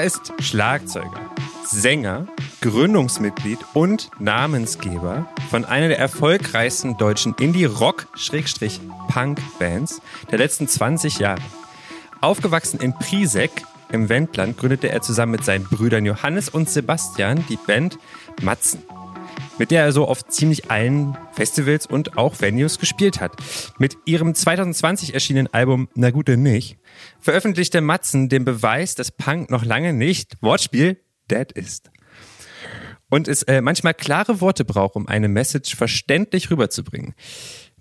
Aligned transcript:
Er 0.00 0.06
ist 0.06 0.32
Schlagzeuger, 0.40 1.30
Sänger, 1.62 2.26
Gründungsmitglied 2.62 3.58
und 3.74 4.10
Namensgeber 4.18 5.28
von 5.50 5.66
einer 5.66 5.88
der 5.88 5.98
erfolgreichsten 5.98 6.96
deutschen 6.96 7.34
Indie-Rock-Punk-Bands 7.38 10.00
der 10.30 10.38
letzten 10.38 10.68
20 10.68 11.18
Jahre. 11.18 11.42
Aufgewachsen 12.22 12.80
in 12.80 12.94
Prisek 12.94 13.50
im 13.92 14.08
Wendland 14.08 14.56
gründete 14.56 14.88
er 14.88 15.02
zusammen 15.02 15.32
mit 15.32 15.44
seinen 15.44 15.64
Brüdern 15.64 16.06
Johannes 16.06 16.48
und 16.48 16.70
Sebastian 16.70 17.44
die 17.50 17.58
Band 17.58 17.98
Matzen 18.40 18.82
mit 19.58 19.70
der 19.70 19.84
er 19.84 19.92
so 19.92 20.08
auf 20.08 20.26
ziemlich 20.26 20.70
allen 20.70 21.18
Festivals 21.32 21.84
und 21.84 22.16
auch 22.16 22.40
Venues 22.40 22.78
gespielt 22.78 23.20
hat. 23.20 23.32
Mit 23.78 23.98
ihrem 24.06 24.34
2020 24.34 25.12
erschienenen 25.12 25.52
Album 25.52 25.90
Na 25.94 26.10
Gute 26.10 26.38
Nicht 26.38 26.79
veröffentlichte 27.20 27.80
Matzen 27.80 28.28
den 28.28 28.44
Beweis, 28.44 28.94
dass 28.94 29.10
Punk 29.10 29.50
noch 29.50 29.64
lange 29.64 29.92
nicht, 29.92 30.36
Wortspiel, 30.40 31.00
dead 31.30 31.52
ist. 31.52 31.90
Und 33.08 33.28
es 33.28 33.42
äh, 33.42 33.60
manchmal 33.60 33.94
klare 33.94 34.40
Worte 34.40 34.64
braucht, 34.64 34.94
um 34.96 35.08
eine 35.08 35.28
Message 35.28 35.74
verständlich 35.74 36.50
rüberzubringen. 36.50 37.14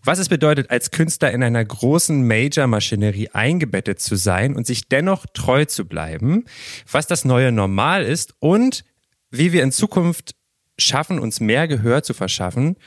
Was 0.04 0.18
es 0.18 0.30
bedeutet, 0.30 0.72
als 0.72 0.92
Künstler 0.92 1.32
in 1.32 1.44
einer 1.44 1.64
großen 1.64 2.26
Major-Maschinerie 2.26 3.30
eingebettet 3.34 4.00
zu 4.00 4.16
sein 4.16 4.56
und 4.56 4.66
sich 4.66 4.88
dennoch 4.88 5.26
treu 5.34 5.66
zu 5.66 5.86
bleiben, 5.86 6.46
was 6.90 7.06
das 7.06 7.26
neue 7.26 7.52
Normal 7.52 8.04
ist 8.04 8.34
und 8.40 8.86
wie 9.30 9.52
wir 9.52 9.62
in 9.62 9.72
Zukunft 9.72 10.36
schaffen, 10.78 11.20
uns 11.20 11.42
mehr 11.42 11.68
Gehör 11.68 12.02
zu 12.02 12.14
verschaffen, 12.14 12.78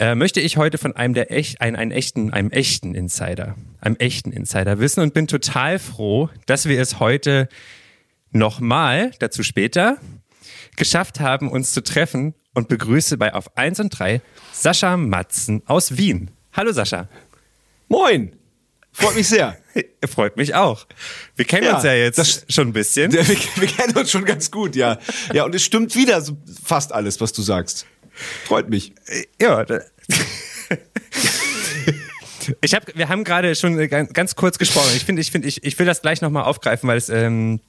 äh, 0.00 0.14
möchte 0.14 0.40
ich 0.40 0.56
heute 0.56 0.78
von 0.78 0.94
einem 0.94 1.14
der 1.14 1.30
echt, 1.30 1.60
einen, 1.60 1.76
einen 1.76 1.90
echten, 1.90 2.32
einem 2.32 2.50
echten 2.50 2.94
Insider, 2.94 3.56
einem 3.80 3.96
echten 3.96 4.32
Insider 4.32 4.78
wissen 4.78 5.00
und 5.00 5.14
bin 5.14 5.26
total 5.26 5.78
froh, 5.78 6.30
dass 6.46 6.66
wir 6.66 6.80
es 6.80 6.98
heute 7.00 7.48
nochmal, 8.30 9.12
dazu 9.20 9.42
später, 9.42 9.98
geschafft 10.76 11.20
haben, 11.20 11.50
uns 11.50 11.72
zu 11.72 11.82
treffen 11.82 12.34
und 12.54 12.68
begrüße 12.68 13.16
bei 13.16 13.34
Auf 13.34 13.56
1 13.56 13.80
und 13.80 13.90
3 13.90 14.20
Sascha 14.52 14.96
Matzen 14.96 15.62
aus 15.66 15.96
Wien. 15.96 16.30
Hallo 16.52 16.72
Sascha. 16.72 17.08
Moin. 17.88 18.36
Freut 18.92 19.16
mich 19.16 19.28
sehr. 19.28 19.58
Freut 20.08 20.36
mich 20.36 20.54
auch. 20.54 20.86
Wir 21.34 21.44
kennen 21.44 21.64
ja, 21.64 21.74
uns 21.74 21.84
ja 21.84 21.94
jetzt 21.94 22.18
das, 22.18 22.46
schon 22.48 22.68
ein 22.68 22.72
bisschen. 22.72 23.12
Wir, 23.12 23.26
wir, 23.28 23.66
kennen 23.66 23.96
uns 23.96 24.10
schon 24.10 24.24
ganz 24.24 24.50
gut, 24.50 24.76
ja. 24.76 24.98
Ja, 25.32 25.44
und 25.44 25.54
es 25.54 25.64
stimmt 25.64 25.96
wieder 25.96 26.24
fast 26.64 26.92
alles, 26.92 27.20
was 27.20 27.32
du 27.32 27.42
sagst. 27.42 27.86
Freut 28.44 28.68
mich. 28.68 28.94
Ja. 29.40 29.64
Ich 32.60 32.74
hab, 32.74 32.94
wir 32.94 33.08
haben 33.08 33.24
gerade 33.24 33.54
schon 33.54 33.88
ganz, 33.88 34.12
ganz 34.12 34.36
kurz 34.36 34.58
gesprochen. 34.58 34.90
Ich 34.94 35.06
finde, 35.06 35.22
ich 35.22 35.30
finde, 35.30 35.48
ich, 35.48 35.64
ich 35.64 35.78
will 35.78 35.86
das 35.86 36.02
gleich 36.02 36.20
nochmal 36.20 36.44
aufgreifen, 36.44 36.86
weil 36.88 36.98
es, 36.98 37.08
ähm, 37.08 37.60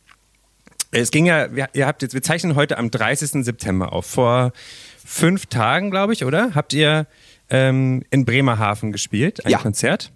es 0.92 1.12
ging 1.12 1.26
ja, 1.26 1.54
wir, 1.56 1.70
ihr 1.74 1.88
habt 1.88 2.02
jetzt, 2.02 2.14
wir 2.14 2.22
zeichnen 2.22 2.56
heute 2.56 2.78
am 2.78 2.92
30. 2.92 3.46
September 3.46 3.94
auf. 3.94 4.06
Vor 4.06 4.52
fünf 5.06 5.46
Tagen, 5.46 5.92
glaube 5.92 6.14
ich, 6.14 6.26
oder? 6.26 6.56
Habt 6.56 6.74
ihr 6.74 7.08
ähm, 7.50 8.04
in 8.10 8.26
Bremerhaven 8.26 8.92
gespielt, 8.92 9.46
ein 9.46 9.52
ja. 9.52 9.60
Konzert? 9.60 10.12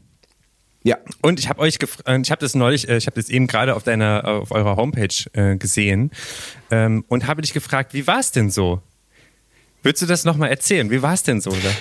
Ja. 0.83 0.97
Und 1.21 1.39
ich 1.39 1.49
habe 1.49 1.59
euch 1.59 1.77
gefragt, 1.77 2.07
ich 2.25 2.31
habe 2.31 2.39
das 2.39 2.55
neulich, 2.55 2.87
äh, 2.87 2.97
ich 2.97 3.05
habe 3.05 3.15
das 3.15 3.29
eben 3.29 3.47
gerade 3.47 3.75
auf 3.75 3.83
deiner, 3.83 4.25
auf 4.25 4.51
eurer 4.51 4.77
Homepage 4.77 5.07
äh, 5.33 5.57
gesehen 5.57 6.11
ähm, 6.71 7.03
und 7.07 7.27
habe 7.27 7.41
dich 7.41 7.53
gefragt, 7.53 7.93
wie 7.93 8.07
war 8.07 8.19
es 8.19 8.31
denn 8.31 8.49
so? 8.49 8.81
Würdest 9.83 10.01
du 10.01 10.05
das 10.07 10.25
nochmal 10.25 10.49
erzählen? 10.49 10.89
Wie 10.91 11.01
war 11.01 11.13
es 11.13 11.23
denn 11.23 11.41
so? 11.41 11.51
Oder? 11.51 11.71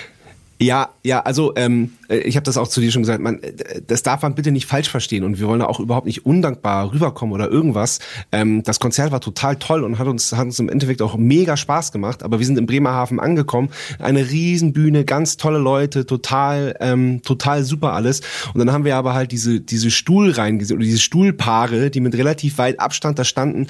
Ja, 0.61 0.89
ja, 1.03 1.21
also 1.21 1.53
ähm, 1.55 1.93
äh, 2.09 2.17
ich 2.17 2.35
habe 2.35 2.43
das 2.43 2.57
auch 2.57 2.67
zu 2.67 2.81
dir 2.81 2.91
schon 2.91 3.03
gesagt, 3.03 3.21
man, 3.21 3.41
äh, 3.41 3.81
das 3.87 4.03
darf 4.03 4.23
man 4.23 4.35
bitte 4.35 4.51
nicht 4.51 4.65
falsch 4.65 4.89
verstehen 4.89 5.23
und 5.23 5.39
wir 5.39 5.47
wollen 5.47 5.61
auch 5.61 5.79
überhaupt 5.79 6.05
nicht 6.05 6.25
undankbar 6.25 6.91
rüberkommen 6.91 7.33
oder 7.33 7.49
irgendwas. 7.49 7.99
Ähm, 8.33 8.61
das 8.63 8.81
Konzert 8.81 9.13
war 9.13 9.21
total 9.21 9.55
toll 9.55 9.85
und 9.85 9.99
hat 9.99 10.07
uns, 10.07 10.33
hat 10.33 10.43
uns 10.43 10.59
im 10.59 10.67
Endeffekt 10.67 11.01
auch 11.01 11.15
mega 11.15 11.55
Spaß 11.55 11.93
gemacht, 11.93 12.23
aber 12.23 12.39
wir 12.39 12.45
sind 12.45 12.57
in 12.57 12.65
Bremerhaven 12.65 13.21
angekommen, 13.21 13.69
eine 13.99 14.29
Riesenbühne, 14.29 15.05
ganz 15.05 15.37
tolle 15.37 15.59
Leute, 15.59 16.05
total, 16.05 16.75
ähm, 16.81 17.21
total 17.21 17.63
super 17.63 17.93
alles. 17.93 18.19
Und 18.53 18.59
dann 18.59 18.73
haben 18.73 18.83
wir 18.83 18.97
aber 18.97 19.13
halt 19.13 19.31
diese, 19.31 19.61
diese 19.61 19.91
Stuhlreihen 19.91 20.59
gesehen 20.59 20.75
oder 20.75 20.85
diese 20.85 20.99
Stuhlpaare, 20.99 21.89
die 21.89 22.01
mit 22.01 22.15
relativ 22.15 22.57
weit 22.57 22.81
Abstand 22.81 23.17
da 23.17 23.23
standen 23.23 23.67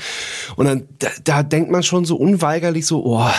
und 0.56 0.66
dann, 0.66 0.88
da, 0.98 1.10
da 1.24 1.44
denkt 1.44 1.70
man 1.70 1.84
schon 1.84 2.04
so 2.04 2.16
unweigerlich 2.16 2.88
so, 2.88 3.06
oh, 3.06 3.30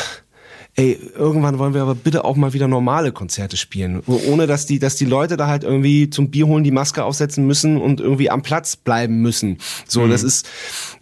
ey, 0.81 0.99
irgendwann 1.15 1.59
wollen 1.59 1.75
wir 1.75 1.83
aber 1.83 1.95
bitte 1.95 2.25
auch 2.25 2.37
mal 2.37 2.55
wieder 2.55 2.67
normale 2.67 3.13
Konzerte 3.13 3.59
spielen. 3.59 4.03
Ohne 4.07 4.47
dass 4.47 4.65
die, 4.65 4.79
dass 4.79 4.97
die 4.97 5.05
Leute 5.05 5.37
da 5.37 5.47
halt 5.47 5.63
irgendwie 5.63 6.09
zum 6.09 6.31
Bier 6.31 6.47
holen 6.47 6.65
die 6.65 6.71
Maske 6.71 7.05
aufsetzen 7.05 7.47
müssen 7.47 7.77
und 7.77 8.01
irgendwie 8.01 8.31
am 8.31 8.41
Platz 8.41 8.77
bleiben 8.77 9.21
müssen. 9.21 9.59
So, 9.87 10.03
mhm. 10.03 10.11
das 10.11 10.23
ist, 10.23 10.49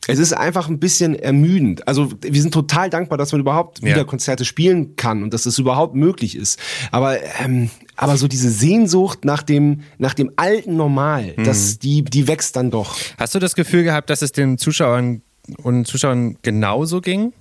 es 0.09 0.19
ist 0.19 0.33
einfach 0.33 0.69
ein 0.69 0.81
bisschen 0.81 1.15
ermüdend. 1.15 1.87
Also 1.87 2.11
wir 2.21 2.43
sind 2.43 2.53
total 2.53 2.91
dankbar, 2.91 3.19
dass 3.19 3.31
man 3.31 3.41
überhaupt 3.41 3.79
ja. 3.81 3.91
wieder 3.91 4.05
Konzerte 4.05 4.45
spielen 4.45 4.97
kann 4.97 5.23
und 5.23 5.33
dass 5.33 5.47
es 5.47 5.59
überhaupt 5.59 5.95
möglich 5.95 6.35
ist. 6.35 6.59
Aber, 6.91 7.19
ähm, 7.41 7.71
aber 7.95 8.17
so 8.17 8.27
diese 8.27 8.51
Sehnsucht 8.51 9.25
nach 9.25 9.45
dem, 9.45 9.83
nach 9.99 10.15
dem 10.15 10.33
alten 10.35 10.77
Normal, 10.77 11.35
mhm. 11.37 11.45
das, 11.45 11.79
die, 11.79 12.03
die 12.03 12.27
wächst 12.27 12.57
dann 12.57 12.73
doch. 12.73 12.97
Hast 13.17 13.37
du 13.37 13.39
das 13.39 13.55
Gefühl 13.55 13.85
gehabt, 13.85 14.11
dass 14.11 14.23
es 14.23 14.33
den 14.33 14.59
Zuschauern 14.59 15.23
und 15.63 15.87
Zuschauern 15.87 16.37
genauso 16.43 17.01
ging? 17.01 17.33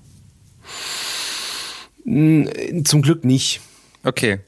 Zum 2.08 3.02
Glück 3.02 3.26
nicht. 3.26 3.60
Okay. 4.04 4.40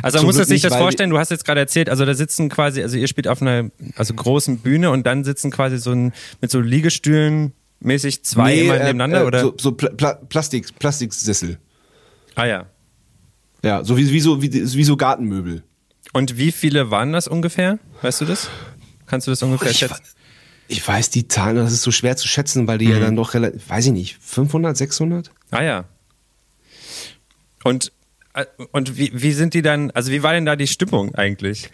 Also 0.00 0.18
man 0.18 0.26
muss 0.26 0.36
sich 0.36 0.62
das 0.62 0.74
vorstellen, 0.76 1.10
du 1.10 1.18
hast 1.18 1.30
jetzt 1.30 1.44
gerade 1.44 1.60
erzählt, 1.60 1.90
also 1.90 2.04
da 2.04 2.14
sitzen 2.14 2.48
quasi, 2.48 2.82
also 2.82 2.96
ihr 2.96 3.08
spielt 3.08 3.28
auf 3.28 3.42
einer 3.42 3.70
also 3.96 4.14
großen 4.14 4.58
Bühne 4.58 4.90
und 4.90 5.06
dann 5.06 5.24
sitzen 5.24 5.50
quasi 5.50 5.78
so 5.78 5.90
ein, 5.90 6.12
mit 6.40 6.50
so 6.50 6.60
Liegestühlen 6.60 7.52
mäßig 7.80 8.24
zwei 8.24 8.54
nee, 8.54 8.60
immer 8.62 8.76
äh, 8.76 8.84
nebeneinander, 8.84 9.22
äh, 9.22 9.26
oder? 9.26 9.40
So, 9.40 9.54
so 9.58 9.72
Pla 9.72 10.14
Plastik, 10.14 10.78
Plastiksessel. 10.78 11.58
Ah 12.34 12.46
ja. 12.46 12.66
Ja, 13.62 13.84
so 13.84 13.96
wie, 13.98 14.10
wie, 14.10 14.20
so, 14.20 14.40
wie, 14.40 14.52
wie 14.52 14.84
so 14.84 14.96
Gartenmöbel. 14.96 15.64
Und 16.12 16.38
wie 16.38 16.52
viele 16.52 16.90
waren 16.90 17.12
das 17.12 17.28
ungefähr? 17.28 17.78
Weißt 18.02 18.20
du 18.20 18.24
das? 18.24 18.48
Kannst 19.06 19.26
du 19.26 19.32
das 19.32 19.42
ungefähr 19.42 19.70
ich, 19.70 19.78
schätzen? 19.78 20.02
Ich 20.68 20.86
weiß 20.86 21.10
die 21.10 21.28
Zahlen, 21.28 21.56
das 21.56 21.72
ist 21.72 21.82
so 21.82 21.90
schwer 21.90 22.16
zu 22.16 22.28
schätzen, 22.28 22.66
weil 22.68 22.78
die 22.78 22.86
mhm. 22.86 22.92
ja 22.92 23.00
dann 23.00 23.16
doch 23.16 23.34
relativ, 23.34 23.68
weiß 23.68 23.86
ich 23.86 23.92
nicht, 23.92 24.16
500, 24.20 24.76
600? 24.76 25.30
Ah 25.50 25.62
ja, 25.62 25.84
und 27.66 27.92
äh, 28.34 28.44
und 28.72 28.96
wie, 28.98 29.10
wie 29.14 29.32
sind 29.32 29.54
die 29.54 29.62
dann, 29.62 29.90
also 29.92 30.12
wie 30.12 30.22
war 30.22 30.32
denn 30.32 30.44
da 30.46 30.56
die 30.56 30.66
Stimmung 30.66 31.14
eigentlich? 31.14 31.70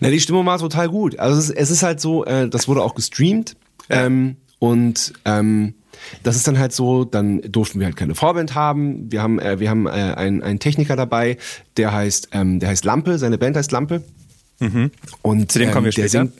Na, 0.00 0.10
die 0.10 0.20
Stimmung 0.20 0.46
war 0.46 0.58
total 0.58 0.88
gut. 0.88 1.18
Also 1.18 1.38
es 1.38 1.50
ist, 1.50 1.56
es 1.56 1.70
ist 1.70 1.82
halt 1.82 2.00
so, 2.00 2.24
äh, 2.24 2.48
das 2.48 2.68
wurde 2.68 2.82
auch 2.82 2.94
gestreamt 2.94 3.56
ähm, 3.90 4.36
und 4.58 5.12
ähm, 5.24 5.74
das 6.22 6.36
ist 6.36 6.46
dann 6.46 6.58
halt 6.58 6.72
so, 6.72 7.04
dann 7.04 7.40
durften 7.42 7.80
wir 7.80 7.86
halt 7.86 7.96
keine 7.96 8.14
Vorband 8.14 8.54
haben. 8.54 9.10
Wir 9.10 9.22
haben, 9.22 9.40
äh, 9.40 9.58
wir 9.58 9.68
haben 9.68 9.86
äh, 9.86 9.90
einen, 9.90 10.42
einen 10.42 10.60
Techniker 10.60 10.94
dabei, 10.94 11.38
der 11.76 11.92
heißt, 11.92 12.28
ähm, 12.32 12.60
der 12.60 12.68
heißt 12.70 12.84
Lampe, 12.84 13.18
seine 13.18 13.36
Band 13.36 13.56
heißt 13.56 13.72
Lampe. 13.72 14.04
Mhm. 14.60 14.92
Und 15.22 15.50
zu 15.52 15.58
dem 15.58 15.70
kommen 15.70 15.86
wir 15.86 15.88
ähm, 15.88 16.08
später. 16.08 16.08
Singt, 16.08 16.32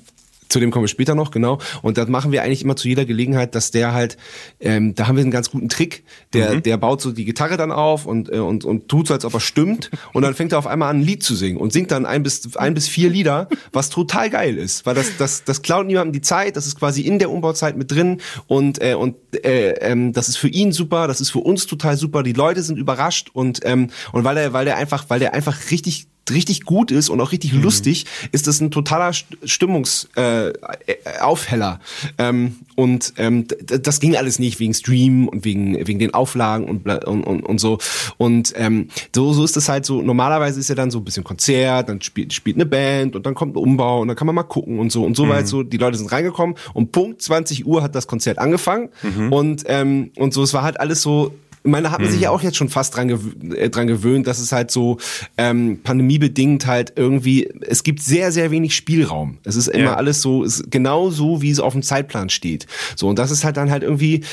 zu 0.49 0.61
dem 0.61 0.71
kommen 0.71 0.85
wir 0.85 0.89
später 0.89 1.15
noch, 1.15 1.31
genau. 1.31 1.59
Und 1.83 1.99
das 1.99 2.09
machen 2.09 2.33
wir 2.33 2.43
eigentlich 2.43 2.63
immer 2.63 2.77
zu 2.77 2.89
jeder 2.89 3.05
Gelegenheit, 3.05 3.55
dass 3.55 3.71
der 3.71 3.93
halt, 3.93 4.17
ähm, 4.61 4.95
da 4.95 5.07
haben 5.07 5.17
wir 5.17 5.23
einen 5.23 5.31
ganz 5.31 5.51
guten 5.51 5.69
Trick. 5.69 6.05
Der, 6.33 6.55
mhm. 6.55 6.63
der 6.63 6.77
baut 6.77 7.01
so 7.01 7.13
die 7.13 7.25
Gitarre 7.25 7.57
dann 7.57 7.73
auf 7.73 8.07
und, 8.07 8.33
äh, 8.33 8.39
und, 8.39 8.65
und 8.65 8.89
tut 8.89 9.09
so, 9.09 9.15
als 9.15 9.25
ob 9.25 9.35
er 9.35 9.41
stimmt. 9.41 9.91
Und 10.13 10.23
dann 10.23 10.35
fängt 10.35 10.53
er 10.53 10.59
auf 10.59 10.67
einmal 10.67 10.91
an, 10.91 10.99
ein 10.99 11.03
Lied 11.03 11.23
zu 11.23 11.35
singen 11.35 11.59
und 11.59 11.73
singt 11.73 11.91
dann 11.91 12.07
ein 12.07 12.23
bis, 12.23 12.57
ein 12.57 12.75
bis 12.75 12.89
vier 12.89 13.11
Lieder, 13.11 13.49
was 13.73 13.91
total 13.91 14.31
geil 14.31 14.57
ist. 14.57 14.87
Weil 14.87 14.95
das, 14.95 15.17
das, 15.19 15.45
das 15.45 15.63
klaut 15.63 15.87
niemandem 15.87 16.13
die 16.13 16.23
Zeit, 16.23 16.57
das 16.57 16.67
ist 16.67 16.79
quasi 16.79 17.03
in 17.03 17.19
der 17.19 17.31
Umbauzeit 17.31 17.77
mit 17.77 17.91
drin 17.91 18.21
und, 18.47 18.81
äh, 18.83 18.95
und 18.95 19.17
äh, 19.45 19.73
ähm, 19.81 20.13
das 20.13 20.29
ist 20.29 20.37
für 20.37 20.49
ihn 20.49 20.73
super, 20.73 21.07
das 21.07 21.21
ist 21.21 21.31
für 21.31 21.41
uns 21.41 21.67
total 21.67 21.97
super. 21.97 22.23
Die 22.23 22.33
Leute 22.33 22.63
sind 22.63 22.79
überrascht 22.79 23.31
und, 23.33 23.61
ähm, 23.65 23.91
und 24.13 24.25
weil 24.25 24.37
er, 24.37 24.53
weil 24.53 24.65
der 24.65 24.77
einfach, 24.77 25.05
weil 25.09 25.21
der 25.21 25.35
einfach 25.35 25.71
richtig 25.71 26.09
richtig 26.33 26.65
gut 26.65 26.91
ist 26.91 27.09
und 27.09 27.21
auch 27.21 27.33
richtig 27.33 27.53
mhm. 27.53 27.63
lustig, 27.63 28.07
ist 28.33 28.47
das 28.47 28.61
ein 28.61 28.71
totaler 28.71 29.13
Stimmungsaufheller. 29.13 31.81
Äh, 32.17 32.29
ähm, 32.29 32.57
und 32.77 33.15
ähm, 33.17 33.47
das 33.65 34.01
ging 34.01 34.17
alles 34.17 34.39
nicht 34.39 34.61
wegen 34.61 34.73
Stream 34.73 35.29
und 35.29 35.45
wegen 35.45 35.87
wegen 35.87 35.99
den 35.99 36.15
Auflagen 36.15 36.69
und 36.69 36.87
und, 36.87 37.25
und, 37.25 37.43
und 37.43 37.59
so. 37.59 37.79
Und 38.19 38.53
ähm, 38.57 38.89
so 39.15 39.33
so 39.33 39.45
ist 39.45 39.57
das 39.57 39.69
halt 39.69 39.85
so. 39.85 40.01
Normalerweise 40.01 40.61
ist 40.61 40.69
ja 40.69 40.75
dann 40.75 40.91
so 40.91 40.99
ein 40.99 41.05
bisschen 41.05 41.25
Konzert, 41.25 41.89
dann 41.89 42.01
spielt 42.01 42.33
spielt 42.33 42.57
eine 42.57 42.67
Band 42.67 43.17
und 43.17 43.27
dann 43.27 43.35
kommt 43.35 43.57
ein 43.57 43.59
Umbau 43.59 44.03
und 44.03 44.09
dann 44.09 44.17
kann 44.17 44.27
man 44.27 44.37
mal 44.37 44.45
gucken 44.45 44.79
und 44.79 44.93
so 44.93 45.05
und 45.05 45.17
so 45.17 45.25
mhm. 45.25 45.31
weit 45.31 45.49
so. 45.49 45.63
Die 45.63 45.77
Leute 45.77 45.99
sind 45.99 46.13
reingekommen 46.13 46.57
und 46.75 46.93
Punkt 46.93 47.23
20 47.23 47.67
Uhr 47.67 47.83
hat 47.83 47.95
das 47.95 48.07
Konzert 48.07 48.39
angefangen 48.39 48.91
mhm. 49.03 49.33
und 49.33 49.65
ähm, 49.67 50.13
und 50.17 50.33
so. 50.33 50.43
Es 50.43 50.55
war 50.55 50.63
halt 50.63 50.79
alles 50.79 51.03
so 51.03 51.33
meine, 51.65 51.85
da 51.85 51.93
hat 51.93 52.01
man 52.01 52.11
sich 52.11 52.21
ja 52.21 52.31
mhm. 52.31 52.37
auch 52.37 52.43
jetzt 52.43 52.57
schon 52.57 52.69
fast 52.69 52.97
dran, 52.97 53.09
gewöhnt, 53.09 53.55
äh, 53.55 53.71
dran 53.71 53.87
gewöhnt, 53.87 54.27
dass 54.27 54.39
es 54.39 54.53
halt 54.53 54.71
so 54.71 54.99
ähm, 55.37 55.81
pandemiebedingt 55.83 56.67
halt 56.67 56.93
irgendwie, 56.97 57.49
es 57.63 57.83
gibt 57.83 58.03
sehr, 58.03 58.33
sehr 58.33 58.51
wenig 58.51 58.75
Spielraum. 58.75 59.39
Es 59.45 59.57
ist 59.57 59.69
immer 59.69 59.85
ja. 59.85 59.95
alles 59.97 60.23
so, 60.23 60.45
ist 60.45 60.71
genau 60.71 61.11
so, 61.11 61.43
wie 61.43 61.51
es 61.51 61.61
auf 61.61 61.73
dem 61.73 61.83
Zeitplan 61.83 62.31
steht. 62.31 62.67
So, 62.97 63.09
und 63.09 63.19
das 63.19 63.31
ist 63.31 63.45
halt 63.45 63.57
dann 63.57 63.71
halt 63.71 63.83
irgendwie, 63.83 64.25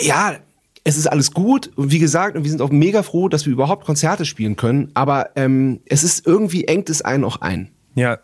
ja, 0.00 0.36
es 0.84 0.96
ist 0.96 1.06
alles 1.06 1.32
gut 1.32 1.70
und 1.76 1.92
wie 1.92 1.98
gesagt, 1.98 2.36
und 2.36 2.44
wir 2.44 2.50
sind 2.50 2.62
auch 2.62 2.70
mega 2.70 3.02
froh, 3.02 3.28
dass 3.28 3.44
wir 3.44 3.52
überhaupt 3.52 3.84
Konzerte 3.84 4.24
spielen 4.24 4.56
können, 4.56 4.90
aber 4.94 5.30
ähm, 5.36 5.80
es 5.84 6.02
ist 6.02 6.26
irgendwie 6.26 6.64
engt 6.64 6.88
es 6.88 7.02
einen 7.02 7.24
auch 7.24 7.40
ein. 7.40 7.70
Ja, 7.94 8.18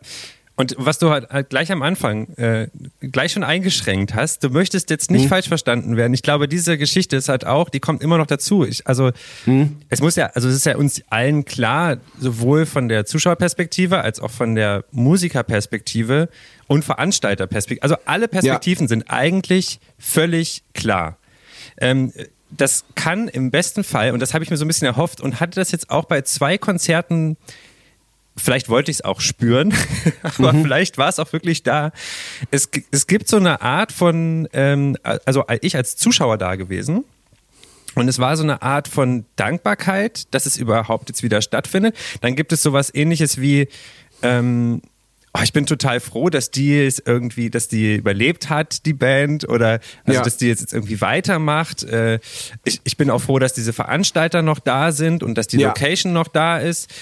Und 0.56 0.76
was 0.78 0.98
du 0.98 1.10
halt, 1.10 1.30
halt 1.30 1.50
gleich 1.50 1.72
am 1.72 1.82
Anfang 1.82 2.28
äh, 2.36 2.68
gleich 3.00 3.32
schon 3.32 3.42
eingeschränkt 3.42 4.14
hast, 4.14 4.44
du 4.44 4.50
möchtest 4.50 4.88
jetzt 4.88 5.10
nicht 5.10 5.24
mhm. 5.24 5.28
falsch 5.28 5.48
verstanden 5.48 5.96
werden. 5.96 6.14
Ich 6.14 6.22
glaube, 6.22 6.46
diese 6.46 6.78
Geschichte 6.78 7.16
ist 7.16 7.28
halt 7.28 7.44
auch, 7.44 7.68
die 7.68 7.80
kommt 7.80 8.02
immer 8.02 8.18
noch 8.18 8.26
dazu. 8.26 8.64
Ich, 8.64 8.86
also 8.86 9.10
mhm. 9.46 9.78
es 9.88 10.00
muss 10.00 10.14
ja, 10.14 10.26
also 10.26 10.48
es 10.48 10.54
ist 10.54 10.66
ja 10.66 10.76
uns 10.76 11.02
allen 11.10 11.44
klar, 11.44 11.96
sowohl 12.20 12.66
von 12.66 12.88
der 12.88 13.04
Zuschauerperspektive 13.04 14.00
als 14.00 14.20
auch 14.20 14.30
von 14.30 14.54
der 14.54 14.84
Musikerperspektive 14.92 16.28
und 16.68 16.84
Veranstalterperspektive. 16.84 17.82
Also 17.82 17.96
alle 18.04 18.28
Perspektiven 18.28 18.84
ja. 18.84 18.88
sind 18.88 19.10
eigentlich 19.10 19.80
völlig 19.98 20.62
klar. 20.72 21.18
Ähm, 21.78 22.12
das 22.56 22.84
kann 22.94 23.26
im 23.26 23.50
besten 23.50 23.82
Fall, 23.82 24.12
und 24.12 24.20
das 24.20 24.34
habe 24.34 24.44
ich 24.44 24.50
mir 24.50 24.56
so 24.56 24.64
ein 24.64 24.68
bisschen 24.68 24.86
erhofft 24.86 25.20
und 25.20 25.40
hatte 25.40 25.56
das 25.56 25.72
jetzt 25.72 25.90
auch 25.90 26.04
bei 26.04 26.22
zwei 26.22 26.58
Konzerten 26.58 27.36
vielleicht 28.36 28.68
wollte 28.68 28.90
ich 28.90 28.98
es 28.98 29.04
auch 29.04 29.20
spüren, 29.20 29.74
aber 30.22 30.52
mhm. 30.52 30.62
vielleicht 30.62 30.98
war 30.98 31.08
es 31.08 31.18
auch 31.18 31.32
wirklich 31.32 31.62
da. 31.62 31.92
Es, 32.50 32.68
es 32.90 33.06
gibt 33.06 33.28
so 33.28 33.36
eine 33.36 33.62
Art 33.62 33.92
von, 33.92 34.48
ähm, 34.52 34.96
also 35.24 35.44
ich 35.60 35.76
als 35.76 35.96
Zuschauer 35.96 36.38
da 36.38 36.56
gewesen. 36.56 37.04
Und 37.94 38.08
es 38.08 38.18
war 38.18 38.36
so 38.36 38.42
eine 38.42 38.60
Art 38.62 38.88
von 38.88 39.24
Dankbarkeit, 39.36 40.34
dass 40.34 40.46
es 40.46 40.56
überhaupt 40.56 41.08
jetzt 41.08 41.22
wieder 41.22 41.40
stattfindet. 41.40 41.96
Dann 42.22 42.34
gibt 42.34 42.52
es 42.52 42.60
sowas 42.60 42.92
ähnliches 42.92 43.40
wie, 43.40 43.68
ähm, 44.22 44.82
oh, 45.32 45.40
ich 45.44 45.52
bin 45.52 45.64
total 45.64 46.00
froh, 46.00 46.28
dass 46.28 46.50
die 46.50 46.76
es 46.76 46.98
irgendwie, 46.98 47.50
dass 47.50 47.68
die 47.68 47.94
überlebt 47.94 48.50
hat, 48.50 48.84
die 48.84 48.94
Band, 48.94 49.48
oder 49.48 49.80
also 50.04 50.18
ja. 50.18 50.22
dass 50.22 50.36
die 50.38 50.48
jetzt 50.48 50.72
irgendwie 50.72 51.00
weitermacht. 51.00 51.84
Äh, 51.84 52.18
ich, 52.64 52.80
ich 52.82 52.96
bin 52.96 53.10
auch 53.10 53.20
froh, 53.20 53.38
dass 53.38 53.52
diese 53.52 53.72
Veranstalter 53.72 54.42
noch 54.42 54.58
da 54.58 54.90
sind 54.90 55.22
und 55.22 55.36
dass 55.36 55.46
die 55.46 55.58
ja. 55.58 55.68
Location 55.68 56.12
noch 56.12 56.26
da 56.26 56.58
ist 56.58 56.92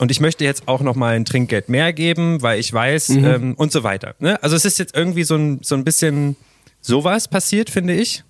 und 0.00 0.10
ich 0.10 0.18
möchte 0.18 0.44
jetzt 0.44 0.66
auch 0.66 0.80
noch 0.80 0.96
mal 0.96 1.14
ein 1.14 1.26
Trinkgeld 1.26 1.68
mehr 1.68 1.92
geben, 1.92 2.40
weil 2.40 2.58
ich 2.58 2.72
weiß 2.72 3.10
mhm. 3.10 3.24
ähm, 3.24 3.54
und 3.54 3.70
so 3.70 3.82
weiter. 3.82 4.14
Ne? 4.18 4.42
Also 4.42 4.56
es 4.56 4.64
ist 4.64 4.78
jetzt 4.78 4.96
irgendwie 4.96 5.24
so 5.24 5.36
ein, 5.36 5.60
so 5.62 5.74
ein 5.74 5.84
bisschen 5.84 6.36
sowas 6.80 7.28
passiert, 7.28 7.68
finde 7.68 7.92
ich. 7.92 8.24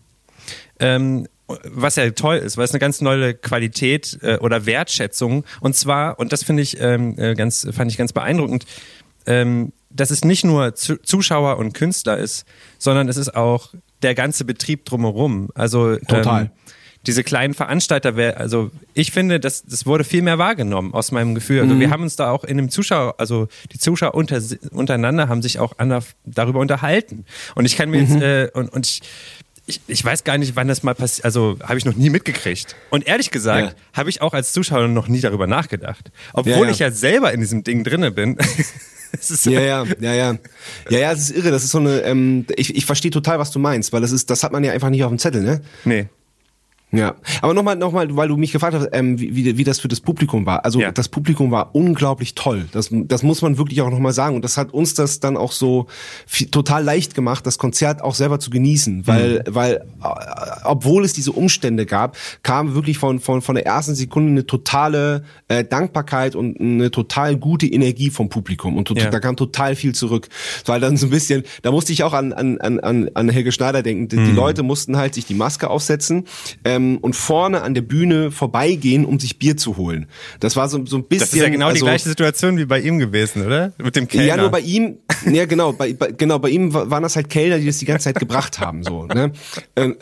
Ähm, 0.81 1.29
was 1.65 1.95
ja 1.95 2.11
toll 2.11 2.39
ist, 2.39 2.57
weil 2.57 2.65
es 2.65 2.73
eine 2.73 2.81
ganz 2.81 3.01
neue 3.01 3.35
Qualität 3.35 4.19
äh, 4.23 4.39
oder 4.39 4.67
Wertschätzung 4.67 5.45
und 5.61 5.77
zwar 5.77 6.19
und 6.19 6.33
das 6.33 6.45
finde 6.45 6.63
ich 6.63 6.81
ähm, 6.81 7.19
äh, 7.19 7.35
ganz 7.35 7.67
fand 7.73 7.91
ich 7.91 7.99
ganz 7.99 8.13
beeindruckend, 8.13 8.67
ähm, 9.27 9.73
dass 9.91 10.11
es 10.11 10.25
nicht 10.25 10.45
nur 10.45 10.75
Zuschauer 10.75 11.59
und 11.59 11.73
Künstler 11.73 12.19
ist, 12.19 12.47
sondern 12.79 13.09
es 13.09 13.17
ist 13.17 13.35
auch 13.35 13.75
der 14.03 14.15
ganze 14.15 14.45
Betrieb 14.45 14.85
drumherum. 14.85 15.51
Also 15.55 15.97
total. 15.97 16.43
Ähm, 16.43 16.51
diese 17.07 17.25
kleinen 17.25 17.55
Veranstalter, 17.55 18.15
also 18.37 18.71
ich 18.93 19.11
finde, 19.13 19.41
das, 19.41 19.65
das 19.65 19.87
wurde 19.87 20.05
viel 20.05 20.23
mehr 20.23 20.39
wahrgenommen 20.39 20.93
aus 20.93 21.13
meinem 21.13 21.35
Gefühl. 21.35 21.61
Also 21.61 21.75
mhm. 21.75 21.81
wir 21.81 21.91
haben 21.91 22.03
uns 22.03 22.17
da 22.17 22.31
auch 22.31 22.45
in 22.45 22.59
dem 22.59 22.69
Zuschauer, 22.69 23.15
also 23.19 23.49
die 23.73 23.79
Zuschauer 23.79 24.15
unter, 24.15 24.41
untereinander 24.71 25.29
haben 25.29 25.41
sich 25.41 25.59
auch 25.59 25.79
an, 25.79 26.03
darüber 26.25 26.61
unterhalten. 26.61 27.25
Und 27.55 27.65
ich 27.65 27.77
kann 27.77 27.91
mir 27.91 28.03
mhm. 28.03 28.13
jetzt, 28.13 28.23
äh, 28.23 28.51
und, 28.53 28.69
und 28.71 28.87
ich, 28.87 29.01
ich, 29.67 29.81
ich, 29.87 30.05
weiß 30.05 30.25
gar 30.25 30.37
nicht, 30.37 30.57
wann 30.57 30.69
das 30.69 30.83
mal 30.83 30.95
passiert, 30.95 31.25
also 31.25 31.57
habe 31.63 31.79
ich 31.79 31.87
noch 31.87 31.95
nie 31.95 32.11
mitgekriegt. 32.11 32.77
Und 32.91 33.07
ehrlich 33.07 33.31
gesagt, 33.31 33.69
ja. 33.69 33.99
habe 33.99 34.11
ich 34.11 34.21
auch 34.21 34.35
als 34.35 34.53
Zuschauer 34.53 34.89
noch 34.89 35.09
nie 35.09 35.21
darüber 35.21 35.47
nachgedacht. 35.47 36.11
Obwohl 36.35 36.53
ja, 36.53 36.65
ja. 36.65 36.71
ich 36.71 36.79
ja 36.81 36.91
selber 36.91 37.33
in 37.33 37.41
diesem 37.41 37.65
Ding 37.65 37.83
drinne 37.83 38.11
bin. 38.11 38.37
ja, 39.45 39.61
ja, 39.61 39.85
ja, 40.01 40.15
ja. 40.15 40.39
Ja, 40.91 40.99
ja, 40.99 41.13
es 41.13 41.31
ist 41.31 41.37
irre. 41.37 41.51
Das 41.51 41.65
ist 41.65 41.71
so 41.71 41.79
eine, 41.79 42.01
ähm, 42.03 42.47
ich, 42.57 42.77
ich 42.77 42.85
verstehe 42.85 43.11
total, 43.11 43.39
was 43.39 43.51
du 43.53 43.59
meinst, 43.59 43.93
weil 43.93 44.01
das 44.01 44.13
ist, 44.13 44.29
das 44.29 44.43
hat 44.43 44.53
man 44.53 44.65
ja 44.65 44.73
einfach 44.73 44.91
nicht 44.91 45.03
auf 45.03 45.11
dem 45.11 45.19
Zettel, 45.19 45.43
ne? 45.43 45.63
Nee. 45.85 46.09
Ja, 46.93 47.15
aber 47.41 47.55
nochmal, 47.55 47.77
nochmal, 47.77 48.17
weil 48.17 48.29
du 48.29 48.37
mich 48.37 48.51
gefragt 48.51 48.75
hast, 48.75 48.89
ähm, 48.93 49.19
wie, 49.21 49.57
wie 49.57 49.65
das 49.65 49.79
für 49.79 49.87
das 49.87 50.01
Publikum 50.01 50.45
war. 50.45 50.65
Also 50.65 50.81
ja. 50.81 50.91
das 50.91 51.09
Publikum 51.09 51.53
war 51.53 51.75
unglaublich 51.75 52.35
toll. 52.35 52.67
Das, 52.73 52.89
das 52.91 53.23
muss 53.23 53.43
man 53.43 53.59
wirklich 53.59 53.81
auch 53.83 53.91
nochmal 53.91 54.13
sagen. 54.13 54.35
Und 54.35 54.45
das 54.45 54.57
hat 54.57 54.75
uns 54.75 54.95
das 54.95 55.21
dann 55.21 55.37
auch 55.37 55.53
so 55.53 55.87
viel, 56.27 56.49
total 56.49 56.83
leicht 56.83 57.15
gemacht, 57.15 57.47
das 57.47 57.59
Konzert 57.59 58.03
auch 58.03 58.17
selber 58.17 58.41
zu 58.41 58.51
genießen, 58.51 59.07
weil, 59.07 59.45
mhm. 59.47 59.55
weil, 59.55 59.75
äh, 59.75 59.81
obwohl 60.65 61.05
es 61.05 61.13
diese 61.13 61.31
Umstände 61.31 61.87
gab, 61.87 62.17
kam 62.43 62.75
wirklich 62.75 62.99
von 62.99 63.21
von 63.21 63.41
von 63.41 63.55
der 63.55 63.67
ersten 63.67 63.95
Sekunde 63.95 64.33
eine 64.33 64.47
totale 64.47 65.25
äh, 65.47 65.65
Dankbarkeit 65.65 66.35
und 66.35 66.61
eine 66.61 66.91
total 66.91 67.37
gute 67.37 67.67
Energie 67.67 68.11
vom 68.11 68.29
Publikum 68.29 68.77
und 68.77 68.91
ja. 68.91 69.11
da 69.11 69.21
kam 69.21 69.37
total 69.37 69.77
viel 69.77 69.95
zurück. 69.95 70.29
Weil 70.67 70.81
dann 70.81 70.97
so 70.97 71.07
ein 71.07 71.11
bisschen, 71.11 71.45
da 71.63 71.71
musste 71.71 71.93
ich 71.93 72.03
auch 72.03 72.15
an 72.15 72.33
an 72.33 72.59
an 72.59 73.11
an 73.15 73.29
Helge 73.29 73.53
Schneider 73.53 73.85
denken. 73.85 74.09
Die, 74.09 74.17
mhm. 74.17 74.25
die 74.27 74.33
Leute 74.33 74.65
mussten 74.65 74.97
halt 74.97 75.15
sich 75.15 75.27
die 75.27 75.35
Maske 75.35 75.71
aufsetzen. 75.71 76.25
Ähm, 76.65 76.80
ähm, 76.81 76.99
und 76.99 77.15
vorne 77.15 77.63
an 77.63 77.75
der 77.75 77.83
Bühne 77.83 78.31
vorbeigehen, 78.31 79.05
um 79.05 79.19
sich 79.21 79.39
Bier 79.39 79.57
zu 79.57 79.77
holen. 79.77 80.07
Das 80.41 80.57
war 80.57 80.69
so, 80.69 80.85
so 80.87 80.97
ein 80.97 81.05
bisschen. 81.05 81.21
Das 81.21 81.33
ist 81.35 81.41
ja 81.41 81.49
genau 81.49 81.67
also, 81.67 81.77
die 81.77 81.83
gleiche 81.83 82.09
Situation 82.09 82.57
wie 82.57 82.65
bei 82.65 82.81
ihm 82.81 82.99
gewesen, 82.99 83.47
oder? 83.47 83.73
Mit 83.79 83.97
dem 83.97 84.09
Kellner. 84.09 84.27
Ja, 84.27 84.37
nur 84.37 84.51
bei 84.51 84.61
ihm, 84.61 84.99
ja 85.31 85.45
genau, 85.47 85.73
bei, 85.73 85.93
bei, 85.93 86.13
genau, 86.13 86.39
bei 86.39 86.51
ihm 86.51 86.73
waren 86.73 87.03
das 87.03 87.17
halt 87.17 87.29
Kellner, 87.29 87.59
die 87.59 87.67
das 87.67 87.79
die 87.79 87.85
ganze 87.85 88.05
Zeit 88.05 88.19
gebracht 88.19 88.61
haben, 88.61 88.83
so. 88.83 89.07
Ne? 89.07 89.33
Ähm, 89.77 89.97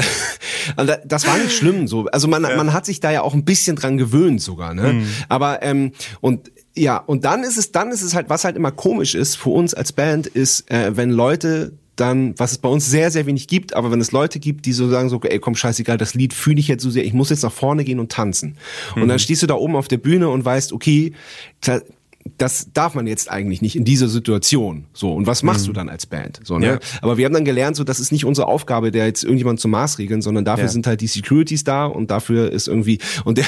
das 1.04 1.26
war 1.26 1.38
nicht 1.38 1.52
schlimm, 1.52 1.86
so. 1.88 2.06
Also 2.06 2.28
man, 2.28 2.42
ja. 2.42 2.56
man 2.56 2.72
hat 2.72 2.86
sich 2.86 3.00
da 3.00 3.10
ja 3.10 3.22
auch 3.22 3.34
ein 3.34 3.44
bisschen 3.44 3.76
dran 3.76 3.98
gewöhnt 3.98 4.40
sogar, 4.40 4.74
ne? 4.74 4.94
Mhm. 4.94 5.06
Aber 5.28 5.62
ähm, 5.62 5.92
und 6.20 6.50
ja, 6.76 6.98
und 6.98 7.24
dann 7.24 7.42
ist 7.42 7.56
es, 7.56 7.72
dann 7.72 7.90
ist 7.90 8.02
es 8.02 8.14
halt, 8.14 8.28
was 8.28 8.44
halt 8.44 8.56
immer 8.56 8.70
komisch 8.70 9.14
ist 9.14 9.36
für 9.36 9.50
uns 9.50 9.74
als 9.74 9.92
Band, 9.92 10.26
ist, 10.28 10.70
äh, 10.70 10.96
wenn 10.96 11.10
Leute 11.10 11.72
dann, 12.00 12.38
was 12.38 12.52
es 12.52 12.58
bei 12.58 12.68
uns 12.68 12.88
sehr, 12.88 13.10
sehr 13.10 13.26
wenig 13.26 13.48
gibt, 13.48 13.74
aber 13.74 13.90
wenn 13.90 14.00
es 14.00 14.12
Leute 14.12 14.38
gibt, 14.38 14.66
die 14.66 14.72
so 14.72 14.88
sagen, 14.88 15.08
so, 15.08 15.20
ey, 15.20 15.38
komm, 15.38 15.54
scheißegal, 15.54 15.98
das 15.98 16.14
Lied 16.14 16.32
fühle 16.32 16.60
ich 16.60 16.68
jetzt 16.68 16.82
so 16.82 16.90
sehr, 16.90 17.04
ich 17.04 17.12
muss 17.12 17.30
jetzt 17.30 17.42
nach 17.42 17.52
vorne 17.52 17.84
gehen 17.84 17.98
und 17.98 18.12
tanzen. 18.12 18.56
Mhm. 18.94 19.02
Und 19.02 19.08
dann 19.08 19.18
stehst 19.18 19.42
du 19.42 19.46
da 19.46 19.54
oben 19.54 19.76
auf 19.76 19.88
der 19.88 19.98
Bühne 19.98 20.28
und 20.28 20.44
weißt, 20.44 20.72
okay, 20.72 21.12
das 22.38 22.72
darf 22.72 22.94
man 22.94 23.06
jetzt 23.06 23.30
eigentlich 23.30 23.62
nicht 23.62 23.76
in 23.76 23.84
dieser 23.84 24.08
Situation. 24.08 24.86
So, 24.92 25.12
und 25.12 25.26
was 25.26 25.42
machst 25.42 25.62
mhm. 25.62 25.66
du 25.68 25.72
dann 25.74 25.88
als 25.88 26.06
Band? 26.06 26.40
So, 26.44 26.58
ne? 26.58 26.66
Ja. 26.66 26.78
Aber 27.02 27.18
wir 27.18 27.24
haben 27.24 27.32
dann 27.32 27.44
gelernt, 27.44 27.76
so, 27.76 27.84
das 27.84 28.00
ist 28.00 28.12
nicht 28.12 28.24
unsere 28.24 28.46
Aufgabe, 28.46 28.90
der 28.90 29.06
jetzt 29.06 29.24
irgendjemand 29.24 29.60
zum 29.60 29.72
Maß 29.72 29.98
regeln, 29.98 30.22
sondern 30.22 30.44
dafür 30.44 30.64
ja. 30.64 30.70
sind 30.70 30.86
halt 30.86 31.00
die 31.00 31.06
Securities 31.06 31.64
da 31.64 31.86
und 31.86 32.10
dafür 32.10 32.52
ist 32.52 32.68
irgendwie, 32.68 32.98
und 33.24 33.38
der, 33.38 33.44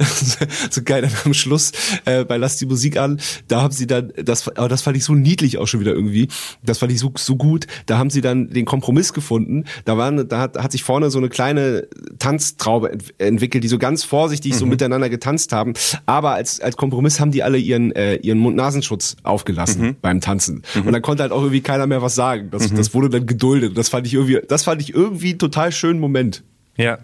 so 0.70 0.82
geil, 0.82 1.02
dann 1.02 1.12
am 1.24 1.34
Schluss, 1.34 1.72
äh, 2.04 2.24
bei 2.24 2.36
Lass 2.36 2.56
die 2.56 2.66
Musik 2.66 2.96
an, 2.96 3.20
da 3.48 3.62
haben 3.62 3.72
sie 3.72 3.86
dann, 3.86 4.12
das, 4.16 4.48
aber 4.48 4.68
das 4.68 4.82
fand 4.82 4.96
ich 4.96 5.04
so 5.04 5.14
niedlich 5.14 5.58
auch 5.58 5.66
schon 5.66 5.80
wieder 5.80 5.92
irgendwie, 5.92 6.28
das 6.62 6.78
fand 6.78 6.92
ich 6.92 6.98
so, 6.98 7.12
so 7.16 7.36
gut, 7.36 7.66
da 7.86 7.98
haben 7.98 8.10
sie 8.10 8.20
dann 8.20 8.50
den 8.50 8.64
Kompromiss 8.64 9.12
gefunden, 9.12 9.64
da 9.84 9.98
waren, 9.98 10.28
da 10.28 10.38
hat, 10.40 10.58
hat 10.58 10.72
sich 10.72 10.82
vorne 10.82 11.10
so 11.10 11.18
eine 11.18 11.28
kleine 11.28 11.88
Tanztraube 12.18 12.92
ent 12.92 13.12
entwickelt, 13.18 13.64
die 13.64 13.68
so 13.68 13.78
ganz 13.78 14.04
vorsichtig 14.04 14.52
mhm. 14.52 14.58
so 14.58 14.66
miteinander 14.66 15.08
getanzt 15.08 15.52
haben, 15.52 15.74
aber 16.06 16.32
als, 16.32 16.60
als 16.60 16.76
Kompromiss 16.76 17.20
haben 17.20 17.30
die 17.30 17.42
alle 17.42 17.58
ihren, 17.58 17.92
äh, 17.92 18.03
äh, 18.04 18.16
ihren 18.16 18.38
Mund-Nasenschutz 18.38 19.16
aufgelassen 19.22 19.82
mhm. 19.82 19.96
beim 20.00 20.20
Tanzen. 20.20 20.62
Mhm. 20.74 20.86
Und 20.86 20.92
dann 20.92 21.02
konnte 21.02 21.22
halt 21.22 21.32
auch 21.32 21.40
irgendwie 21.40 21.62
keiner 21.62 21.86
mehr 21.86 22.02
was 22.02 22.14
sagen. 22.14 22.50
Das, 22.50 22.70
mhm. 22.70 22.76
das 22.76 22.94
wurde 22.94 23.08
dann 23.08 23.26
geduldet. 23.26 23.76
Das 23.78 23.88
fand 23.88 24.06
ich 24.06 24.14
irgendwie, 24.14 24.40
das 24.46 24.64
fand 24.64 24.82
ich 24.82 24.94
irgendwie 24.94 25.38
total 25.38 25.72
schönen 25.72 26.00
Moment. 26.00 26.42
Ja. 26.76 26.98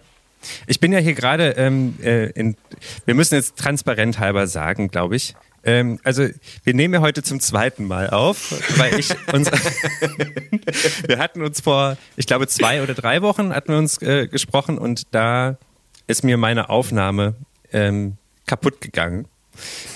Ich 0.66 0.80
bin 0.80 0.92
ja 0.92 0.99
hier 0.99 1.14
gerade 1.14 1.50
ähm, 1.50 1.95
äh, 2.02 2.30
in, 2.30 2.57
wir 3.04 3.14
müssen 3.14 3.35
jetzt 3.35 3.57
transparent 3.57 4.19
halber 4.19 4.47
sagen, 4.47 4.88
glaube 4.88 5.16
ich. 5.16 5.35
Ähm, 5.62 5.99
also 6.02 6.26
wir 6.64 6.75
nehmen 6.75 6.95
ja 6.95 7.00
heute 7.00 7.23
zum 7.23 7.40
zweiten 7.40 7.85
Mal 7.85 8.09
auf, 8.11 8.54
weil 8.78 8.99
ich 8.99 9.11
uns, 9.33 9.50
wir 11.07 11.19
hatten 11.19 11.42
uns 11.42 11.61
vor, 11.61 11.99
ich 12.16 12.26
glaube 12.26 12.47
zwei 12.47 12.83
oder 12.83 12.95
drei 12.95 13.21
Wochen 13.21 13.54
hatten 13.54 13.73
wir 13.73 13.78
uns 13.78 14.00
äh, 14.00 14.26
gesprochen 14.28 14.78
und 14.78 15.14
da 15.14 15.59
ist 16.07 16.25
mir 16.25 16.38
meine 16.38 16.71
Aufnahme 16.71 17.35
ähm, 17.73 18.16
kaputt 18.47 18.80
gegangen. 18.80 19.26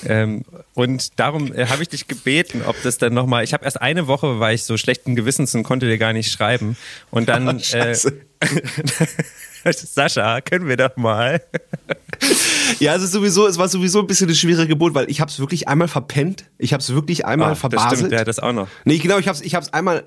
Ähm, 0.06 0.44
und 0.74 1.18
darum 1.18 1.52
äh, 1.52 1.66
habe 1.66 1.82
ich 1.82 1.88
dich 1.88 2.08
gebeten, 2.08 2.62
ob 2.66 2.80
das 2.82 2.98
dann 2.98 3.14
nochmal. 3.14 3.44
Ich 3.44 3.52
habe 3.52 3.64
erst 3.64 3.80
eine 3.80 4.06
Woche, 4.06 4.40
war 4.40 4.52
ich 4.52 4.64
so 4.64 4.76
schlechten 4.76 5.14
Gewissens 5.14 5.54
und 5.54 5.62
konnte 5.62 5.86
dir 5.86 5.98
gar 5.98 6.12
nicht 6.12 6.30
schreiben. 6.30 6.76
Und 7.10 7.28
dann. 7.28 7.44
Oh, 7.74 7.76
äh, 7.76 7.96
Sascha, 9.72 10.40
können 10.42 10.68
wir 10.68 10.76
doch 10.76 10.96
mal. 10.96 11.42
ja, 12.80 12.92
also 12.92 13.06
sowieso, 13.06 13.46
es 13.46 13.56
war 13.56 13.68
sowieso 13.68 14.00
ein 14.00 14.06
bisschen 14.06 14.28
eine 14.28 14.36
schwere 14.36 14.66
Geburt, 14.66 14.94
weil 14.94 15.10
ich 15.10 15.20
habe 15.20 15.30
es 15.30 15.38
wirklich 15.38 15.68
einmal 15.68 15.88
verpennt. 15.88 16.44
Ich 16.58 16.72
habe 16.72 16.82
es 16.82 16.92
wirklich 16.92 17.24
einmal 17.24 17.52
oh, 17.52 17.54
verbaselt. 17.54 17.92
Das 17.92 17.98
stimmt, 17.98 18.12
ja, 18.12 18.24
das 18.24 18.38
auch 18.38 18.52
noch. 18.52 18.68
Nee, 18.84 18.98
genau, 18.98 19.18
ich 19.18 19.28
habe 19.28 19.36
es 19.36 19.42
ich 19.42 19.54
hab's 19.54 19.72
einmal. 19.72 20.04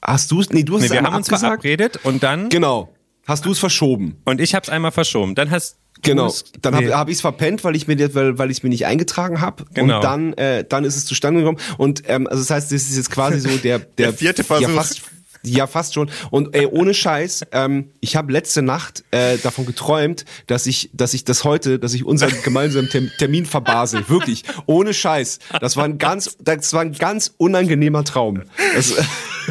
Hast 0.00 0.30
du 0.30 0.40
es? 0.40 0.50
Nee, 0.50 0.62
du 0.62 0.74
hast 0.74 0.80
nee, 0.80 0.86
es 0.86 0.92
wir 0.92 1.02
haben 1.02 1.14
uns 1.14 1.28
verabredet 1.28 2.00
und 2.04 2.22
dann. 2.22 2.48
Genau. 2.48 2.94
Hast 3.26 3.44
du 3.46 3.52
es 3.52 3.58
verschoben? 3.58 4.20
Und 4.24 4.40
ich 4.40 4.54
habe 4.54 4.64
es 4.64 4.68
einmal 4.68 4.92
verschoben. 4.92 5.34
Dann 5.34 5.50
hast 5.50 5.78
Genau. 6.04 6.32
Dann 6.62 6.74
habe 6.74 6.86
nee. 6.86 6.92
hab 6.92 7.08
ich 7.08 7.16
es 7.16 7.20
verpennt, 7.20 7.64
weil 7.64 7.76
ich 7.76 7.86
mir 7.86 8.14
weil, 8.14 8.38
weil 8.38 8.50
ich 8.50 8.62
mir 8.62 8.68
nicht 8.68 8.86
eingetragen 8.86 9.40
habe. 9.40 9.64
Genau. 9.74 9.96
Und 9.96 10.04
dann 10.04 10.32
äh, 10.34 10.64
dann 10.64 10.84
ist 10.84 10.96
es 10.96 11.04
zustande 11.04 11.40
gekommen. 11.40 11.58
Und 11.78 12.02
ähm, 12.06 12.26
also 12.26 12.42
das 12.42 12.50
heißt, 12.50 12.72
das 12.72 12.82
ist 12.82 12.96
jetzt 12.96 13.10
quasi 13.10 13.40
so 13.40 13.48
der 13.56 13.78
der, 13.78 13.86
der 13.98 14.12
vierte 14.12 14.44
Versuch. 14.44 14.68
Ja, 14.68 14.74
fast, 14.74 15.02
ja, 15.44 15.66
fast 15.66 15.94
schon. 15.94 16.10
Und 16.30 16.54
ey, 16.54 16.66
ohne 16.66 16.94
Scheiß, 16.94 17.46
ähm, 17.52 17.90
ich 18.00 18.16
habe 18.16 18.32
letzte 18.32 18.62
Nacht 18.62 19.04
äh, 19.10 19.36
davon 19.38 19.66
geträumt, 19.66 20.24
dass 20.46 20.66
ich, 20.66 20.90
dass 20.92 21.12
ich 21.12 21.24
das 21.24 21.44
heute, 21.44 21.78
dass 21.78 21.92
ich 21.94 22.04
unseren 22.04 22.32
gemeinsamen 22.42 22.88
Termin 23.18 23.44
verbasel. 23.46 24.08
Wirklich, 24.08 24.44
ohne 24.66 24.94
Scheiß. 24.94 25.38
Das 25.60 25.76
war 25.76 25.84
ein 25.84 25.98
ganz, 25.98 26.36
das 26.40 26.72
war 26.72 26.80
ein 26.80 26.92
ganz 26.92 27.34
unangenehmer 27.36 28.04
Traum. 28.04 28.42
Das, 28.74 28.92
äh, 28.92 29.02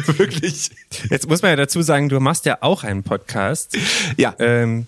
wirklich. 0.18 0.70
Jetzt 1.10 1.28
muss 1.28 1.42
man 1.42 1.52
ja 1.52 1.56
dazu 1.56 1.82
sagen, 1.82 2.08
du 2.08 2.18
machst 2.18 2.44
ja 2.44 2.58
auch 2.60 2.82
einen 2.82 3.04
Podcast. 3.04 3.76
Ja. 4.16 4.34
Ähm, 4.38 4.86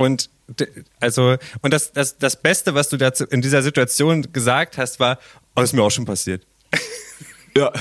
und 0.00 0.30
also, 0.98 1.36
und 1.62 1.72
das, 1.72 1.92
das, 1.92 2.18
das 2.18 2.40
Beste, 2.40 2.74
was 2.74 2.88
du 2.88 2.96
dazu 2.96 3.24
in 3.26 3.40
dieser 3.40 3.62
Situation 3.62 4.32
gesagt 4.32 4.78
hast, 4.78 4.98
war, 4.98 5.18
oh, 5.54 5.62
ist 5.62 5.72
mir 5.72 5.82
auch 5.82 5.90
schon 5.90 6.04
passiert. 6.04 6.46
Ja. 7.56 7.72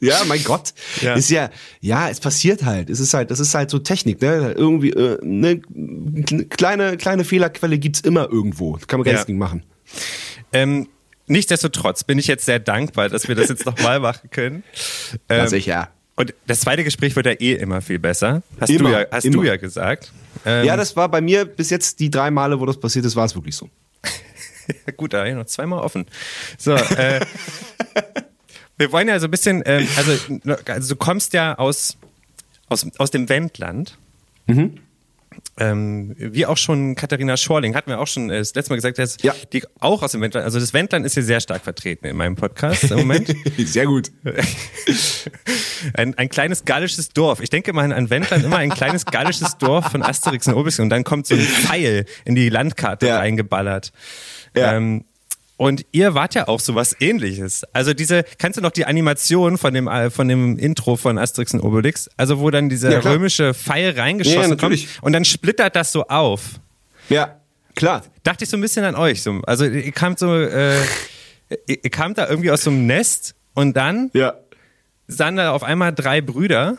ja, 0.00 0.22
mein 0.28 0.44
Gott. 0.44 0.72
Ja. 1.00 1.14
Ist 1.14 1.28
ja, 1.28 1.50
ja, 1.80 2.08
es 2.08 2.20
passiert 2.20 2.64
halt. 2.64 2.88
Es 2.88 3.00
ist 3.00 3.14
halt, 3.14 3.32
das 3.32 3.40
ist 3.40 3.52
halt 3.52 3.68
so 3.68 3.80
Technik, 3.80 4.22
ne? 4.22 4.54
Irgendwie, 4.56 4.90
äh, 4.90 5.18
ne, 5.22 5.60
kleine, 6.48 6.96
kleine 6.98 7.24
Fehlerquelle 7.24 7.78
gibt's 7.78 8.02
immer 8.02 8.30
irgendwo. 8.30 8.78
kann 8.86 9.00
man 9.00 9.04
gar 9.04 9.10
ja. 9.10 9.12
nichts 9.14 9.26
gegen 9.26 9.40
machen. 9.40 9.64
Ähm, 10.52 10.88
nichtsdestotrotz 11.26 12.04
bin 12.04 12.20
ich 12.20 12.28
jetzt 12.28 12.46
sehr 12.46 12.60
dankbar, 12.60 13.08
dass 13.08 13.26
wir 13.26 13.34
das 13.34 13.48
jetzt 13.48 13.66
nochmal 13.66 13.98
machen 14.00 14.30
können. 14.30 14.62
Ähm, 15.28 15.38
ja, 15.38 15.48
sicher. 15.48 15.88
Und 16.16 16.34
das 16.46 16.60
zweite 16.60 16.82
Gespräch 16.82 17.14
wird 17.14 17.26
ja 17.26 17.32
eh 17.32 17.54
immer 17.54 17.82
viel 17.82 17.98
besser. 17.98 18.42
Hast, 18.60 18.70
immer, 18.70 18.90
du, 18.90 18.94
ja, 18.96 19.06
hast 19.10 19.24
du 19.24 19.42
ja 19.42 19.56
gesagt. 19.56 20.12
Ähm, 20.44 20.66
ja, 20.66 20.76
das 20.76 20.96
war 20.96 21.10
bei 21.10 21.20
mir 21.20 21.44
bis 21.44 21.70
jetzt 21.70 22.00
die 22.00 22.10
drei 22.10 22.30
Male, 22.30 22.58
wo 22.58 22.66
das 22.66 22.80
passiert 22.80 23.04
ist, 23.04 23.16
war 23.16 23.26
es 23.26 23.34
wirklich 23.34 23.54
so. 23.54 23.68
ja, 24.86 24.92
gut, 24.96 25.12
da 25.12 25.18
habe 25.18 25.28
ich 25.28 25.34
noch 25.34 25.44
zweimal 25.44 25.80
offen. 25.80 26.06
So, 26.56 26.72
äh, 26.72 27.20
wir 28.78 28.92
wollen 28.92 29.08
ja 29.08 29.18
so 29.20 29.26
ein 29.26 29.30
bisschen, 29.30 29.62
ähm, 29.66 29.86
also, 29.96 30.12
also 30.66 30.94
du 30.94 30.96
kommst 30.96 31.34
ja 31.34 31.58
aus, 31.58 31.98
aus, 32.68 32.86
aus 32.98 33.10
dem 33.10 33.28
Wendland. 33.28 33.98
Mhm 34.46 34.80
ähm, 35.58 36.14
wie 36.18 36.46
auch 36.46 36.56
schon 36.56 36.94
Katharina 36.94 37.36
Schorling, 37.36 37.74
hatten 37.74 37.90
wir 37.90 37.98
auch 37.98 38.06
schon 38.06 38.30
äh, 38.30 38.38
das 38.38 38.54
letzte 38.54 38.72
Mal 38.72 38.76
gesagt, 38.76 38.98
dass 38.98 39.16
ja. 39.22 39.34
die 39.52 39.62
auch 39.80 40.02
aus 40.02 40.12
dem 40.12 40.20
Wendland, 40.20 40.44
also 40.44 40.60
das 40.60 40.74
Wendland 40.74 41.06
ist 41.06 41.14
hier 41.14 41.22
sehr 41.22 41.40
stark 41.40 41.62
vertreten 41.62 42.06
in 42.06 42.16
meinem 42.16 42.36
Podcast 42.36 42.90
im 42.90 42.98
Moment. 42.98 43.34
sehr 43.58 43.86
gut. 43.86 44.10
ein, 45.94 46.16
ein 46.18 46.28
kleines 46.28 46.64
gallisches 46.64 47.10
Dorf. 47.10 47.40
Ich 47.40 47.50
denke 47.50 47.72
mal 47.72 47.92
an 47.92 48.10
Wendland 48.10 48.44
immer 48.44 48.58
ein 48.58 48.70
kleines 48.70 49.06
gallisches 49.06 49.56
Dorf 49.58 49.90
von 49.90 50.02
Asterix 50.02 50.46
und 50.46 50.54
Obelix 50.54 50.78
und 50.78 50.90
dann 50.90 51.04
kommt 51.04 51.26
so 51.26 51.34
ein 51.34 51.40
Pfeil 51.40 52.04
in 52.24 52.34
die 52.34 52.48
Landkarte 52.48 53.06
ja. 53.06 53.18
reingeballert. 53.18 53.92
Ja. 54.54 54.74
Ähm, 54.74 55.04
und 55.56 55.86
ihr 55.92 56.14
wart 56.14 56.34
ja 56.34 56.48
auch 56.48 56.60
sowas 56.60 56.94
ähnliches. 57.00 57.64
Also 57.72 57.94
diese, 57.94 58.24
kannst 58.38 58.58
du 58.58 58.62
noch 58.62 58.72
die 58.72 58.84
Animation 58.84 59.56
von 59.56 59.72
dem, 59.72 59.88
äh, 59.88 60.10
von 60.10 60.28
dem 60.28 60.58
Intro 60.58 60.96
von 60.96 61.18
Asterix 61.18 61.54
und 61.54 61.60
Obelix? 61.60 62.10
Also 62.16 62.40
wo 62.40 62.50
dann 62.50 62.68
dieser 62.68 62.92
ja, 62.92 62.98
römische 63.00 63.54
Pfeil 63.54 63.98
reingeschossen 63.98 64.50
ja, 64.50 64.56
kommt 64.56 64.86
und 65.00 65.12
dann 65.12 65.24
splittert 65.24 65.74
das 65.74 65.92
so 65.92 66.06
auf. 66.08 66.60
Ja, 67.08 67.40
klar. 67.74 68.02
Dachte 68.22 68.44
ich 68.44 68.50
so 68.50 68.56
ein 68.56 68.60
bisschen 68.60 68.84
an 68.84 68.96
euch. 68.96 69.22
So. 69.22 69.40
Also 69.46 69.64
ihr 69.64 69.92
kamt 69.92 70.18
so, 70.18 70.34
äh, 70.34 70.76
ihr, 71.66 71.90
kamt 71.90 72.18
da 72.18 72.28
irgendwie 72.28 72.50
aus 72.50 72.62
so 72.62 72.70
einem 72.70 72.86
Nest 72.86 73.34
und 73.54 73.76
dann 73.76 74.10
ja. 74.12 74.34
sahen 75.08 75.36
da 75.36 75.52
auf 75.52 75.62
einmal 75.62 75.94
drei 75.94 76.20
Brüder. 76.20 76.76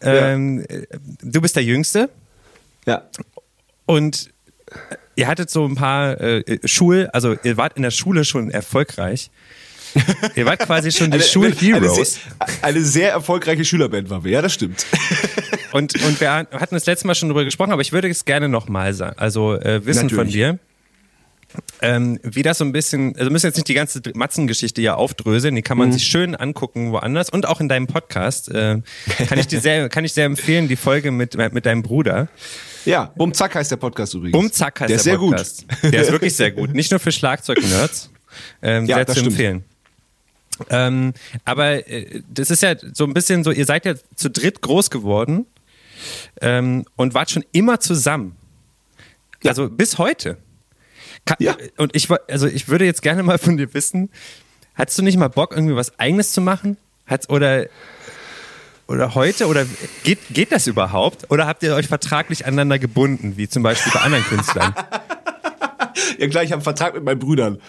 Ähm, 0.00 0.64
ja. 0.68 0.98
Du 1.22 1.40
bist 1.40 1.54
der 1.54 1.62
Jüngste. 1.62 2.08
Ja. 2.86 3.08
Und 3.86 4.30
ihr 5.16 5.26
hattet 5.26 5.50
so 5.50 5.66
ein 5.66 5.74
paar 5.74 6.20
äh, 6.20 6.58
Schul, 6.64 7.08
also 7.12 7.36
ihr 7.42 7.56
wart 7.56 7.76
in 7.76 7.82
der 7.82 7.90
Schule 7.90 8.24
schon 8.24 8.50
erfolgreich. 8.50 9.30
Ihr 10.36 10.46
wart 10.46 10.60
quasi 10.60 10.92
schon 10.92 11.10
die 11.10 11.16
eine, 11.16 11.24
Schulheroes. 11.24 11.58
Eine, 11.82 12.04
sehr, 12.04 12.18
eine 12.62 12.80
sehr 12.80 13.10
erfolgreiche 13.10 13.64
Schülerband 13.64 14.08
waren 14.08 14.24
wir, 14.24 14.30
ja, 14.30 14.42
das 14.42 14.54
stimmt. 14.54 14.86
Und, 15.72 15.94
und 16.04 16.20
wir 16.20 16.32
hatten 16.32 16.74
das 16.74 16.86
letzte 16.86 17.06
Mal 17.06 17.14
schon 17.14 17.28
drüber 17.28 17.44
gesprochen, 17.44 17.70
aber 17.70 17.82
ich 17.82 17.92
würde 17.92 18.08
es 18.08 18.24
gerne 18.24 18.48
nochmal 18.48 18.92
sagen. 18.92 19.16
Also 19.18 19.54
äh, 19.54 19.86
wissen 19.86 20.06
Natürlich. 20.06 20.16
von 20.16 20.28
dir. 20.28 20.58
Ähm, 21.82 22.18
wie 22.22 22.42
das 22.42 22.58
so 22.58 22.64
ein 22.64 22.72
bisschen, 22.72 23.14
also 23.14 23.26
wir 23.26 23.30
müssen 23.30 23.46
jetzt 23.46 23.56
nicht 23.56 23.68
die 23.68 23.74
ganze 23.74 24.00
Matzengeschichte 24.14 24.82
ja 24.82 24.94
aufdröseln, 24.94 25.54
die 25.54 25.62
kann 25.62 25.78
man 25.78 25.88
mhm. 25.88 25.92
sich 25.92 26.04
schön 26.04 26.34
angucken 26.34 26.92
woanders 26.92 27.30
und 27.30 27.46
auch 27.46 27.60
in 27.60 27.68
deinem 27.68 27.86
Podcast. 27.86 28.48
Äh, 28.48 28.82
kann 29.28 29.38
ich 29.38 29.46
dir 29.46 29.60
sehr, 29.60 29.88
kann 29.88 30.04
ich 30.04 30.12
sehr 30.12 30.26
empfehlen, 30.26 30.68
die 30.68 30.76
Folge 30.76 31.10
mit, 31.10 31.36
mit 31.52 31.66
deinem 31.66 31.82
Bruder. 31.82 32.28
Ja, 32.84 33.12
Bumzack 33.16 33.54
heißt 33.54 33.70
der 33.70 33.76
Podcast 33.76 34.14
übrigens. 34.14 34.32
Bumzack 34.32 34.80
heißt 34.80 35.06
der, 35.06 35.12
der 35.12 35.18
Podcast. 35.18 35.66
Gut. 35.82 35.92
Der 35.92 36.02
ist 36.02 36.12
wirklich 36.12 36.34
sehr 36.34 36.50
gut. 36.50 36.72
Nicht 36.74 36.90
nur 36.90 37.00
für 37.00 37.12
Schlagzeug-Nerds. 37.12 38.10
Ähm, 38.62 38.86
ja, 38.86 38.96
sehr 38.96 39.06
zu 39.08 39.20
empfehlen. 39.20 39.64
Ähm, 40.68 41.14
aber 41.44 41.88
äh, 41.88 42.22
das 42.28 42.50
ist 42.50 42.62
ja 42.62 42.74
so 42.92 43.04
ein 43.04 43.14
bisschen 43.14 43.44
so, 43.44 43.50
ihr 43.50 43.64
seid 43.64 43.86
ja 43.86 43.94
zu 44.14 44.30
dritt 44.30 44.60
groß 44.60 44.90
geworden 44.90 45.46
ähm, 46.40 46.84
und 46.96 47.14
wart 47.14 47.30
schon 47.30 47.44
immer 47.52 47.80
zusammen. 47.80 48.36
Ja. 49.42 49.50
Also 49.50 49.70
bis 49.70 49.98
heute. 49.98 50.36
Ka 51.24 51.36
ja. 51.38 51.56
Und 51.76 51.94
ich, 51.96 52.08
also 52.28 52.46
ich 52.46 52.68
würde 52.68 52.84
jetzt 52.84 53.02
gerne 53.02 53.22
mal 53.22 53.38
von 53.38 53.56
dir 53.56 53.72
wissen, 53.74 54.10
hattest 54.74 54.98
du 54.98 55.02
nicht 55.02 55.16
mal 55.16 55.28
Bock, 55.28 55.52
irgendwie 55.52 55.76
was 55.76 55.98
Eigenes 55.98 56.32
zu 56.32 56.40
machen? 56.40 56.76
Hat's, 57.06 57.28
oder 57.28 57.66
oder 58.90 59.14
heute? 59.14 59.46
Oder 59.46 59.64
geht, 60.02 60.18
geht 60.30 60.52
das 60.52 60.66
überhaupt? 60.66 61.30
Oder 61.30 61.46
habt 61.46 61.62
ihr 61.62 61.74
euch 61.74 61.86
vertraglich 61.86 62.44
aneinander 62.44 62.78
gebunden, 62.78 63.34
wie 63.36 63.48
zum 63.48 63.62
Beispiel 63.62 63.92
bei 63.92 64.00
anderen 64.00 64.24
Künstlern? 64.24 64.74
ja 66.18 66.28
klar, 66.28 66.42
ich 66.42 66.50
habe 66.50 66.54
einen 66.54 66.62
Vertrag 66.62 66.94
mit 66.94 67.04
meinen 67.04 67.20
Brüdern. 67.20 67.60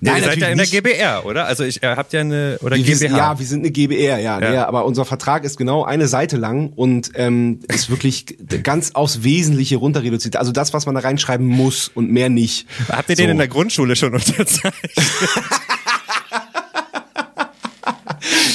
Nein, 0.00 0.16
ihr 0.18 0.24
seid 0.24 0.38
ja 0.38 0.48
in 0.48 0.58
der 0.58 0.66
GBR, 0.66 1.24
oder? 1.24 1.46
Also 1.46 1.64
ich 1.64 1.82
äh, 1.82 1.94
habt 1.96 2.12
ja 2.12 2.20
eine 2.20 2.58
oder 2.60 2.76
wir, 2.76 2.84
GBH. 2.84 3.16
Ja, 3.16 3.38
wir 3.38 3.46
sind 3.46 3.60
eine 3.60 3.70
GBR, 3.70 4.18
ja, 4.18 4.40
ja. 4.40 4.52
ja. 4.52 4.68
aber 4.68 4.84
unser 4.84 5.04
Vertrag 5.04 5.44
ist 5.44 5.56
genau 5.56 5.84
eine 5.84 6.08
Seite 6.08 6.36
lang 6.36 6.72
und 6.74 7.12
ähm, 7.14 7.60
ist 7.68 7.88
wirklich 7.88 8.26
ganz 8.62 8.92
aufs 8.94 9.22
Wesentliche 9.22 9.76
runterreduziert. 9.76 10.36
Also 10.36 10.52
das, 10.52 10.72
was 10.72 10.86
man 10.86 10.94
da 10.96 11.02
reinschreiben 11.02 11.46
muss 11.46 11.88
und 11.94 12.10
mehr 12.10 12.30
nicht. 12.30 12.66
Habt 12.88 13.10
ihr 13.10 13.16
so. 13.16 13.22
den 13.22 13.30
in 13.30 13.38
der 13.38 13.48
Grundschule 13.48 13.94
schon 13.94 14.12
unterzeichnet? 14.12 14.74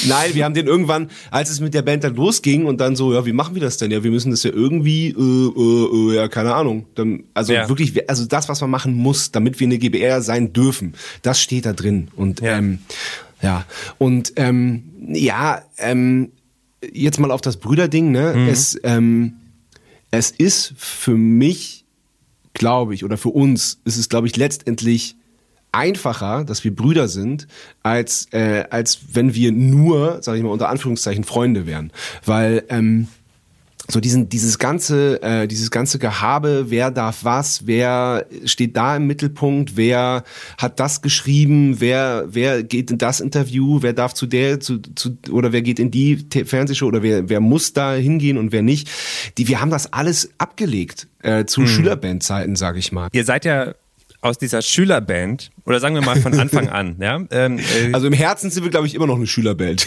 Nein, 0.08 0.34
wir 0.34 0.44
haben 0.44 0.54
den 0.54 0.66
irgendwann, 0.66 1.10
als 1.30 1.50
es 1.50 1.60
mit 1.60 1.74
der 1.74 1.82
Band 1.82 2.04
dann 2.04 2.14
losging 2.14 2.66
und 2.66 2.80
dann 2.80 2.96
so, 2.96 3.12
ja, 3.12 3.24
wie 3.26 3.32
machen 3.32 3.54
wir 3.54 3.62
das 3.62 3.76
denn? 3.76 3.90
Ja, 3.90 4.02
wir 4.04 4.10
müssen 4.10 4.30
das 4.30 4.42
ja 4.42 4.50
irgendwie, 4.50 5.08
äh, 5.08 5.12
äh, 5.18 6.12
äh, 6.12 6.16
ja, 6.16 6.28
keine 6.28 6.54
Ahnung. 6.54 6.86
Dann, 6.94 7.24
also 7.34 7.52
ja. 7.52 7.68
wirklich, 7.68 8.08
also 8.08 8.26
das, 8.26 8.48
was 8.48 8.60
man 8.60 8.70
machen 8.70 8.94
muss, 8.94 9.30
damit 9.30 9.60
wir 9.60 9.66
eine 9.66 9.78
GBR 9.78 10.22
sein 10.22 10.52
dürfen, 10.52 10.94
das 11.22 11.40
steht 11.40 11.66
da 11.66 11.72
drin. 11.72 12.08
Und 12.16 12.40
ja, 12.40 12.58
ähm, 12.58 12.78
ja. 13.42 13.64
und 13.98 14.32
ähm, 14.36 14.84
ja, 15.08 15.62
ähm, 15.78 16.32
jetzt 16.92 17.18
mal 17.18 17.30
auf 17.30 17.40
das 17.40 17.56
Brüderding, 17.56 18.10
ne? 18.10 18.34
Mhm. 18.34 18.48
Es, 18.48 18.78
ähm, 18.82 19.34
es 20.10 20.30
ist 20.30 20.74
für 20.76 21.16
mich, 21.16 21.84
glaube 22.52 22.94
ich, 22.94 23.04
oder 23.04 23.16
für 23.16 23.30
uns, 23.30 23.80
ist 23.84 23.96
es, 23.96 24.08
glaube 24.08 24.26
ich, 24.26 24.36
letztendlich 24.36 25.16
einfacher, 25.74 26.44
dass 26.44 26.64
wir 26.64 26.74
Brüder 26.74 27.08
sind, 27.08 27.46
als, 27.82 28.28
äh, 28.32 28.64
als 28.70 29.00
wenn 29.12 29.34
wir 29.34 29.52
nur, 29.52 30.22
sage 30.22 30.38
ich 30.38 30.44
mal 30.44 30.50
unter 30.50 30.68
Anführungszeichen, 30.68 31.24
Freunde 31.24 31.66
wären. 31.66 31.92
Weil 32.24 32.64
ähm, 32.68 33.08
so 33.88 34.00
diesen, 34.00 34.30
dieses 34.30 34.58
ganze, 34.58 35.22
äh, 35.22 35.46
dieses 35.46 35.70
ganze 35.70 35.98
Gehabe, 35.98 36.66
wer 36.68 36.90
darf 36.90 37.24
was, 37.24 37.66
wer 37.66 38.26
steht 38.46 38.76
da 38.76 38.96
im 38.96 39.06
Mittelpunkt, 39.06 39.76
wer 39.76 40.24
hat 40.56 40.80
das 40.80 41.02
geschrieben, 41.02 41.80
wer, 41.80 42.24
wer 42.28 42.62
geht 42.62 42.90
in 42.90 42.98
das 42.98 43.20
Interview, 43.20 43.82
wer 43.82 43.92
darf 43.92 44.14
zu 44.14 44.26
der, 44.26 44.60
zu, 44.60 44.78
zu 44.78 45.18
oder 45.30 45.52
wer 45.52 45.60
geht 45.60 45.78
in 45.78 45.90
die 45.90 46.16
Fernsehshow 46.46 46.86
oder 46.86 47.02
wer, 47.02 47.28
wer 47.28 47.40
muss 47.40 47.74
da 47.74 47.92
hingehen 47.92 48.38
und 48.38 48.52
wer 48.52 48.62
nicht. 48.62 48.88
Die, 49.36 49.48
wir 49.48 49.60
haben 49.60 49.70
das 49.70 49.92
alles 49.92 50.30
abgelegt 50.38 51.06
äh, 51.22 51.44
zu 51.44 51.62
hm. 51.62 51.66
Schülerbandzeiten, 51.66 52.56
sage 52.56 52.78
ich 52.78 52.90
mal. 52.90 53.08
Ihr 53.12 53.24
seid 53.24 53.44
ja 53.44 53.74
aus 54.24 54.38
dieser 54.38 54.62
Schülerband, 54.62 55.50
oder 55.66 55.80
sagen 55.80 55.94
wir 55.94 56.02
mal 56.02 56.18
von 56.18 56.32
Anfang 56.40 56.70
an, 56.70 56.96
ja? 56.98 57.20
Ähm, 57.30 57.58
äh, 57.58 57.92
also 57.92 58.06
im 58.06 58.14
Herzen 58.14 58.50
sind 58.50 58.64
wir, 58.64 58.70
glaube 58.70 58.86
ich, 58.86 58.94
immer 58.94 59.06
noch 59.06 59.16
eine 59.16 59.26
Schülerband. 59.26 59.86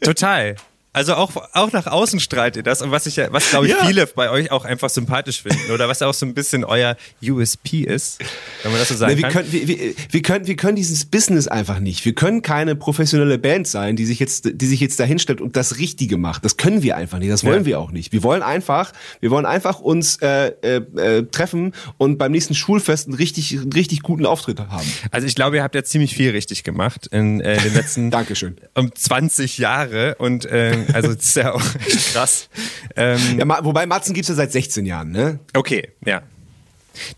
total. 0.00 0.56
Also 0.94 1.14
auch, 1.14 1.32
auch 1.54 1.72
nach 1.72 1.86
außen 1.86 2.20
strahlt 2.20 2.56
ihr 2.56 2.62
das 2.62 2.82
und 2.82 2.90
was 2.90 3.06
ich 3.06 3.16
ja, 3.16 3.32
was 3.32 3.48
glaube 3.48 3.66
ich 3.66 3.72
ja. 3.72 3.86
viele 3.86 4.06
bei 4.06 4.30
euch 4.30 4.50
auch 4.50 4.66
einfach 4.66 4.90
sympathisch 4.90 5.40
finden 5.40 5.70
oder 5.72 5.88
was 5.88 6.02
auch 6.02 6.12
so 6.12 6.26
ein 6.26 6.34
bisschen 6.34 6.64
euer 6.64 6.96
USP 7.22 7.80
ist, 7.80 8.20
wenn 8.62 8.72
man 8.72 8.78
das 8.78 8.88
so 8.88 8.96
sagen 8.96 9.12
Na, 9.14 9.16
wir 9.16 9.22
kann. 9.22 9.44
Können, 9.44 9.52
wir, 9.52 9.68
wir, 9.68 9.94
wir, 10.10 10.22
können, 10.22 10.46
wir 10.46 10.56
können 10.56 10.76
dieses 10.76 11.06
Business 11.06 11.48
einfach 11.48 11.78
nicht. 11.78 12.04
Wir 12.04 12.14
können 12.14 12.42
keine 12.42 12.76
professionelle 12.76 13.38
Band 13.38 13.66
sein, 13.66 13.96
die 13.96 14.04
sich 14.04 14.18
jetzt, 14.18 14.50
die 14.52 14.66
sich 14.66 14.80
jetzt 14.80 15.00
dahinstellt 15.00 15.40
und 15.40 15.56
das 15.56 15.78
Richtige 15.78 16.18
macht. 16.18 16.44
Das 16.44 16.58
können 16.58 16.82
wir 16.82 16.94
einfach 16.94 17.18
nicht. 17.18 17.32
Das 17.32 17.42
wollen 17.42 17.60
ja. 17.60 17.66
wir 17.66 17.80
auch 17.80 17.90
nicht. 17.90 18.12
Wir 18.12 18.22
wollen 18.22 18.42
einfach, 18.42 18.92
wir 19.20 19.30
wollen 19.30 19.46
einfach 19.46 19.80
uns 19.80 20.16
äh, 20.16 20.48
äh, 20.60 20.76
äh, 20.96 21.22
treffen 21.24 21.72
und 21.96 22.18
beim 22.18 22.32
nächsten 22.32 22.54
Schulfest 22.54 23.08
einen 23.08 23.16
richtig, 23.16 23.58
einen 23.58 23.72
richtig 23.72 24.02
guten 24.02 24.26
Auftritt 24.26 24.60
haben. 24.60 24.86
Also 25.10 25.26
ich 25.26 25.34
glaube, 25.34 25.56
ihr 25.56 25.62
habt 25.62 25.74
ja 25.74 25.84
ziemlich 25.84 26.14
viel 26.14 26.32
richtig 26.32 26.64
gemacht 26.64 27.06
in 27.06 27.40
äh, 27.40 27.56
den 27.58 27.72
letzten 27.72 28.10
Dankeschön. 28.10 28.58
um 28.74 28.94
20 28.94 29.56
Jahre 29.56 30.16
und 30.16 30.44
äh, 30.44 30.81
also 30.92 31.14
das 31.14 31.24
ist 31.24 31.36
ja 31.36 31.52
auch 31.52 31.74
echt 31.86 32.06
krass. 32.12 32.48
Ähm, 32.96 33.38
ja, 33.38 33.64
wobei 33.64 33.86
Matzen 33.86 34.14
gibt's 34.14 34.28
ja 34.28 34.34
seit 34.34 34.52
16 34.52 34.86
Jahren, 34.86 35.10
ne? 35.10 35.38
Okay, 35.54 35.90
ja. 36.04 36.22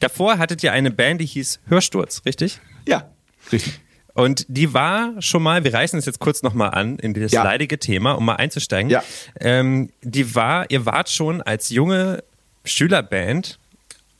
Davor 0.01 0.39
hattet 0.39 0.63
ihr 0.63 0.73
eine 0.73 0.91
Band, 0.91 1.21
die 1.21 1.27
hieß 1.27 1.61
Hörsturz, 1.67 2.23
richtig? 2.25 2.61
Ja, 2.87 3.11
richtig. 3.51 3.81
Und 4.15 4.47
die 4.49 4.73
war 4.73 5.21
schon 5.21 5.43
mal, 5.43 5.65
wir 5.65 5.75
reißen 5.75 5.99
es 5.99 6.07
jetzt 6.07 6.21
kurz 6.21 6.43
nochmal 6.43 6.71
an, 6.71 6.99
in 7.01 7.15
das 7.15 7.33
ja. 7.33 7.43
leidige 7.43 7.81
Thema, 7.81 8.13
um 8.13 8.25
mal 8.25 8.37
einzusteigen. 8.37 8.89
Ja. 8.89 9.03
Ähm, 9.41 9.91
die 10.03 10.37
war, 10.37 10.71
ihr 10.71 10.87
wart 10.87 11.11
schon 11.11 11.43
als 11.43 11.71
junge 11.71 12.23
Schülerband 12.65 13.59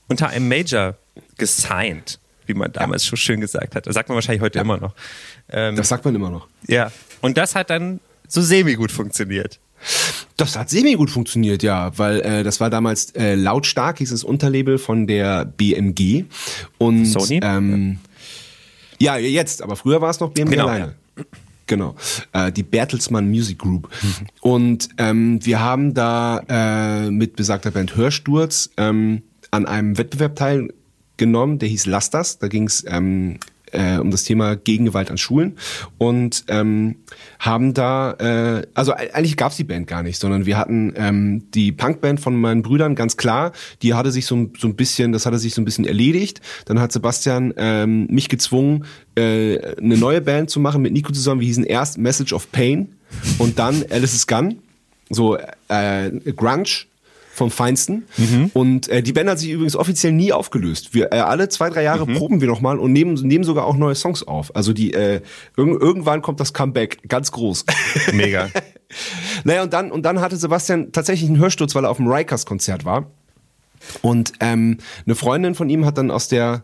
unter 0.09 0.27
einem 0.29 0.49
Major 0.49 0.95
gesigned, 1.37 2.19
wie 2.45 2.53
man 2.53 2.73
damals 2.73 3.03
ja. 3.03 3.09
schon 3.09 3.17
schön 3.17 3.41
gesagt 3.41 3.75
hat. 3.75 3.87
Das 3.87 3.93
sagt 3.93 4.09
man 4.09 4.15
wahrscheinlich 4.15 4.41
heute 4.41 4.57
ja. 4.57 4.63
immer 4.63 4.77
noch. 4.77 4.93
Ähm, 5.49 5.77
das 5.77 5.87
sagt 5.87 6.03
man 6.03 6.13
immer 6.13 6.29
noch. 6.29 6.49
Ja. 6.67 6.91
Und 7.21 7.37
das 7.37 7.55
hat 7.55 7.69
dann 7.69 8.01
so 8.27 8.41
semi 8.41 8.75
gut 8.75 8.91
funktioniert. 8.91 9.59
Das 10.37 10.57
hat 10.57 10.69
semi 10.69 10.95
gut 10.95 11.09
funktioniert, 11.09 11.63
ja, 11.63 11.97
weil 11.97 12.21
äh, 12.21 12.43
das 12.43 12.59
war 12.59 12.69
damals 12.69 13.11
äh, 13.11 13.35
lautstark, 13.35 13.99
hieß 13.99 14.11
es 14.11 14.23
Unterlabel 14.23 14.77
von 14.77 15.07
der 15.07 15.45
BMG 15.45 16.25
und 16.77 17.05
Sony. 17.05 17.39
Ähm, 17.43 17.99
ja. 18.99 19.17
ja. 19.17 19.27
jetzt, 19.27 19.61
aber 19.61 19.75
früher 19.75 20.01
war 20.01 20.09
es 20.09 20.19
noch 20.19 20.31
BMG 20.31 20.51
genau, 20.51 20.67
alleine. 20.67 20.95
Ja. 21.17 21.23
Genau, 21.67 21.95
äh, 22.33 22.51
die 22.51 22.63
Bertelsmann 22.63 23.29
Music 23.29 23.57
Group. 23.57 23.89
Mhm. 24.01 24.27
Und 24.41 24.89
ähm, 24.97 25.43
wir 25.43 25.59
haben 25.59 25.93
da 25.93 26.43
äh, 26.47 27.09
mit 27.09 27.35
besagter 27.35 27.71
Band 27.71 27.95
Hörsturz 27.95 28.69
ähm, 28.77 29.23
an 29.49 29.65
einem 29.65 29.97
Wettbewerb 29.97 30.35
teilgenommen, 30.35 31.57
der 31.57 31.69
hieß 31.69 31.87
Lass 31.87 32.11
das. 32.11 32.37
Da 32.37 32.49
ging 32.49 32.67
es 32.67 32.83
ähm, 32.87 33.39
äh, 33.75 33.97
um 33.97 34.11
das 34.11 34.23
Thema 34.23 34.55
Gegengewalt 34.55 35.11
an 35.11 35.17
Schulen 35.17 35.57
und 35.97 36.45
ähm, 36.47 36.95
haben 37.39 37.73
da, 37.73 38.13
äh, 38.13 38.67
also 38.73 38.93
eigentlich 38.93 39.37
gab's 39.37 39.57
die 39.57 39.63
Band 39.63 39.87
gar 39.87 40.03
nicht, 40.03 40.19
sondern 40.19 40.45
wir 40.45 40.57
hatten 40.57 40.93
ähm, 40.95 41.43
die 41.53 41.71
Punkband 41.71 42.19
von 42.19 42.35
meinen 42.35 42.61
Brüdern, 42.61 42.95
ganz 42.95 43.17
klar, 43.17 43.51
die 43.81 43.93
hatte 43.93 44.11
sich 44.11 44.25
so, 44.25 44.49
so 44.57 44.67
ein 44.67 44.75
bisschen, 44.75 45.11
das 45.11 45.25
hatte 45.25 45.39
sich 45.39 45.53
so 45.53 45.61
ein 45.61 45.65
bisschen 45.65 45.85
erledigt. 45.85 46.41
Dann 46.65 46.79
hat 46.79 46.91
Sebastian 46.91 47.53
ähm, 47.57 48.07
mich 48.07 48.29
gezwungen, 48.29 48.85
äh, 49.15 49.75
eine 49.77 49.97
neue 49.97 50.21
Band 50.21 50.49
zu 50.49 50.59
machen 50.59 50.81
mit 50.81 50.93
Nico 50.93 51.11
zusammen. 51.11 51.41
Wir 51.41 51.47
hießen 51.47 51.63
erst 51.63 51.97
Message 51.97 52.33
of 52.33 52.51
Pain 52.51 52.95
und 53.37 53.59
dann 53.59 53.83
Alice 53.89 54.13
is 54.13 54.27
Gun, 54.27 54.59
so 55.09 55.37
äh, 55.67 56.11
Grunge 56.35 56.85
vom 57.35 57.51
Feinsten. 57.51 58.05
Mhm. 58.17 58.51
Und 58.53 58.87
äh, 58.87 59.03
die 59.03 59.11
Band 59.11 59.29
hat 59.29 59.39
sich 59.39 59.49
übrigens 59.49 59.75
offiziell 59.75 60.13
nie 60.13 60.31
aufgelöst. 60.31 60.93
Wir 60.93 61.11
äh, 61.11 61.17
alle 61.17 61.49
zwei, 61.49 61.69
drei 61.69 61.83
Jahre 61.83 62.07
mhm. 62.07 62.15
proben 62.15 62.41
wir 62.41 62.47
nochmal 62.47 62.79
und 62.79 62.93
nehmen, 62.93 63.15
nehmen 63.15 63.43
sogar 63.43 63.65
auch 63.65 63.75
neue 63.75 63.95
Songs 63.95 64.23
auf. 64.23 64.55
Also 64.55 64.71
die 64.71 64.93
äh, 64.93 65.21
irg 65.57 65.81
irgendwann 65.81 66.21
kommt 66.21 66.39
das 66.39 66.53
Comeback 66.53 67.09
ganz 67.09 67.31
groß. 67.31 67.65
Mega. 68.13 68.49
naja, 69.43 69.63
und 69.63 69.73
dann, 69.73 69.91
und 69.91 70.03
dann 70.03 70.21
hatte 70.21 70.37
Sebastian 70.37 70.93
tatsächlich 70.93 71.29
einen 71.29 71.39
Hörsturz, 71.39 71.75
weil 71.75 71.83
er 71.83 71.91
auf 71.91 71.97
dem 71.97 72.07
Rikers-Konzert 72.07 72.85
war. 72.85 73.11
Und 74.01 74.33
ähm, 74.39 74.77
eine 75.05 75.15
Freundin 75.15 75.55
von 75.55 75.69
ihm 75.69 75.85
hat 75.85 75.97
dann 75.97 76.09
aus 76.09 76.29
der 76.29 76.63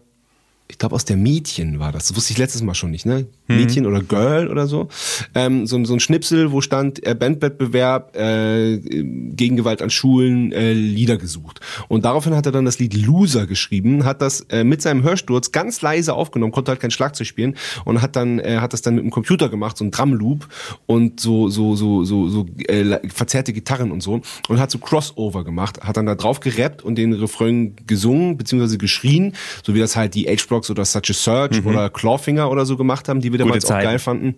ich 0.72 0.78
glaube 0.78 0.96
aus 0.96 1.04
der 1.04 1.18
Mädchen 1.18 1.80
war 1.80 1.92
das. 1.92 2.08
Das 2.08 2.16
wusste 2.16 2.32
ich 2.32 2.38
letztes 2.38 2.64
Mal 2.64 2.74
schon 2.74 2.92
nicht, 2.92 3.06
ne? 3.06 3.28
Mhm. 3.48 3.56
Mädchen 3.56 3.86
oder 3.86 4.02
Girl 4.02 4.48
oder 4.48 4.68
so. 4.68 4.88
Ähm, 5.36 5.68
so. 5.68 5.82
So 5.84 5.94
ein 5.94 6.00
Schnipsel, 6.00 6.52
wo 6.52 6.62
stand 6.62 7.06
äh, 7.06 7.14
Bandwettbewerb 7.14 8.16
äh, 8.16 8.78
gegen 8.78 9.58
Gewalt 9.58 9.82
an 9.82 9.90
Schulen, 9.90 10.52
äh, 10.52 10.74
Lieder 10.74 11.18
gesucht. 11.18 11.60
Und 11.90 12.06
daraufhin 12.06 12.36
hat 12.36 12.46
er 12.46 12.52
dann 12.52 12.66
das 12.66 12.80
Lied 12.80 12.94
Loser 12.94 13.48
geschrieben, 13.48 14.06
hat 14.06 14.22
das 14.22 14.42
äh, 14.50 14.64
mit 14.64 14.82
seinem 14.82 15.04
Hörsturz 15.04 15.52
ganz 15.52 15.82
leise 15.82 16.14
aufgenommen, 16.14 16.54
konnte 16.54 16.72
halt 16.72 16.80
kein 16.80 16.92
Schlagzeug 16.92 17.28
spielen 17.28 17.58
und 17.84 18.02
hat 18.02 18.16
dann 18.16 18.40
äh, 18.40 18.58
hat 18.58 18.74
das 18.74 18.82
dann 18.82 18.96
mit 18.96 19.04
dem 19.04 19.12
Computer 19.12 19.50
gemacht, 19.50 19.78
so 19.78 19.84
ein 19.84 19.92
Drumloop 19.92 20.48
und 20.86 21.20
so 21.20 21.50
so 21.50 21.76
so 21.76 22.06
so 22.06 22.30
so 22.30 22.46
äh, 22.68 23.00
verzerrte 23.10 23.52
Gitarren 23.52 23.92
und 23.92 24.02
so 24.02 24.22
und 24.48 24.60
hat 24.60 24.72
so 24.72 24.78
Crossover 24.78 25.44
gemacht, 25.44 25.82
hat 25.82 25.98
dann 25.98 26.06
da 26.06 26.16
drauf 26.16 26.40
gerappt 26.40 26.84
und 26.84 26.96
den 26.96 27.14
Refrain 27.14 27.76
gesungen 27.88 28.38
beziehungsweise 28.38 28.78
geschrien, 28.78 29.34
so 29.64 29.74
wie 29.74 29.80
das 29.80 29.96
halt 29.96 30.16
die 30.16 30.28
H-Block 30.28 30.61
Dogs 30.62 30.70
oder 30.70 30.86
Such 30.86 31.10
a 31.10 31.14
Search 31.14 31.62
mhm. 31.62 31.68
oder 31.68 31.90
Clawfinger 31.90 32.50
oder 32.50 32.66
so 32.66 32.78
gemacht 32.78 33.10
haben, 33.10 33.22
die 33.22 33.32
wir 33.32 33.40
damals 33.40 33.66
auch 33.66 33.80
geil 33.80 34.00
fanden. 34.00 34.36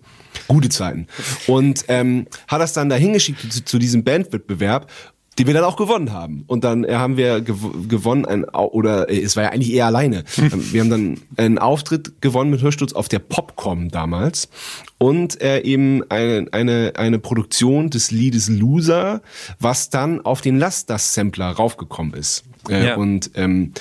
Gute 0.48 0.68
Zeiten. 0.68 1.06
Und 1.46 1.84
ähm, 1.88 2.26
hat 2.48 2.60
das 2.60 2.72
dann 2.72 2.88
da 2.88 2.96
hingeschickt 2.96 3.52
zu, 3.52 3.64
zu 3.64 3.78
diesem 3.78 4.04
Bandwettbewerb 4.04 4.90
die 5.36 5.48
wir 5.48 5.54
dann 5.54 5.64
auch 5.64 5.74
gewonnen 5.74 6.12
haben. 6.12 6.44
Und 6.46 6.62
dann 6.62 6.84
äh, 6.84 6.94
haben 6.94 7.16
wir 7.16 7.40
gew 7.40 7.56
gewonnen, 7.88 8.24
ein, 8.24 8.44
oder 8.44 9.10
äh, 9.10 9.20
es 9.20 9.34
war 9.34 9.42
ja 9.42 9.48
eigentlich 9.48 9.72
eher 9.72 9.86
alleine. 9.86 10.22
Ähm, 10.38 10.72
wir 10.72 10.80
haben 10.80 10.90
dann 10.90 11.20
einen 11.36 11.58
Auftritt 11.58 12.22
gewonnen 12.22 12.52
mit 12.52 12.62
Hörsturz 12.62 12.92
auf 12.92 13.08
der 13.08 13.18
Popcom 13.18 13.88
damals 13.88 14.48
und 14.98 15.40
äh, 15.42 15.60
eben 15.62 16.08
eine, 16.08 16.46
eine, 16.52 16.92
eine 16.94 17.18
Produktion 17.18 17.90
des 17.90 18.12
Liedes 18.12 18.48
Loser, 18.48 19.22
was 19.58 19.90
dann 19.90 20.20
auf 20.20 20.40
den 20.40 20.56
Lass 20.56 20.86
das 20.86 21.14
Sampler 21.14 21.50
raufgekommen 21.50 22.14
ist. 22.14 22.44
Äh, 22.68 22.88
ja. 22.88 22.94
Und 22.94 23.32
ähm, 23.34 23.72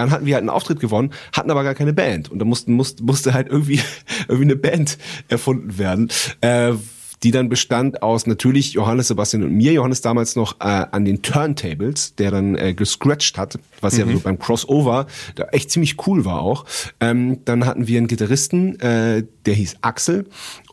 dann 0.00 0.10
hatten 0.10 0.26
wir 0.26 0.34
halt 0.34 0.42
einen 0.42 0.50
Auftritt 0.50 0.80
gewonnen, 0.80 1.10
hatten 1.32 1.50
aber 1.50 1.64
gar 1.64 1.74
keine 1.74 1.92
Band. 1.92 2.30
Und 2.30 2.38
da 2.38 2.44
mussten, 2.44 2.72
musste, 2.72 3.02
musste 3.02 3.34
halt 3.34 3.48
irgendwie, 3.48 3.80
irgendwie 4.28 4.44
eine 4.44 4.56
Band 4.56 4.98
erfunden 5.28 5.78
werden. 5.78 6.08
Äh, 6.40 6.74
die 7.22 7.32
dann 7.32 7.48
bestand 7.48 8.02
aus 8.02 8.26
natürlich 8.26 8.72
Johannes, 8.72 9.08
Sebastian 9.08 9.42
und 9.42 9.52
mir. 9.52 9.72
Johannes 9.72 10.00
damals 10.00 10.36
noch 10.36 10.60
äh, 10.60 10.86
an 10.90 11.04
den 11.04 11.22
Turntables, 11.22 12.14
der 12.14 12.30
dann 12.30 12.56
äh, 12.56 12.72
gescratcht 12.72 13.36
hat, 13.36 13.58
was 13.80 13.94
mhm. 13.94 14.00
ja 14.00 14.14
so 14.14 14.20
beim 14.20 14.38
Crossover 14.38 15.06
da 15.34 15.44
echt 15.52 15.70
ziemlich 15.70 16.06
cool 16.06 16.24
war 16.24 16.40
auch. 16.40 16.64
Ähm, 17.00 17.44
dann 17.44 17.66
hatten 17.66 17.86
wir 17.86 17.98
einen 17.98 18.06
Gitarristen, 18.06 18.80
äh, 18.80 19.24
der 19.44 19.54
hieß 19.54 19.76
Axel 19.82 20.26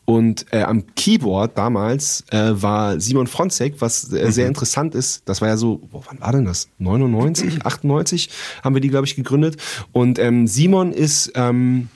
und 0.10 0.46
äh, 0.54 0.62
am 0.62 0.86
Keyboard 0.96 1.58
damals 1.58 2.24
äh, 2.32 2.54
war 2.54 2.98
Simon 2.98 3.28
Fronzek, 3.28 3.82
was 3.82 4.14
äh, 4.14 4.24
mhm. 4.24 4.32
sehr 4.32 4.48
interessant 4.48 4.96
ist. 4.96 5.28
Das 5.28 5.42
war 5.42 5.50
ja 5.50 5.58
so, 5.58 5.80
boah, 5.92 6.02
wann 6.08 6.22
war 6.22 6.32
denn 6.32 6.46
das? 6.46 6.70
99, 6.78 7.66
98 7.66 8.30
haben 8.64 8.74
wir 8.74 8.80
die, 8.80 8.88
glaube 8.88 9.06
ich, 9.06 9.18
gegründet. 9.18 9.58
Und 9.92 10.18
ähm, 10.18 10.48
Simon 10.48 10.94
ist 10.94 11.34
ähm, 11.36 11.90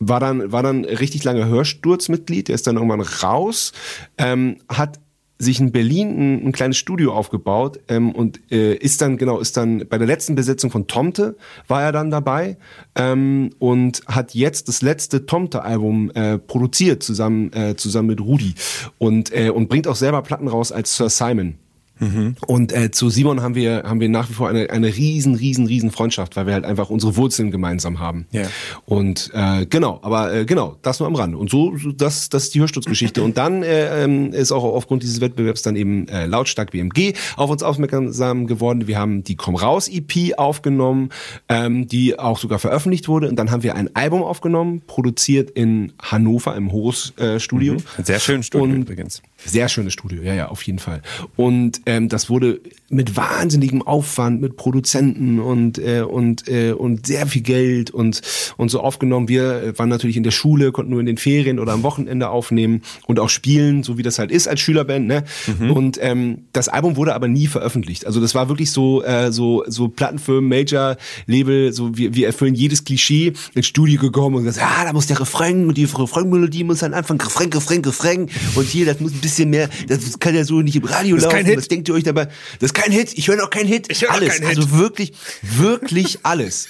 war 0.00 0.18
dann 0.18 0.50
war 0.50 0.64
dann 0.64 0.84
richtig 0.84 1.22
lange 1.22 1.46
Hörsturzmitglied. 1.46 2.48
Der 2.48 2.56
ist 2.56 2.66
dann 2.66 2.74
irgendwann 2.74 3.02
raus, 3.02 3.72
ähm, 4.18 4.56
hat 4.68 4.98
sich 5.42 5.60
in 5.60 5.72
Berlin 5.72 6.08
ein, 6.08 6.46
ein 6.46 6.52
kleines 6.52 6.76
Studio 6.76 7.12
aufgebaut 7.12 7.80
ähm, 7.88 8.12
und 8.12 8.40
äh, 8.50 8.74
ist 8.74 9.00
dann 9.00 9.16
genau 9.16 9.38
ist 9.40 9.56
dann 9.56 9.86
bei 9.88 9.98
der 9.98 10.06
letzten 10.06 10.34
Besetzung 10.34 10.70
von 10.70 10.86
Tomte 10.86 11.36
war 11.68 11.82
er 11.82 11.92
dann 11.92 12.10
dabei 12.10 12.56
ähm, 12.94 13.50
und 13.58 14.02
hat 14.06 14.34
jetzt 14.34 14.68
das 14.68 14.82
letzte 14.82 15.26
Tomte-Album 15.26 16.10
äh, 16.12 16.38
produziert 16.38 17.02
zusammen 17.02 17.52
äh, 17.52 17.76
zusammen 17.76 18.08
mit 18.08 18.20
Rudi 18.20 18.54
und 18.98 19.32
äh, 19.32 19.50
und 19.50 19.68
bringt 19.68 19.88
auch 19.88 19.96
selber 19.96 20.22
Platten 20.22 20.48
raus 20.48 20.72
als 20.72 20.96
Sir 20.96 21.08
Simon. 21.08 21.61
Mhm. 22.02 22.36
Und 22.46 22.72
äh, 22.72 22.90
zu 22.90 23.10
Simon 23.10 23.42
haben 23.42 23.54
wir 23.54 23.84
haben 23.86 24.00
wir 24.00 24.08
nach 24.08 24.28
wie 24.28 24.34
vor 24.34 24.48
eine 24.48 24.70
eine 24.70 24.88
riesen 24.88 25.36
riesen 25.36 25.66
riesen 25.66 25.92
Freundschaft, 25.92 26.34
weil 26.34 26.46
wir 26.46 26.54
halt 26.54 26.64
einfach 26.64 26.90
unsere 26.90 27.16
Wurzeln 27.16 27.52
gemeinsam 27.52 28.00
haben. 28.00 28.26
Ja. 28.32 28.42
Und 28.86 29.30
äh, 29.34 29.66
genau, 29.66 30.00
aber 30.02 30.34
äh, 30.34 30.44
genau, 30.44 30.76
das 30.82 30.98
nur 30.98 31.06
am 31.06 31.14
Rand. 31.14 31.36
Und 31.36 31.48
so 31.48 31.76
das 31.96 32.28
das 32.28 32.44
ist 32.44 32.54
die 32.54 32.60
Hörsturzgeschichte. 32.60 33.22
Und 33.22 33.38
dann 33.38 33.62
äh, 33.62 34.02
ähm, 34.02 34.32
ist 34.32 34.50
auch 34.50 34.64
aufgrund 34.64 35.04
dieses 35.04 35.20
Wettbewerbs 35.20 35.62
dann 35.62 35.76
eben 35.76 36.08
äh, 36.08 36.26
lautstark 36.26 36.72
BMG 36.72 37.14
auf 37.36 37.50
uns 37.50 37.62
aufmerksam 37.62 38.48
geworden. 38.48 38.88
Wir 38.88 38.98
haben 38.98 39.22
die 39.22 39.36
Komm 39.36 39.54
raus 39.54 39.88
EP 39.88 40.36
aufgenommen, 40.36 41.10
ähm, 41.48 41.86
die 41.86 42.18
auch 42.18 42.38
sogar 42.38 42.58
veröffentlicht 42.58 43.06
wurde. 43.06 43.28
Und 43.28 43.36
dann 43.36 43.52
haben 43.52 43.62
wir 43.62 43.76
ein 43.76 43.94
Album 43.94 44.22
aufgenommen, 44.24 44.82
produziert 44.86 45.50
in 45.50 45.92
Hannover 46.02 46.56
im 46.56 46.72
Horus 46.72 47.16
äh, 47.18 47.38
Studio. 47.38 47.74
Mhm. 47.74 48.04
Sehr 48.04 48.18
schönes 48.18 48.46
Studio 48.46 48.64
Und 48.64 48.82
übrigens. 48.82 49.22
Sehr 49.44 49.68
schönes 49.68 49.92
Studio, 49.92 50.22
ja 50.22 50.34
ja, 50.34 50.48
auf 50.48 50.62
jeden 50.62 50.78
Fall. 50.78 51.02
Und 51.36 51.80
ähm, 51.86 52.08
das 52.08 52.30
wurde 52.30 52.60
mit 52.92 53.16
wahnsinnigem 53.16 53.82
Aufwand, 53.82 54.40
mit 54.40 54.56
Produzenten 54.56 55.40
und 55.40 55.78
äh, 55.78 56.02
und 56.02 56.48
äh, 56.48 56.72
und 56.72 57.06
sehr 57.06 57.26
viel 57.26 57.42
Geld 57.42 57.90
und 57.90 58.20
und 58.56 58.70
so 58.70 58.80
aufgenommen. 58.80 59.28
Wir 59.28 59.74
waren 59.78 59.88
natürlich 59.88 60.16
in 60.16 60.22
der 60.22 60.30
Schule, 60.30 60.72
konnten 60.72 60.90
nur 60.90 61.00
in 61.00 61.06
den 61.06 61.16
Ferien 61.16 61.58
oder 61.58 61.72
am 61.72 61.82
Wochenende 61.82 62.28
aufnehmen 62.28 62.82
und 63.06 63.18
auch 63.18 63.28
spielen, 63.28 63.82
so 63.82 63.98
wie 63.98 64.02
das 64.02 64.18
halt 64.18 64.30
ist 64.30 64.46
als 64.46 64.60
Schülerband. 64.60 65.06
Ne? 65.06 65.24
Mhm. 65.58 65.70
Und 65.70 65.98
ähm, 66.00 66.38
das 66.52 66.68
Album 66.68 66.96
wurde 66.96 67.14
aber 67.14 67.28
nie 67.28 67.46
veröffentlicht. 67.46 68.06
Also 68.06 68.20
das 68.20 68.34
war 68.34 68.48
wirklich 68.48 68.70
so 68.70 69.02
äh, 69.02 69.32
so 69.32 69.64
so 69.66 69.88
Plattenfirmen, 69.88 70.48
Major 70.48 70.96
Label, 71.26 71.72
so 71.72 71.96
wir, 71.96 72.14
wir 72.14 72.26
erfüllen 72.26 72.54
jedes 72.54 72.84
Klischee 72.84 73.32
ins 73.54 73.66
Studio 73.66 74.00
gekommen 74.00 74.36
und 74.36 74.44
gesagt, 74.44 74.66
ah, 74.70 74.84
da 74.84 74.92
muss 74.92 75.06
der 75.06 75.18
Refrain 75.18 75.66
und 75.66 75.78
die 75.78 75.84
Refrainmelodie 75.84 76.64
muss 76.64 76.80
dann 76.80 76.94
anfangen, 76.94 77.20
Refrain, 77.20 77.50
Refrain, 77.52 77.84
Refrain 77.84 78.28
und 78.54 78.66
hier, 78.66 78.86
das 78.86 79.00
muss 79.00 79.12
ein 79.12 79.20
bisschen 79.20 79.50
mehr, 79.50 79.68
das 79.88 80.18
kann 80.18 80.34
ja 80.34 80.44
so 80.44 80.60
nicht 80.60 80.76
im 80.76 80.84
Radio 80.84 81.16
das 81.16 81.24
laufen. 81.24 81.54
Das 81.54 81.68
denkt 81.68 81.88
ihr 81.88 81.94
euch 81.94 82.04
dabei, 82.04 82.26
das 82.58 82.70
ist 82.70 82.74
kein 82.82 82.92
Hit, 82.92 83.16
ich 83.16 83.28
höre 83.28 83.36
noch 83.36 83.50
keinen 83.50 83.68
Hit. 83.68 83.90
Ich 83.90 84.10
alles, 84.10 84.34
keinen 84.34 84.48
Hit. 84.48 84.58
also 84.58 84.72
wirklich, 84.72 85.12
wirklich 85.42 86.20
alles. 86.24 86.68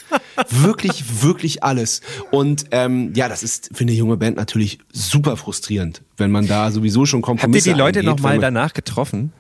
wirklich, 0.51 1.23
wirklich 1.23 1.63
alles. 1.63 2.01
Und 2.31 2.67
ähm, 2.71 3.13
ja, 3.15 3.29
das 3.29 3.43
ist 3.43 3.71
für 3.73 3.83
eine 3.83 3.93
junge 3.93 4.17
Band 4.17 4.37
natürlich 4.37 4.79
super 4.93 5.37
frustrierend, 5.37 6.03
wenn 6.17 6.31
man 6.31 6.47
da 6.47 6.71
sowieso 6.71 7.07
schon 7.07 7.23
Kompromisse 7.23 7.59
Habt 7.59 7.67
ihr 7.67 7.75
die 7.75 7.79
Leute 7.79 8.03
nochmal 8.03 8.39
danach 8.39 8.73
getroffen, 8.75 9.33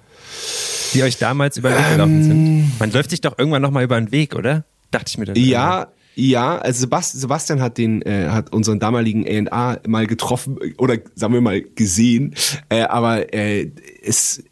die 0.94 1.02
euch 1.02 1.18
damals 1.18 1.56
über 1.56 1.70
den 1.70 1.78
Weg 1.78 1.90
gelaufen 1.92 2.22
sind? 2.22 2.46
Ähm. 2.46 2.72
Man 2.78 2.92
läuft 2.92 3.10
sich 3.10 3.20
doch 3.20 3.38
irgendwann 3.38 3.62
nochmal 3.62 3.84
über 3.84 4.00
den 4.00 4.12
Weg, 4.12 4.34
oder? 4.34 4.64
Dachte 4.90 5.06
ich 5.08 5.18
mir 5.18 5.26
dann. 5.26 5.36
Ja, 5.36 5.88
ja, 6.14 6.58
also 6.58 6.86
Sebastian 7.00 7.60
hat 7.60 7.78
den, 7.78 8.02
äh, 8.02 8.28
hat 8.28 8.52
unseren 8.52 8.78
damaligen 8.78 9.48
A&A 9.48 9.78
mal 9.86 10.06
getroffen 10.06 10.58
oder 10.78 10.98
sagen 11.14 11.34
wir 11.34 11.40
mal 11.40 11.62
gesehen, 11.62 12.34
äh, 12.68 12.82
aber 12.82 13.32
äh, 13.32 13.70
es, 14.02 14.42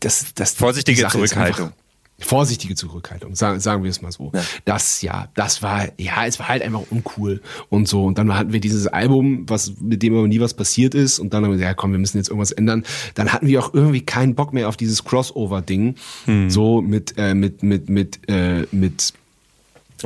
das, 0.00 0.34
das 0.34 0.52
vorsichtige 0.52 1.08
Zurückhaltung. 1.08 1.72
Vorsichtige 2.18 2.76
Zurückhaltung, 2.76 3.34
sagen, 3.34 3.58
sagen 3.58 3.82
wir 3.82 3.90
es 3.90 4.00
mal 4.00 4.12
so. 4.12 4.30
Ja. 4.32 4.42
Das 4.64 5.02
ja, 5.02 5.28
das 5.34 5.60
war 5.60 5.88
ja, 5.98 6.24
es 6.24 6.38
war 6.38 6.48
halt 6.48 6.62
einfach 6.62 6.82
uncool 6.90 7.40
und 7.68 7.88
so. 7.88 8.04
Und 8.04 8.16
dann 8.16 8.32
hatten 8.36 8.52
wir 8.52 8.60
dieses 8.60 8.86
Album, 8.86 9.48
was 9.48 9.72
mit 9.80 10.04
dem 10.04 10.16
aber 10.16 10.28
nie 10.28 10.38
was 10.38 10.54
passiert 10.54 10.94
ist. 10.94 11.18
Und 11.18 11.34
dann 11.34 11.42
haben 11.42 11.50
wir 11.50 11.56
gesagt, 11.56 11.70
ja 11.70 11.74
komm, 11.74 11.90
wir 11.90 11.98
müssen 11.98 12.18
jetzt 12.18 12.28
irgendwas 12.28 12.52
ändern. 12.52 12.84
Dann 13.14 13.32
hatten 13.32 13.48
wir 13.48 13.58
auch 13.58 13.74
irgendwie 13.74 14.02
keinen 14.02 14.36
Bock 14.36 14.52
mehr 14.52 14.68
auf 14.68 14.76
dieses 14.76 15.02
Crossover-Ding, 15.02 15.96
hm. 16.26 16.50
so 16.50 16.80
mit 16.80 17.14
äh, 17.16 17.34
mit 17.34 17.64
mit 17.64 17.88
mit 17.88 18.20
äh, 18.28 18.66
mit 18.70 19.14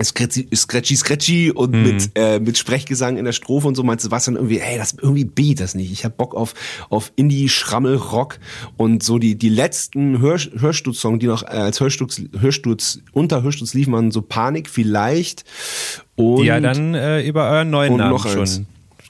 Scratchy, 0.02 0.48
Scratchy, 0.54 0.96
Scratchy 0.96 1.50
und 1.50 1.72
mhm. 1.72 1.82
mit, 1.82 2.10
äh, 2.14 2.38
mit 2.40 2.58
Sprechgesang 2.58 3.16
in 3.16 3.24
der 3.24 3.32
Strophe 3.32 3.68
und 3.68 3.74
so 3.74 3.82
meinst 3.82 4.04
du, 4.04 4.10
was 4.10 4.24
dann 4.24 4.36
irgendwie, 4.36 4.60
hey, 4.60 4.78
das 4.78 4.94
irgendwie 5.00 5.24
beat 5.24 5.60
das 5.60 5.74
nicht. 5.74 5.92
Ich 5.92 6.04
hab 6.04 6.16
Bock 6.16 6.34
auf, 6.34 6.54
auf 6.88 7.12
Indie, 7.16 7.48
Schrammel, 7.48 7.96
Rock 7.96 8.38
und 8.76 9.02
so 9.02 9.18
die, 9.18 9.36
die 9.36 9.48
letzten 9.48 10.20
Hör, 10.20 10.38
Hörsturz-Songs, 10.38 11.18
die 11.20 11.26
noch 11.26 11.42
äh, 11.42 11.46
als 11.46 11.80
Hörsturz, 11.80 12.22
Hörsturz, 12.38 13.00
unter 13.12 13.42
Hörsturz 13.42 13.74
liefen, 13.74 13.92
waren 13.92 14.10
so 14.10 14.22
Panik 14.22 14.68
vielleicht 14.68 15.44
und. 16.14 16.42
Die 16.42 16.46
ja 16.46 16.60
dann 16.60 16.94
äh, 16.94 17.22
über 17.22 17.48
euren 17.50 17.70
neuen 17.70 17.96
Namen 17.96 18.18
schon 18.18 18.66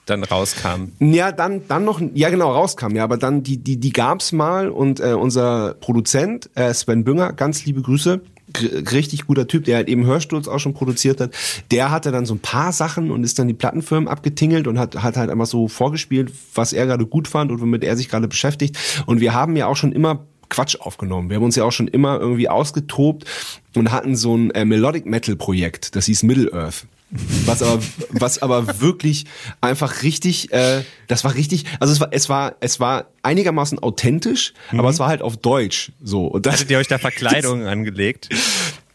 dann 0.07 0.23
rauskam. 0.23 0.93
Ja, 1.01 1.33
dann, 1.33 1.63
dann 1.69 1.85
noch, 1.85 2.01
ja 2.15 2.31
genau, 2.31 2.53
rauskam, 2.53 2.95
ja, 2.95 3.05
aber 3.05 3.17
dann, 3.17 3.43
die, 3.43 3.59
die, 3.59 3.77
die 3.77 3.93
gab's 3.93 4.33
mal 4.33 4.69
und 4.69 5.01
äh, 5.01 5.13
unser 5.13 5.75
Produzent, 5.75 6.49
äh, 6.55 6.73
Sven 6.73 7.05
Bünger, 7.05 7.33
ganz 7.33 7.65
liebe 7.67 7.83
Grüße, 7.83 8.21
richtig 8.63 9.27
guter 9.27 9.47
Typ, 9.47 9.65
der 9.65 9.77
halt 9.77 9.89
eben 9.89 10.05
Hörsturz 10.05 10.49
auch 10.49 10.59
schon 10.59 10.75
produziert 10.75 11.21
hat. 11.21 11.33
Der 11.71 11.91
hatte 11.91 12.13
dann 12.13 12.27
so 12.27 12.35
ein 12.35 12.41
paar 12.41 12.73
Sachen 12.73 13.11
und 13.11 13.25
ist 13.25 13.39
dann 13.39 13.49
die 13.49 13.55
Plattenfirmen 13.55 14.09
abgetingelt 14.09 14.67
und 14.67 14.79
hat, 14.79 15.03
hat 15.03 15.17
halt 15.17 15.31
einfach 15.31 15.47
so 15.47 15.69
vorgespielt, 15.69 16.33
was 16.55 16.73
er 16.73 16.87
gerade 16.87 17.07
gut 17.07 17.29
fand 17.29 17.51
und 17.51 17.61
womit 17.61 17.85
er 17.85 17.97
sich 17.97 18.09
gerade 18.09 18.29
beschäftigt. 18.29 18.77
Und 19.07 19.21
wir 19.21 19.35
haben 19.35 19.57
ja 19.57 19.67
auch 19.67 19.77
schon 19.77 19.93
immer 19.93 20.27
Quatsch 20.49 20.77
aufgenommen. 20.81 21.29
Wir 21.29 21.37
haben 21.37 21.45
uns 21.45 21.57
ja 21.57 21.65
auch 21.65 21.73
schon 21.73 21.89
immer 21.89 22.21
irgendwie 22.21 22.49
ausgetobt 22.49 23.25
und 23.75 23.91
hatten 23.91 24.17
so 24.17 24.37
ein 24.37 24.51
äh, 24.53 24.65
Melodic 24.65 25.07
Metal 25.07 25.37
Projekt, 25.37 25.97
das 25.97 26.07
hieß 26.07 26.23
Middle 26.23 26.53
Earth. 26.53 26.87
Was 27.11 27.63
aber, 27.63 27.81
was 28.11 28.43
aber 28.43 28.81
wirklich 28.81 29.27
einfach 29.61 30.03
richtig, 30.03 30.53
äh, 30.53 30.83
das 31.07 31.23
war 31.23 31.35
richtig, 31.35 31.65
also 31.79 31.93
es 31.93 32.01
war, 32.01 32.09
es 32.11 32.29
war, 32.29 32.57
es 32.61 32.81
war 32.81 33.07
einigermaßen 33.23 33.79
authentisch, 33.79 34.55
mhm. 34.73 34.81
aber 34.81 34.91
es 34.91 34.99
war 34.99 35.09
halt 35.09 35.23
auf 35.23 35.37
Deutsch 35.37 35.93
so. 36.03 36.27
Und 36.27 36.47
das, 36.47 36.55
Hattet 36.55 36.71
ihr 36.71 36.79
euch 36.79 36.89
da 36.89 36.99
Verkleidungen 36.99 37.67
angelegt? 37.69 38.29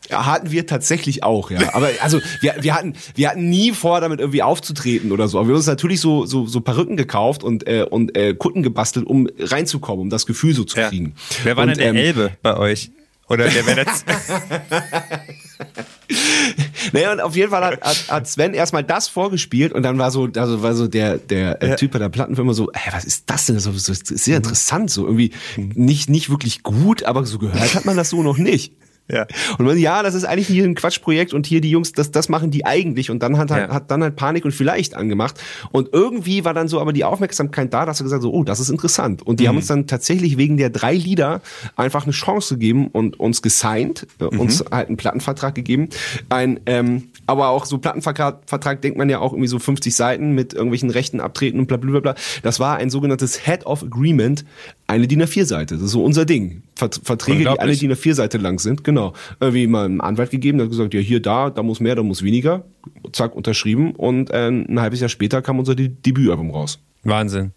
Hatten 0.09 0.51
wir 0.51 0.67
tatsächlich 0.67 1.23
auch, 1.23 1.51
ja. 1.51 1.73
Aber 1.73 1.89
also 2.01 2.19
wir, 2.41 2.55
wir 2.59 2.75
hatten 2.75 2.95
wir 3.15 3.29
hatten 3.29 3.49
nie 3.49 3.71
vor, 3.71 4.01
damit 4.01 4.19
irgendwie 4.19 4.43
aufzutreten 4.43 5.13
oder 5.13 5.29
so. 5.29 5.37
Aber 5.37 5.47
wir 5.47 5.53
haben 5.53 5.59
uns 5.59 5.67
natürlich 5.67 6.01
so 6.01 6.25
so, 6.25 6.45
so 6.47 6.59
Perücken 6.59 6.97
gekauft 6.97 7.45
und 7.45 7.65
äh, 7.65 7.85
und 7.89 8.17
äh, 8.17 8.33
Kutten 8.33 8.61
gebastelt, 8.61 9.07
um 9.07 9.29
reinzukommen, 9.39 10.01
um 10.01 10.09
das 10.09 10.25
Gefühl 10.25 10.53
so 10.53 10.65
zu 10.65 10.81
kriegen. 10.81 11.13
Ja. 11.15 11.35
Wer 11.43 11.55
war 11.55 11.63
und, 11.63 11.69
denn 11.69 11.77
der 11.77 11.89
ähm, 11.89 11.95
Elbe 11.95 12.31
bei 12.41 12.57
euch? 12.57 12.91
Oder 13.31 13.47
der 13.47 13.65
wäre 13.65 13.85
jetzt. 13.85 14.05
naja, 16.91 17.13
und 17.13 17.21
auf 17.21 17.33
jeden 17.33 17.49
Fall 17.49 17.63
hat, 17.63 17.81
hat, 17.81 18.09
hat 18.09 18.27
Sven 18.27 18.53
erstmal 18.53 18.83
das 18.83 19.07
vorgespielt 19.07 19.71
und 19.71 19.83
dann 19.83 19.97
war 19.97 20.11
so, 20.11 20.27
also 20.35 20.61
war 20.61 20.73
so 20.73 20.89
der, 20.89 21.17
der 21.17 21.61
äh, 21.61 21.69
ja. 21.69 21.75
Typ 21.77 21.91
bei 21.91 21.99
der 21.99 22.09
Plattenfirma 22.09 22.53
so, 22.53 22.69
hey, 22.73 22.91
was 22.91 23.05
ist 23.05 23.29
das 23.29 23.45
denn? 23.45 23.55
Das 23.55 23.65
ist, 23.65 23.85
so, 23.85 23.93
sehr 23.93 24.33
mhm. 24.33 24.43
interessant, 24.43 24.91
so 24.91 25.05
irgendwie 25.05 25.31
nicht, 25.55 26.09
nicht 26.09 26.29
wirklich 26.29 26.61
gut, 26.61 27.03
aber 27.03 27.25
so 27.25 27.39
gehört 27.39 27.73
hat 27.73 27.85
man 27.85 27.95
das 27.95 28.09
so 28.09 28.21
noch 28.21 28.37
nicht. 28.37 28.73
Ja. 29.09 29.25
Und 29.57 29.65
man, 29.65 29.77
ja, 29.77 30.03
das 30.03 30.13
ist 30.13 30.23
eigentlich 30.23 30.47
hier 30.47 30.63
ein 30.63 30.75
Quatschprojekt 30.75 31.33
und 31.33 31.45
hier 31.45 31.59
die 31.59 31.69
Jungs, 31.69 31.91
das, 31.91 32.11
das 32.11 32.29
machen 32.29 32.49
die 32.49 32.65
eigentlich. 32.65 33.09
Und 33.09 33.21
dann 33.21 33.37
hat, 33.37 33.51
halt, 33.51 33.69
ja. 33.69 33.73
hat 33.73 33.91
dann 33.91 34.03
halt 34.03 34.15
Panik 34.15 34.45
und 34.45 34.51
vielleicht 34.51 34.95
angemacht. 34.95 35.41
Und 35.71 35.89
irgendwie 35.91 36.45
war 36.45 36.53
dann 36.53 36.67
so 36.67 36.79
aber 36.79 36.93
die 36.93 37.03
Aufmerksamkeit 37.03 37.73
da, 37.73 37.85
dass 37.85 37.99
er 37.99 38.03
gesagt 38.05 38.21
so, 38.21 38.31
oh, 38.31 38.43
das 38.43 38.59
ist 38.59 38.69
interessant. 38.69 39.21
Und 39.21 39.39
die 39.39 39.43
mhm. 39.43 39.49
haben 39.49 39.57
uns 39.57 39.67
dann 39.67 39.87
tatsächlich 39.87 40.37
wegen 40.37 40.57
der 40.57 40.69
drei 40.69 40.93
Lieder 40.95 41.41
einfach 41.75 42.03
eine 42.03 42.13
Chance 42.13 42.55
gegeben 42.55 42.87
und 42.87 43.19
uns 43.19 43.41
gesigned, 43.41 44.07
äh, 44.19 44.25
mhm. 44.25 44.39
uns 44.39 44.63
halt 44.71 44.87
einen 44.87 44.97
Plattenvertrag 44.97 45.55
gegeben. 45.55 45.89
Ein, 46.29 46.61
ähm, 46.65 47.09
aber 47.31 47.47
auch 47.47 47.65
so 47.65 47.77
Plattenvertrag 47.77 48.81
denkt 48.81 48.97
man 48.97 49.09
ja 49.09 49.19
auch 49.19 49.31
irgendwie 49.31 49.47
so 49.47 49.57
50 49.57 49.95
Seiten 49.95 50.33
mit 50.33 50.53
irgendwelchen 50.53 50.89
Rechten 50.89 51.21
abtreten 51.21 51.59
und 51.59 51.67
bla 51.67 51.77
bla 51.77 51.99
bla. 52.01 52.15
Das 52.43 52.59
war 52.59 52.75
ein 52.75 52.89
sogenanntes 52.89 53.45
Head 53.45 53.65
of 53.65 53.83
Agreement, 53.83 54.43
eine 54.87 55.07
DIN 55.07 55.23
A4-Seite. 55.23 55.75
Das 55.75 55.83
ist 55.85 55.91
so 55.91 56.03
unser 56.03 56.25
Ding. 56.25 56.63
Verträge, 56.75 57.39
die 57.39 57.47
alle 57.47 57.75
DIN 57.75 57.93
A4-Seite 57.93 58.37
lang 58.37 58.59
sind, 58.59 58.83
genau. 58.83 59.13
Irgendwie 59.39 59.67
mal 59.67 59.85
einen 59.85 60.01
Anwalt 60.01 60.29
gegeben, 60.29 60.57
der 60.57 60.65
hat 60.65 60.71
gesagt, 60.71 60.93
ja 60.93 60.99
hier, 60.99 61.21
da, 61.21 61.49
da 61.49 61.63
muss 61.63 61.79
mehr, 61.79 61.95
da 61.95 62.03
muss 62.03 62.21
weniger. 62.21 62.65
Zack, 63.13 63.33
unterschrieben 63.35 63.95
und 63.95 64.29
äh, 64.31 64.49
ein 64.49 64.79
halbes 64.81 64.99
Jahr 64.99 65.09
später 65.09 65.41
kam 65.41 65.57
unser 65.57 65.75
Debütalbum 65.75 66.51
raus. 66.51 66.79
Wahnsinn. 67.03 67.51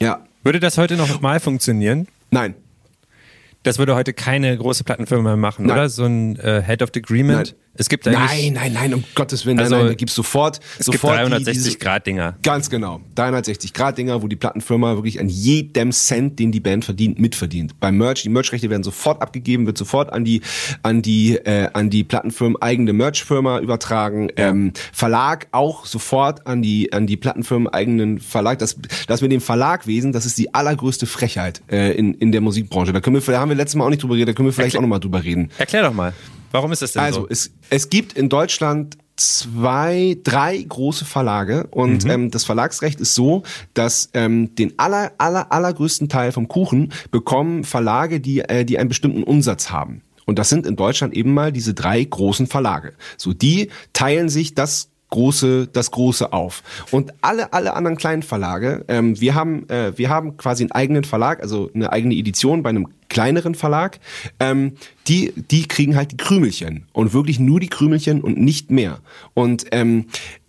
Ja. 0.00 0.24
Würde 0.42 0.60
das 0.60 0.78
heute 0.78 0.96
noch 0.96 1.20
mal 1.20 1.40
funktionieren? 1.40 2.08
Nein. 2.30 2.54
Das 3.64 3.78
würde 3.78 3.94
heute 3.94 4.12
keine 4.12 4.56
große 4.56 4.84
Plattenfirma 4.84 5.22
mehr 5.22 5.36
machen, 5.36 5.66
Nein. 5.66 5.76
oder? 5.76 5.88
So 5.88 6.04
ein 6.04 6.36
äh, 6.36 6.62
Head 6.62 6.82
of 6.82 6.90
Agreement. 6.94 7.54
Nein. 7.54 7.63
Es 7.76 7.88
gibt 7.88 8.06
eigentlich. 8.06 8.52
Nein, 8.52 8.52
nein, 8.52 8.72
nein, 8.72 8.94
um 8.94 9.04
Gottes 9.14 9.44
Willen. 9.46 9.58
Also, 9.58 9.74
nein, 9.74 9.80
nein, 9.84 9.92
da 9.92 9.94
gibt's 9.94 10.14
sofort. 10.14 10.60
Es 10.78 10.86
sofort 10.86 11.18
gibt 11.28 11.48
360-Grad-Dinger. 11.48 12.36
Ganz 12.42 12.70
genau. 12.70 13.00
360-Grad-Dinger, 13.16 14.22
wo 14.22 14.28
die 14.28 14.36
Plattenfirma 14.36 14.94
wirklich 14.94 15.20
an 15.20 15.28
jedem 15.28 15.90
Cent, 15.90 16.38
den 16.38 16.52
die 16.52 16.60
Band 16.60 16.84
verdient, 16.84 17.18
mitverdient. 17.18 17.78
Beim 17.80 17.96
Merch, 17.96 18.22
die 18.22 18.28
Merchrechte 18.28 18.70
werden 18.70 18.84
sofort 18.84 19.20
abgegeben, 19.22 19.66
wird 19.66 19.76
sofort 19.76 20.12
an 20.12 20.24
die, 20.24 20.42
an 20.82 21.02
die, 21.02 21.36
äh, 21.36 21.68
an 21.72 21.90
die 21.90 22.04
Plattenfirmen 22.04 22.60
eigene 22.62 22.92
Merchfirma 22.92 23.58
übertragen. 23.58 24.28
Ja. 24.38 24.50
Ähm, 24.50 24.72
Verlag 24.92 25.48
auch 25.50 25.84
sofort 25.84 26.46
an 26.46 26.62
die, 26.62 26.92
an 26.92 27.08
die 27.08 27.16
Plattenfirmen 27.16 27.68
eigenen 27.68 28.20
Verlag. 28.20 28.60
Das, 28.60 28.76
das 29.08 29.20
mit 29.20 29.32
dem 29.32 29.40
Verlagwesen, 29.40 30.12
das 30.12 30.26
ist 30.26 30.38
die 30.38 30.54
allergrößte 30.54 31.06
Frechheit 31.06 31.62
äh, 31.70 31.92
in, 31.92 32.14
in 32.14 32.30
der 32.30 32.40
Musikbranche. 32.40 32.92
Da 32.92 33.00
können 33.00 33.16
wir, 33.16 33.32
da 33.32 33.40
haben 33.40 33.48
wir 33.48 33.56
letztes 33.56 33.74
Mal 33.74 33.84
auch 33.84 33.90
nicht 33.90 34.02
drüber 34.02 34.14
geredet, 34.14 34.34
da 34.34 34.36
können 34.36 34.48
wir 34.48 34.52
vielleicht 34.52 34.74
Erklär, 34.74 34.78
auch 34.78 34.82
nochmal 34.82 35.00
drüber 35.00 35.24
reden. 35.24 35.50
Erklär 35.58 35.82
doch 35.82 35.92
mal. 35.92 36.12
Warum 36.54 36.70
ist 36.70 36.82
das 36.82 36.92
denn 36.92 37.02
also, 37.02 37.22
so? 37.22 37.26
Also 37.26 37.32
es, 37.32 37.50
es 37.68 37.90
gibt 37.90 38.12
in 38.12 38.28
Deutschland 38.28 38.96
zwei, 39.16 40.16
drei 40.22 40.56
große 40.62 41.04
Verlage 41.04 41.66
und 41.72 42.04
mhm. 42.04 42.10
ähm, 42.10 42.30
das 42.30 42.44
Verlagsrecht 42.44 43.00
ist 43.00 43.16
so, 43.16 43.42
dass 43.74 44.10
ähm, 44.14 44.54
den 44.54 44.72
aller, 44.78 45.10
aller, 45.18 45.50
allergrößten 45.50 46.08
Teil 46.08 46.30
vom 46.30 46.46
Kuchen 46.46 46.92
bekommen 47.10 47.64
Verlage, 47.64 48.20
die, 48.20 48.38
äh, 48.38 48.64
die 48.64 48.78
einen 48.78 48.88
bestimmten 48.88 49.24
Umsatz 49.24 49.70
haben. 49.70 50.02
Und 50.26 50.38
das 50.38 50.48
sind 50.48 50.64
in 50.64 50.76
Deutschland 50.76 51.12
eben 51.14 51.34
mal 51.34 51.50
diese 51.50 51.74
drei 51.74 52.04
großen 52.04 52.46
Verlage. 52.46 52.92
So, 53.16 53.32
die 53.32 53.70
teilen 53.92 54.28
sich 54.28 54.54
das 54.54 54.90
große, 55.14 55.68
das 55.72 55.92
große 55.92 56.32
auf. 56.32 56.62
Und 56.90 57.14
alle, 57.20 57.52
alle 57.52 57.74
anderen 57.74 57.96
kleinen 57.96 58.22
Verlage, 58.22 58.84
ähm, 58.88 59.20
wir 59.20 59.36
haben, 59.36 59.68
äh, 59.68 59.96
wir 59.96 60.10
haben 60.10 60.36
quasi 60.36 60.64
einen 60.64 60.72
eigenen 60.72 61.04
Verlag, 61.04 61.40
also 61.40 61.70
eine 61.72 61.92
eigene 61.92 62.16
Edition 62.16 62.64
bei 62.64 62.70
einem 62.70 62.88
kleineren 63.08 63.54
Verlag, 63.54 64.00
ähm, 64.40 64.72
die, 65.06 65.32
die 65.36 65.68
kriegen 65.68 65.94
halt 65.94 66.10
die 66.10 66.16
Krümelchen 66.16 66.86
und 66.92 67.14
wirklich 67.14 67.38
nur 67.38 67.60
die 67.60 67.68
Krümelchen 67.68 68.22
und 68.22 68.38
nicht 68.38 68.72
mehr. 68.72 68.98
Und 69.34 69.66
ähm, 69.70 70.06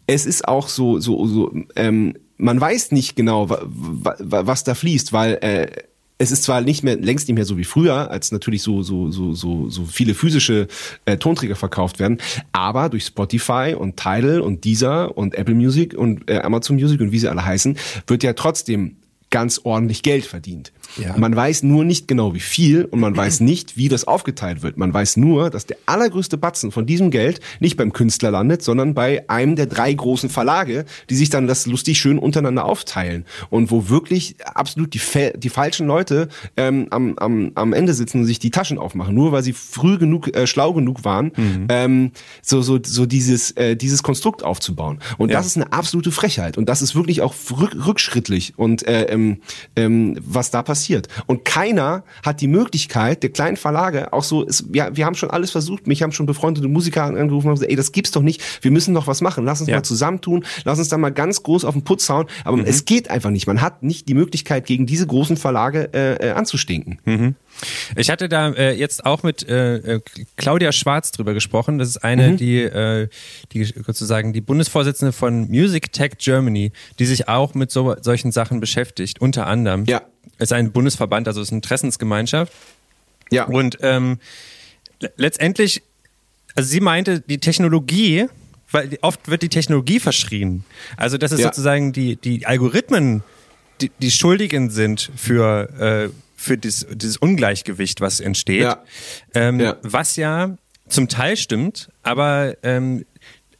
es 0.07 0.25
ist 0.25 0.47
auch 0.47 0.67
so, 0.67 0.99
so, 0.99 1.27
so 1.27 1.53
ähm, 1.75 2.15
man 2.37 2.59
weiß 2.59 2.91
nicht 2.91 3.15
genau, 3.15 3.49
was 3.49 4.63
da 4.63 4.73
fließt, 4.73 5.13
weil 5.13 5.35
äh, 5.35 5.67
es 6.17 6.31
ist 6.31 6.43
zwar 6.43 6.61
nicht 6.61 6.83
mehr 6.83 6.95
längst 6.95 7.27
nicht 7.27 7.35
mehr 7.35 7.45
so 7.45 7.57
wie 7.57 7.63
früher, 7.65 8.09
als 8.09 8.31
natürlich 8.31 8.61
so 8.61 8.83
so 8.83 9.11
so 9.11 9.33
so 9.33 9.69
so 9.69 9.85
viele 9.85 10.13
physische 10.13 10.67
äh, 11.05 11.17
Tonträger 11.17 11.55
verkauft 11.55 11.99
werden, 11.99 12.19
aber 12.51 12.89
durch 12.89 13.05
Spotify 13.05 13.75
und 13.77 13.97
Tidal 13.97 14.39
und 14.39 14.63
Deezer 14.63 15.17
und 15.17 15.35
Apple 15.35 15.55
Music 15.55 15.93
und 15.93 16.29
äh, 16.29 16.39
Amazon 16.39 16.77
Music 16.77 17.01
und 17.01 17.11
wie 17.11 17.19
sie 17.19 17.27
alle 17.27 17.45
heißen, 17.45 17.77
wird 18.07 18.23
ja 18.23 18.33
trotzdem 18.33 18.97
ganz 19.29 19.59
ordentlich 19.63 20.03
Geld 20.03 20.25
verdient. 20.25 20.71
Ja. 20.97 21.17
Man 21.17 21.35
weiß 21.35 21.63
nur 21.63 21.83
nicht 21.83 22.07
genau 22.07 22.33
wie 22.33 22.39
viel 22.39 22.85
und 22.85 22.99
man 22.99 23.15
weiß 23.15 23.39
nicht, 23.41 23.77
wie 23.77 23.89
das 23.89 24.05
aufgeteilt 24.05 24.63
wird. 24.63 24.77
Man 24.77 24.93
weiß 24.93 25.17
nur, 25.17 25.49
dass 25.49 25.65
der 25.65 25.77
allergrößte 25.85 26.37
Batzen 26.37 26.71
von 26.71 26.85
diesem 26.85 27.11
Geld 27.11 27.39
nicht 27.59 27.77
beim 27.77 27.93
Künstler 27.93 28.31
landet, 28.31 28.61
sondern 28.61 28.93
bei 28.93 29.27
einem 29.29 29.55
der 29.55 29.65
drei 29.65 29.93
großen 29.93 30.29
Verlage, 30.29 30.85
die 31.09 31.15
sich 31.15 31.29
dann 31.29 31.47
das 31.47 31.65
lustig 31.65 31.99
schön 31.99 32.17
untereinander 32.17 32.65
aufteilen 32.65 33.25
und 33.49 33.71
wo 33.71 33.89
wirklich 33.89 34.35
absolut 34.45 34.93
die, 34.93 35.01
die 35.35 35.49
falschen 35.49 35.87
Leute 35.87 36.29
ähm, 36.57 36.87
am, 36.91 37.17
am, 37.17 37.51
am 37.55 37.73
Ende 37.73 37.93
sitzen 37.93 38.19
und 38.19 38.25
sich 38.25 38.39
die 38.39 38.51
Taschen 38.51 38.77
aufmachen, 38.77 39.13
nur 39.13 39.31
weil 39.31 39.43
sie 39.43 39.53
früh 39.53 39.97
genug, 39.97 40.35
äh, 40.35 40.47
schlau 40.47 40.73
genug 40.73 41.03
waren, 41.03 41.31
mhm. 41.35 41.65
ähm, 41.69 42.11
so, 42.41 42.61
so, 42.61 42.79
so 42.83 43.05
dieses, 43.05 43.51
äh, 43.51 43.75
dieses 43.75 44.03
Konstrukt 44.03 44.43
aufzubauen. 44.43 44.99
Und 45.17 45.29
ja. 45.29 45.37
das 45.37 45.47
ist 45.47 45.57
eine 45.57 45.71
absolute 45.73 46.11
Frechheit 46.11 46.57
und 46.57 46.69
das 46.69 46.81
ist 46.81 46.95
wirklich 46.95 47.21
auch 47.21 47.33
rückschrittlich 47.51 48.53
und 48.57 48.87
äh, 48.87 49.03
ähm, 49.03 49.41
ähm, 49.75 50.17
was 50.21 50.51
da 50.51 50.61
passiert 50.61 50.74
passiert. 50.75 51.07
Und 51.25 51.45
keiner 51.45 52.03
hat 52.21 52.41
die 52.41 52.49
Möglichkeit, 52.49 53.23
der 53.23 53.29
kleinen 53.29 53.55
Verlage, 53.55 54.11
auch 54.11 54.23
so, 54.23 54.43
ist, 54.43 54.65
ja, 54.73 54.93
wir 54.93 55.05
haben 55.05 55.15
schon 55.15 55.31
alles 55.31 55.51
versucht, 55.51 55.87
mich 55.87 56.03
haben 56.03 56.11
schon 56.11 56.25
befreundete 56.25 56.67
Musiker 56.67 57.05
angerufen 57.05 57.47
und 57.47 57.53
gesagt, 57.53 57.71
ey, 57.71 57.77
das 57.77 57.93
gibt's 57.93 58.11
doch 58.11 58.21
nicht, 58.21 58.41
wir 58.61 58.71
müssen 58.71 58.93
doch 58.93 59.07
was 59.07 59.21
machen, 59.21 59.45
lass 59.45 59.61
uns 59.61 59.69
ja. 59.69 59.77
mal 59.77 59.83
zusammentun, 59.83 60.43
lass 60.65 60.77
uns 60.77 60.89
da 60.89 60.97
mal 60.97 61.13
ganz 61.13 61.43
groß 61.43 61.63
auf 61.63 61.73
den 61.73 61.85
Putz 61.85 62.09
hauen, 62.09 62.25
aber 62.43 62.57
mhm. 62.57 62.65
es 62.65 62.83
geht 62.83 63.09
einfach 63.09 63.29
nicht. 63.29 63.47
Man 63.47 63.61
hat 63.61 63.83
nicht 63.83 64.09
die 64.09 64.15
Möglichkeit, 64.15 64.65
gegen 64.65 64.85
diese 64.85 65.07
großen 65.07 65.37
Verlage 65.37 65.93
äh, 65.93 66.15
äh, 66.15 66.31
anzustinken. 66.31 66.99
Mhm. 67.05 67.35
Ich 67.95 68.09
hatte 68.09 68.27
da 68.27 68.49
äh, 68.49 68.73
jetzt 68.73 69.05
auch 69.05 69.23
mit 69.23 69.47
äh, 69.47 69.77
äh, 69.77 70.01
Claudia 70.35 70.73
Schwarz 70.73 71.13
drüber 71.13 71.33
gesprochen. 71.33 71.77
Das 71.77 71.87
ist 71.87 72.03
eine, 72.03 72.31
mhm. 72.31 72.37
die, 72.37 72.63
äh, 72.63 73.07
die 73.53 73.63
sozusagen 73.63 74.33
die 74.33 74.41
Bundesvorsitzende 74.41 75.13
von 75.13 75.47
Music 75.47 75.93
Tech 75.93 76.17
Germany, 76.17 76.73
die 76.99 77.05
sich 77.05 77.29
auch 77.29 77.53
mit 77.53 77.71
so, 77.71 77.95
solchen 78.01 78.33
Sachen 78.33 78.59
beschäftigt, 78.59 79.21
unter 79.21 79.47
anderem. 79.47 79.85
Ja 79.85 80.01
ist 80.39 80.53
ein 80.53 80.71
Bundesverband, 80.71 81.27
also 81.27 81.41
ist 81.41 81.51
eine 81.51 81.57
Interessensgemeinschaft. 81.57 82.51
Ja. 83.31 83.45
Und 83.45 83.77
ähm, 83.81 84.19
letztendlich, 85.17 85.81
also 86.55 86.69
sie 86.69 86.79
meinte, 86.79 87.21
die 87.21 87.39
Technologie, 87.39 88.27
weil 88.71 88.97
oft 89.01 89.27
wird 89.27 89.41
die 89.41 89.49
Technologie 89.49 89.99
verschrien. 89.99 90.63
Also 90.97 91.17
dass 91.17 91.31
es 91.31 91.39
ja. 91.39 91.47
sozusagen 91.47 91.93
die, 91.93 92.15
die 92.15 92.45
Algorithmen, 92.45 93.23
die, 93.81 93.91
die 93.99 94.11
Schuldigen 94.11 94.69
sind 94.69 95.11
für, 95.15 95.69
äh, 95.79 96.09
für 96.35 96.57
dieses, 96.57 96.87
dieses 96.91 97.17
Ungleichgewicht, 97.17 98.01
was 98.01 98.19
entsteht. 98.19 98.61
Ja. 98.61 98.83
Ähm, 99.33 99.59
ja. 99.59 99.77
Was 99.81 100.15
ja 100.15 100.55
zum 100.87 101.07
Teil 101.07 101.35
stimmt, 101.35 101.89
aber 102.03 102.55
ähm, 102.63 103.05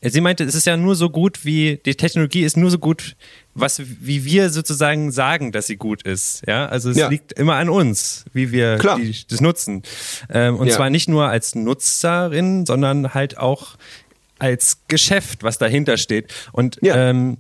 sie 0.09 0.21
meinte, 0.21 0.43
es 0.43 0.55
ist 0.55 0.67
ja 0.67 0.77
nur 0.77 0.95
so 0.95 1.09
gut 1.09 1.45
wie, 1.45 1.79
die 1.85 1.95
Technologie 1.95 2.43
ist 2.43 2.57
nur 2.57 2.69
so 2.69 2.77
gut, 2.77 3.15
was, 3.53 3.81
wie 3.83 4.25
wir 4.25 4.49
sozusagen 4.49 5.11
sagen, 5.11 5.51
dass 5.51 5.67
sie 5.67 5.77
gut 5.77 6.03
ist. 6.03 6.43
Ja, 6.47 6.67
also 6.67 6.89
es 6.89 6.97
ja. 6.97 7.07
liegt 7.07 7.33
immer 7.33 7.55
an 7.55 7.69
uns, 7.69 8.25
wie 8.33 8.51
wir 8.51 8.77
die, 8.77 9.15
das 9.27 9.41
nutzen. 9.41 9.83
Ähm, 10.29 10.57
und 10.57 10.67
ja. 10.67 10.75
zwar 10.75 10.89
nicht 10.89 11.07
nur 11.07 11.27
als 11.27 11.55
Nutzerin, 11.55 12.65
sondern 12.65 13.13
halt 13.13 13.37
auch 13.37 13.77
als 14.37 14.79
Geschäft, 14.87 15.43
was 15.43 15.57
dahinter 15.57 15.97
steht. 15.97 16.33
Und, 16.51 16.77
ja. 16.81 17.09
ähm, 17.09 17.37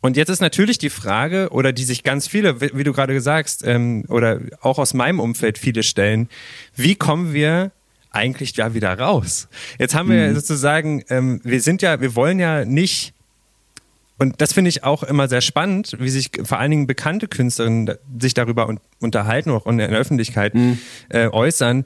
Und 0.00 0.18
jetzt 0.18 0.28
ist 0.28 0.40
natürlich 0.40 0.76
die 0.76 0.90
Frage, 0.90 1.48
oder 1.50 1.72
die 1.72 1.84
sich 1.84 2.02
ganz 2.02 2.26
viele, 2.26 2.60
wie, 2.60 2.84
du 2.84 2.92
gerade 2.92 3.18
sagst, 3.20 3.64
ähm, 3.64 4.04
oder 4.08 4.40
auch 4.60 4.78
aus 4.78 4.92
meinem 4.92 5.20
Umfeld 5.20 5.56
viele 5.56 5.82
stellen, 5.82 6.28
wie 6.76 6.94
kommen 6.94 7.32
wir 7.32 7.72
eigentlich 8.14 8.52
da 8.52 8.74
wieder 8.74 8.98
raus? 8.98 9.48
Jetzt 9.78 9.94
haben 9.94 10.10
wir 10.10 10.28
mhm. 10.28 10.34
sozusagen, 10.34 11.04
ähm, 11.08 11.40
wir 11.44 11.60
sind 11.60 11.82
ja, 11.82 12.00
wir 12.00 12.14
wollen 12.14 12.38
ja 12.38 12.64
nicht 12.64 13.14
und 14.18 14.40
das 14.40 14.52
finde 14.52 14.68
ich 14.68 14.84
auch 14.84 15.02
immer 15.02 15.28
sehr 15.28 15.40
spannend, 15.40 15.96
wie 15.98 16.08
sich 16.08 16.30
vor 16.44 16.58
allen 16.58 16.70
Dingen 16.70 16.86
bekannte 16.86 17.26
Künstlerinnen 17.26 17.90
sich 18.18 18.34
darüber 18.34 18.68
un 18.68 18.78
unterhalten 19.00 19.50
auch 19.50 19.66
in 19.66 19.78
der 19.78 19.88
Öffentlichkeit 19.88 20.54
mhm. 20.54 20.78
äh, 21.08 21.28
äußern. 21.28 21.84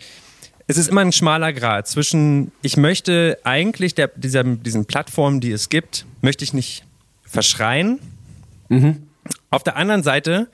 Es 0.67 0.77
ist 0.77 0.89
immer 0.89 1.01
ein 1.01 1.13
schmaler 1.13 1.53
Grad 1.53 1.89
zwischen, 1.89 2.53
ich 2.61 2.77
möchte 2.77 3.39
eigentlich 3.43 3.95
der, 3.95 4.09
dieser, 4.15 4.45
diesen 4.45 4.85
Plattformen, 4.85 5.41
die 5.41 5.51
es 5.51 5.71
gibt, 5.71 6.05
möchte 6.21 6.45
ich 6.45 6.53
nicht 6.53 6.85
verschreien. 7.25 7.99
Mhm. 8.69 9.09
Auf 9.51 9.63
der 9.63 9.77
anderen 9.77 10.03
Seite 10.03 10.49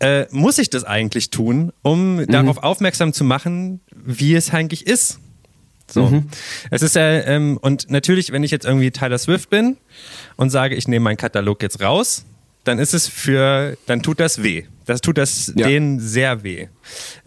äh, 0.00 0.26
muss 0.30 0.58
ich 0.58 0.70
das 0.70 0.84
eigentlich 0.84 1.30
tun, 1.30 1.72
um 1.82 2.16
mhm. 2.16 2.26
darauf 2.26 2.58
aufmerksam 2.58 3.12
zu 3.12 3.22
machen, 3.24 3.80
wie 3.94 4.34
es 4.34 4.52
eigentlich 4.52 4.86
ist. 4.86 5.20
So. 5.88 6.06
Mhm. 6.06 6.28
Es 6.70 6.82
ist 6.82 6.96
ja, 6.96 7.08
ähm, 7.22 7.58
und 7.60 7.90
natürlich, 7.90 8.32
wenn 8.32 8.44
ich 8.44 8.50
jetzt 8.50 8.64
irgendwie 8.64 8.90
Tyler 8.90 9.18
Swift 9.18 9.50
bin 9.50 9.76
und 10.36 10.50
sage, 10.50 10.74
ich 10.74 10.88
nehme 10.88 11.04
meinen 11.04 11.16
Katalog 11.16 11.62
jetzt 11.62 11.80
raus, 11.80 12.24
dann 12.64 12.78
ist 12.78 12.94
es 12.94 13.08
für, 13.08 13.76
dann 13.86 14.02
tut 14.02 14.20
das 14.20 14.42
weh. 14.42 14.64
Das 14.86 15.00
tut 15.00 15.18
das 15.18 15.52
ja. 15.54 15.66
denen 15.66 16.00
sehr 16.00 16.42
weh. 16.42 16.68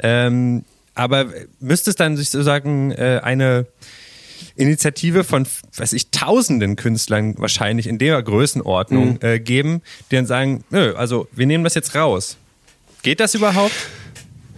Ähm, 0.01 0.63
aber 0.95 1.27
müsste 1.59 1.89
es 1.89 1.95
dann 1.95 2.17
sozusagen 2.17 2.91
äh, 2.91 3.19
eine 3.23 3.65
Initiative 4.55 5.23
von, 5.23 5.47
weiß 5.75 5.93
ich, 5.93 6.11
tausenden 6.11 6.75
Künstlern 6.75 7.35
wahrscheinlich 7.37 7.87
in 7.87 7.97
der 7.97 8.21
Größenordnung 8.21 9.13
mhm. 9.13 9.19
äh, 9.21 9.39
geben, 9.39 9.81
die 10.11 10.15
dann 10.15 10.25
sagen, 10.25 10.63
nö, 10.69 10.93
also 10.93 11.27
wir 11.31 11.47
nehmen 11.47 11.63
das 11.63 11.75
jetzt 11.75 11.95
raus. 11.95 12.37
Geht 13.03 13.19
das 13.19 13.35
überhaupt? 13.35 13.73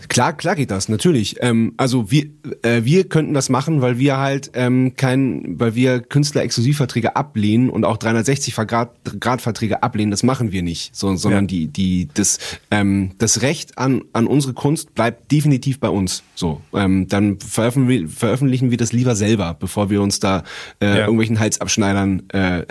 Klar, 0.08 0.34
klar 0.34 0.56
geht 0.56 0.70
das, 0.70 0.88
natürlich. 0.88 1.38
Ähm, 1.42 1.74
also 1.78 2.12
wir, 2.12 2.26
äh, 2.62 2.84
wir 2.84 3.06
könnten 3.10 3.34
das 3.34 3.50
machen, 3.50 3.82
weil 3.82 3.98
wir 3.98 4.18
halt 4.18 4.52
ähm, 4.54 4.96
kein, 4.96 5.60
weil 5.60 5.74
wir 5.74 6.00
Künstler-Exklusivverträge 6.00 7.16
ablehnen 7.16 7.72
und 7.72 7.86
auch 7.86 7.98
360 7.98 8.56
Grad, 8.56 8.92
Grad 9.20 9.42
Verträge 9.42 9.82
ablehnen. 9.82 10.12
Das 10.12 10.22
machen 10.22 10.52
wir 10.52 10.62
nicht, 10.62 10.96
so, 10.96 11.16
sondern 11.16 11.46
ja. 11.46 11.48
die, 11.48 11.68
die, 11.68 12.08
das, 12.14 12.38
ähm, 12.70 13.14
das 13.18 13.42
Recht 13.42 13.80
an, 13.80 14.04
an 14.14 14.28
unsere 14.28 14.54
Kunst 14.54 14.94
bleibt 14.94 15.32
definitiv 15.32 15.80
bei 15.80 15.90
uns. 15.90 16.22
So, 16.36 16.62
ähm, 16.74 17.08
dann 17.08 17.40
veröffentlichen, 17.40 18.08
veröffentlichen 18.08 18.70
wir 18.70 18.78
das 18.78 18.94
lieber 18.94 19.16
selber, 19.16 19.56
bevor 19.60 19.90
wir 19.90 20.04
uns 20.04 20.20
da 20.20 20.44
äh, 20.82 20.86
ja. 20.86 20.96
irgendwelchen 20.98 21.40
Halsabschneidern 21.40 22.30
äh, 22.30 22.66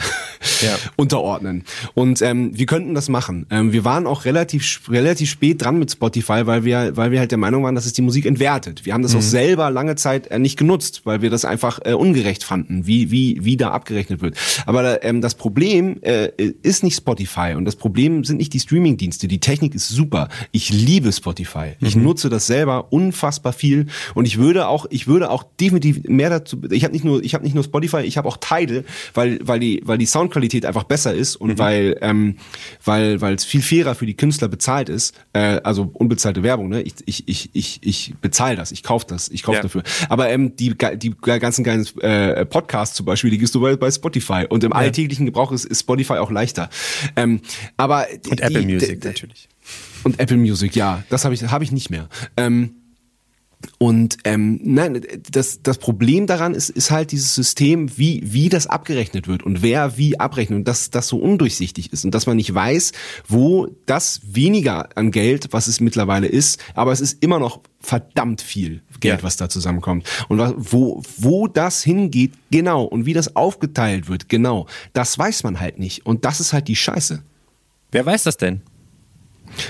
ja. 0.63 0.77
unterordnen. 0.97 1.65
Und 1.95 2.23
ähm, 2.23 2.51
wir 2.57 2.67
könnten 2.67 2.95
das 2.95 3.09
machen. 3.09 3.47
Ähm, 3.51 3.73
wir 3.73 3.85
waren 3.85 4.07
auch 4.07 4.25
relativ 4.25 4.81
relativ 4.89 5.31
spät 5.31 5.63
dran 5.63 5.79
mit 5.79 5.91
Spotify, 5.91 6.47
weil 6.47 6.65
wir, 6.65 6.97
weil 6.97 7.11
wir 7.11 7.19
halt 7.19 7.31
der 7.31 7.39
Meinung 7.39 7.65
waren, 7.65 7.75
dass 7.75 7.87
es 7.87 7.93
die 7.93 8.03
Musik 8.03 8.27
entwertet. 8.27 8.85
Wir 8.85 8.95
haben 8.95 9.03
das 9.03 9.13
mhm. 9.13 9.19
auch 9.19 9.23
selber 9.23 9.71
lange 9.71 9.97
Zeit 9.97 10.29
äh, 10.29 10.39
nicht 10.39 10.57
genutzt, 10.57 11.03
weil 11.05 11.23
wir 11.23 11.31
das 11.31 11.45
einfach 11.45 11.81
äh, 11.85 11.93
ungerecht 11.93 12.45
fanden, 12.45 12.87
wie 12.87 13.11
wie 13.11 13.45
wie 13.45 13.57
da 13.57 13.71
abgerechnet 13.71 14.23
wird. 14.23 14.37
Aber 14.67 15.03
ähm, 15.05 15.21
das 15.21 15.35
Problem 15.35 15.99
äh, 16.03 16.31
ist 16.63 16.83
nicht 16.83 16.97
Spotify 16.97 17.55
und 17.57 17.65
das 17.65 17.77
Problem 17.77 18.25
sind 18.25 18.39
nicht 18.39 18.53
die 18.53 18.61
Streaming-Dienste. 18.61 19.29
Die 19.29 19.41
Technik 19.41 19.75
ist 19.75 19.89
super. 19.89 20.29
Ich 20.53 20.71
liebe 20.71 21.13
Spotify. 21.13 21.73
Ich 21.81 21.97
mhm. 21.97 22.05
nutze 22.05 22.29
das 22.29 22.47
selber 22.47 22.93
unfassbar 22.93 23.53
viel 23.53 23.87
und 24.15 24.27
ich 24.27 24.39
würde 24.39 24.69
auch 24.69 24.87
ich 24.91 25.07
würde 25.07 25.31
auch 25.31 25.45
definitiv 25.61 26.05
mehr 26.05 26.31
dazu 26.31 26.63
ich 26.71 26.85
habe 26.85 26.93
nicht 26.93 27.05
nur 27.05 27.23
ich 27.23 27.35
habe 27.35 27.45
nicht 27.45 27.55
nur 27.55 27.65
Spotify 27.65 28.01
ich 28.01 28.17
habe 28.17 28.29
auch 28.29 28.37
Tidal 28.37 28.85
weil 29.15 29.39
weil 29.43 29.61
die 29.61 29.83
weil 29.85 29.99
die 29.99 30.07
Soundqualität 30.35 30.67
einfach 30.67 30.85
besser 30.85 31.15
ist 31.15 31.37
und 31.37 31.51
mhm. 31.51 31.59
weil 31.59 31.99
ähm, 32.01 32.37
weil 32.85 33.21
weil 33.21 33.35
es 33.35 33.45
viel 33.45 33.63
fairer 33.63 33.95
für 33.95 34.07
die 34.07 34.15
Künstler 34.15 34.49
bezahlt 34.49 34.89
ist 34.89 35.15
äh, 35.33 35.61
also 35.63 35.91
unbezahlte 35.93 36.43
Werbung 36.43 36.69
ne 36.69 36.83
ich 36.83 36.95
ich 37.07 37.29
ich 37.29 37.51
ich 37.53 37.81
ich 37.83 38.15
bezahle 38.21 38.57
das 38.57 38.73
ich 38.73 38.83
kaufe 38.83 39.07
das 39.09 39.29
ich 39.29 39.43
kaufe 39.43 39.57
ja. 39.57 39.63
dafür 39.63 39.83
aber 40.09 40.29
ähm, 40.31 40.57
die 40.57 40.75
die 40.97 41.15
ganzen 41.21 41.65
geilen 41.65 41.87
äh, 42.01 42.45
Podcasts 42.45 42.97
zum 42.97 43.07
Beispiel 43.07 43.31
die 43.31 43.39
gehst 43.39 43.55
du 43.55 43.61
bei, 43.61 43.77
bei 43.77 43.91
Spotify 43.91 44.47
und 44.49 44.65
im 44.65 44.73
ja. 44.73 44.77
alltäglichen 44.77 45.27
Gebrauch 45.27 45.53
ist, 45.53 45.65
ist 45.65 45.81
Spotify 45.81 46.15
auch 46.15 46.31
leichter 46.31 46.69
ähm, 47.17 47.41
aber 47.77 48.07
und 48.29 48.39
die, 48.41 48.43
Apple 48.43 48.63
Music 48.63 49.05
natürlich 49.05 49.49
und 50.03 50.19
Apple 50.19 50.37
Music 50.37 50.75
ja 50.77 51.03
das 51.09 51.25
habe 51.25 51.35
ich 51.35 51.43
habe 51.45 51.65
ich 51.65 51.73
nicht 51.73 51.91
mehr 51.91 52.09
ähm, 52.37 52.75
und 53.79 54.19
ähm, 54.25 54.61
nein, 54.63 55.01
das, 55.31 55.63
das 55.63 55.79
Problem 55.79 56.27
daran 56.27 56.55
ist, 56.55 56.71
ist 56.71 56.91
halt 56.91 57.13
dieses 57.13 57.35
System, 57.35 57.97
wie, 57.97 58.23
wie 58.25 58.49
das 58.49 58.67
abgerechnet 58.67 59.29
wird 59.29 59.43
und 59.43 59.63
wer 59.63 59.97
wie 59.97 60.19
abrechnet 60.19 60.59
und 60.59 60.69
dass 60.69 60.91
das 60.91 61.09
so 61.09 61.19
undurchsichtig 61.19 61.93
ist 61.93 62.05
und 62.05 62.15
dass 62.15 62.27
man 62.27 62.37
nicht 62.37 62.55
weiß, 62.55 62.93
wo 63.29 63.69
das 63.87 64.21
weniger 64.25 64.97
an 64.97 65.11
Geld, 65.11 65.49
was 65.53 65.67
es 65.67 65.81
mittlerweile 65.81 66.27
ist, 66.27 66.63
aber 66.75 66.93
es 66.93 67.01
ist 67.01 67.23
immer 67.23 67.39
noch 67.39 67.61
verdammt 67.81 68.41
viel 68.41 68.83
Geld, 69.01 69.21
ja. 69.21 69.23
was 69.23 69.37
da 69.37 69.49
zusammenkommt. 69.49 70.09
Und 70.29 70.41
wo, 70.57 71.03
wo 71.19 71.47
das 71.47 71.83
hingeht, 71.83 72.33
genau, 72.51 72.85
und 72.85 73.07
wie 73.07 73.13
das 73.13 73.37
aufgeteilt 73.37 74.09
wird, 74.09 74.29
genau, 74.29 74.67
das 74.93 75.19
weiß 75.19 75.43
man 75.45 75.61
halt 75.61 75.79
nicht. 75.79 76.07
Und 76.07 76.25
das 76.25 76.41
ist 76.41 76.53
halt 76.53 76.69
die 76.69 76.77
Scheiße. 76.77 77.23
Wer 77.93 78.07
weiß 78.07 78.25
das 78.25 78.37
denn? 78.37 78.63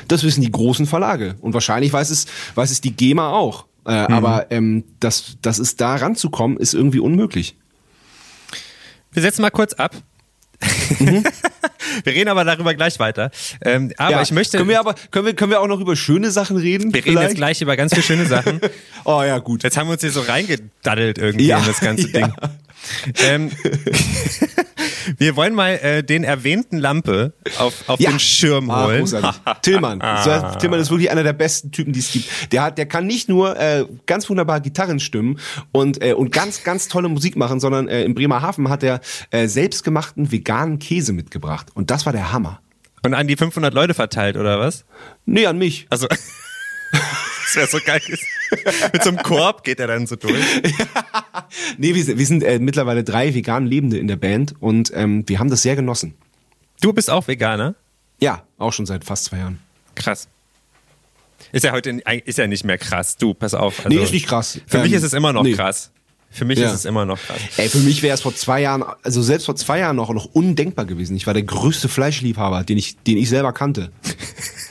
Das 0.08 0.22
wissen 0.22 0.40
die 0.40 0.50
großen 0.50 0.86
Verlage. 0.86 1.36
Und 1.40 1.52
wahrscheinlich 1.52 1.92
weiß 1.92 2.10
es, 2.10 2.26
weiß 2.54 2.70
es 2.70 2.80
die 2.80 2.94
GEMA 2.94 3.32
auch. 3.32 3.66
Äh, 3.86 4.08
mhm. 4.08 4.14
Aber 4.14 4.50
ähm, 4.50 4.84
das, 5.00 5.36
das 5.42 5.58
ist 5.58 5.80
da 5.80 5.96
ranzukommen, 5.96 6.56
ist 6.58 6.74
irgendwie 6.74 7.00
unmöglich. 7.00 7.56
Wir 9.12 9.22
setzen 9.22 9.42
mal 9.42 9.50
kurz 9.50 9.74
ab. 9.74 9.94
Mhm. 10.98 11.24
wir 12.04 12.12
reden 12.12 12.28
aber 12.28 12.44
darüber 12.44 12.74
gleich 12.74 12.98
weiter. 12.98 13.30
Ähm, 13.62 13.92
aber 13.96 14.10
ja, 14.10 14.22
ich 14.22 14.32
möchte. 14.32 14.56
Können 14.56 14.70
wir 14.70 14.80
aber 14.80 14.94
können 15.10 15.26
wir 15.26 15.34
können 15.34 15.50
wir 15.50 15.60
auch 15.60 15.66
noch 15.66 15.80
über 15.80 15.96
schöne 15.96 16.30
Sachen 16.30 16.56
reden? 16.56 16.92
Wir 16.94 17.04
reden 17.04 17.20
jetzt 17.20 17.36
gleich 17.36 17.60
über 17.60 17.76
ganz 17.76 17.92
viele 17.92 18.04
schöne 18.04 18.26
Sachen. 18.26 18.60
oh 19.04 19.22
ja, 19.22 19.38
gut. 19.38 19.62
Jetzt 19.62 19.76
haben 19.76 19.88
wir 19.88 19.92
uns 19.92 20.00
hier 20.00 20.10
so 20.10 20.22
reingedaddelt 20.22 21.18
irgendwie 21.18 21.46
ja, 21.46 21.58
in 21.58 21.66
das 21.66 21.80
ganze 21.80 22.08
ja. 22.12 22.28
Ding. 22.28 22.34
Ähm, 23.24 23.50
wir 25.18 25.36
wollen 25.36 25.54
mal 25.54 25.72
äh, 25.74 26.02
den 26.02 26.24
erwähnten 26.24 26.78
Lampe 26.78 27.32
auf, 27.58 27.88
auf 27.88 28.00
ja. 28.00 28.10
den 28.10 28.20
Schirm 28.20 28.70
ah, 28.70 28.86
holen. 28.86 29.04
Ah, 29.44 29.54
Tillmann. 29.54 30.00
Tillmann 30.58 30.80
ist 30.80 30.90
wirklich 30.90 31.10
einer 31.10 31.22
der 31.22 31.32
besten 31.32 31.70
Typen, 31.70 31.92
die 31.92 32.00
es 32.00 32.12
gibt. 32.12 32.52
Der 32.52 32.62
hat, 32.62 32.78
der 32.78 32.86
kann 32.86 33.06
nicht 33.06 33.28
nur 33.28 33.58
äh, 33.58 33.84
ganz 34.06 34.28
wunderbar 34.28 34.60
Gitarren 34.60 35.00
stimmen 35.00 35.38
und 35.72 36.02
äh, 36.02 36.12
und 36.14 36.32
ganz 36.32 36.62
ganz 36.62 36.88
tolle 36.88 37.08
Musik 37.08 37.36
machen, 37.36 37.60
sondern 37.60 37.88
äh, 37.88 38.04
in 38.04 38.14
Bremerhaven 38.14 38.68
hat 38.68 38.82
er 38.82 39.00
äh, 39.30 39.46
selbstgemachten 39.46 40.30
veganen 40.32 40.78
Käse 40.78 41.12
mitgebracht 41.12 41.68
und 41.74 41.90
das 41.90 42.06
war 42.06 42.12
der 42.12 42.32
Hammer. 42.32 42.60
Und 43.02 43.14
an 43.14 43.26
die 43.26 43.36
500 43.36 43.74
Leute 43.74 43.92
verteilt 43.92 44.36
oder 44.36 44.58
was? 44.58 44.84
Nee, 45.26 45.46
an 45.46 45.58
mich. 45.58 45.86
Also 45.90 46.06
das 47.00 47.56
wäre 47.56 47.66
so 47.66 47.78
geil. 47.84 48.00
Mit 48.92 49.02
so 49.02 49.10
einem 49.10 49.18
Korb 49.22 49.64
geht 49.64 49.80
er 49.80 49.86
dann 49.86 50.06
so 50.06 50.16
durch. 50.16 50.44
nee, 51.78 51.94
wir 51.94 52.04
sind, 52.04 52.18
wir 52.18 52.26
sind 52.26 52.42
äh, 52.42 52.58
mittlerweile 52.58 53.04
drei 53.04 53.34
vegan 53.34 53.66
Lebende 53.66 53.98
in 53.98 54.08
der 54.08 54.16
Band 54.16 54.54
und 54.60 54.92
ähm, 54.94 55.24
wir 55.26 55.38
haben 55.38 55.50
das 55.50 55.62
sehr 55.62 55.76
genossen. 55.76 56.14
Du 56.80 56.92
bist 56.92 57.10
auch 57.10 57.28
Veganer? 57.28 57.74
Ja, 58.20 58.44
auch 58.58 58.72
schon 58.72 58.86
seit 58.86 59.04
fast 59.04 59.24
zwei 59.24 59.38
Jahren. 59.38 59.58
Krass. 59.94 60.28
Ist 61.52 61.64
ja 61.64 61.72
heute 61.72 61.90
ist 62.24 62.38
ja 62.38 62.46
nicht 62.46 62.64
mehr 62.64 62.78
krass. 62.78 63.16
Du, 63.16 63.34
pass 63.34 63.54
auf. 63.54 63.84
Also, 63.84 63.88
nee, 63.96 64.02
ist 64.02 64.12
nicht 64.12 64.26
krass. 64.26 64.60
Für 64.66 64.78
ähm, 64.78 64.82
mich 64.84 64.92
ist 64.92 65.02
es 65.02 65.12
immer 65.12 65.32
noch 65.32 65.42
nee. 65.42 65.52
krass. 65.52 65.90
Für 66.30 66.44
mich 66.44 66.58
ja. 66.58 66.66
ist 66.66 66.74
es 66.74 66.84
immer 66.84 67.06
noch 67.06 67.20
krass. 67.20 67.38
Ey, 67.58 67.68
für 67.68 67.78
mich 67.78 68.02
wäre 68.02 68.14
es 68.14 68.22
vor 68.22 68.34
zwei 68.34 68.60
Jahren, 68.60 68.82
also 69.04 69.22
selbst 69.22 69.44
vor 69.44 69.54
zwei 69.54 69.78
Jahren 69.78 69.94
noch, 69.94 70.12
noch 70.12 70.24
undenkbar 70.24 70.84
gewesen. 70.84 71.16
Ich 71.16 71.28
war 71.28 71.34
der 71.34 71.44
größte 71.44 71.88
Fleischliebhaber, 71.88 72.64
den 72.64 72.76
ich, 72.76 72.96
den 72.98 73.18
ich 73.18 73.28
selber 73.28 73.52
kannte. 73.52 73.92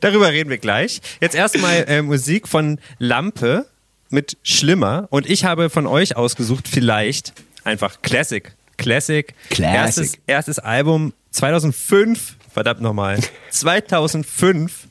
Darüber 0.00 0.30
reden 0.30 0.50
wir 0.50 0.58
gleich. 0.58 1.00
Jetzt 1.20 1.34
erstmal 1.34 1.84
äh, 1.88 2.02
Musik 2.02 2.48
von 2.48 2.78
Lampe 2.98 3.66
mit 4.10 4.36
Schlimmer. 4.42 5.08
Und 5.10 5.28
ich 5.28 5.44
habe 5.44 5.70
von 5.70 5.86
euch 5.86 6.16
ausgesucht, 6.16 6.68
vielleicht 6.68 7.32
einfach 7.64 8.02
Classic. 8.02 8.52
Classic. 8.76 9.34
Classic. 9.50 9.74
Erstes, 9.74 10.12
erstes 10.26 10.58
Album 10.58 11.12
2005. 11.30 12.36
Verdammt 12.52 12.80
nochmal. 12.80 13.18
2005. 13.50 14.88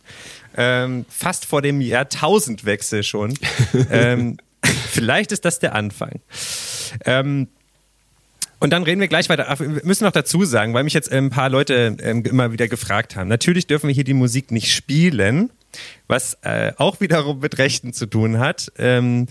Ähm, 0.58 1.06
fast 1.10 1.46
vor 1.46 1.62
dem 1.62 1.80
Jahrtausendwechsel 1.80 3.04
schon. 3.04 3.34
ähm, 3.92 4.38
vielleicht 4.90 5.32
ist 5.32 5.46
das 5.46 5.60
der 5.60 5.76
Anfang. 5.76 6.20
Ähm, 7.06 7.48
und 8.62 8.70
dann 8.70 8.84
reden 8.84 9.02
wir 9.02 9.08
gleich 9.08 9.28
weiter. 9.28 9.48
Ach, 9.50 9.60
wir 9.60 9.82
müssen 9.84 10.04
noch 10.04 10.12
dazu 10.12 10.46
sagen, 10.46 10.76
weil 10.76 10.84
mich 10.84 10.94
jetzt 10.94 11.12
ein 11.12 11.32
paar 11.32 11.50
Leute 11.50 11.98
ähm, 12.00 12.24
immer 12.24 12.52
wieder 12.52 12.68
gefragt 12.68 13.16
haben. 13.16 13.28
Natürlich 13.28 13.66
dürfen 13.66 13.88
wir 13.88 13.96
hier 13.96 14.04
die 14.04 14.14
Musik 14.14 14.52
nicht 14.52 14.72
spielen, 14.72 15.50
was 16.08 16.38
äh, 16.44 16.72
auch 16.78 17.02
wiederum 17.02 17.40
mit 17.40 17.58
Rechten 17.58 17.92
zu 17.92 18.06
tun 18.06 18.38
hat. 18.38 18.72
Ähm, 18.78 19.26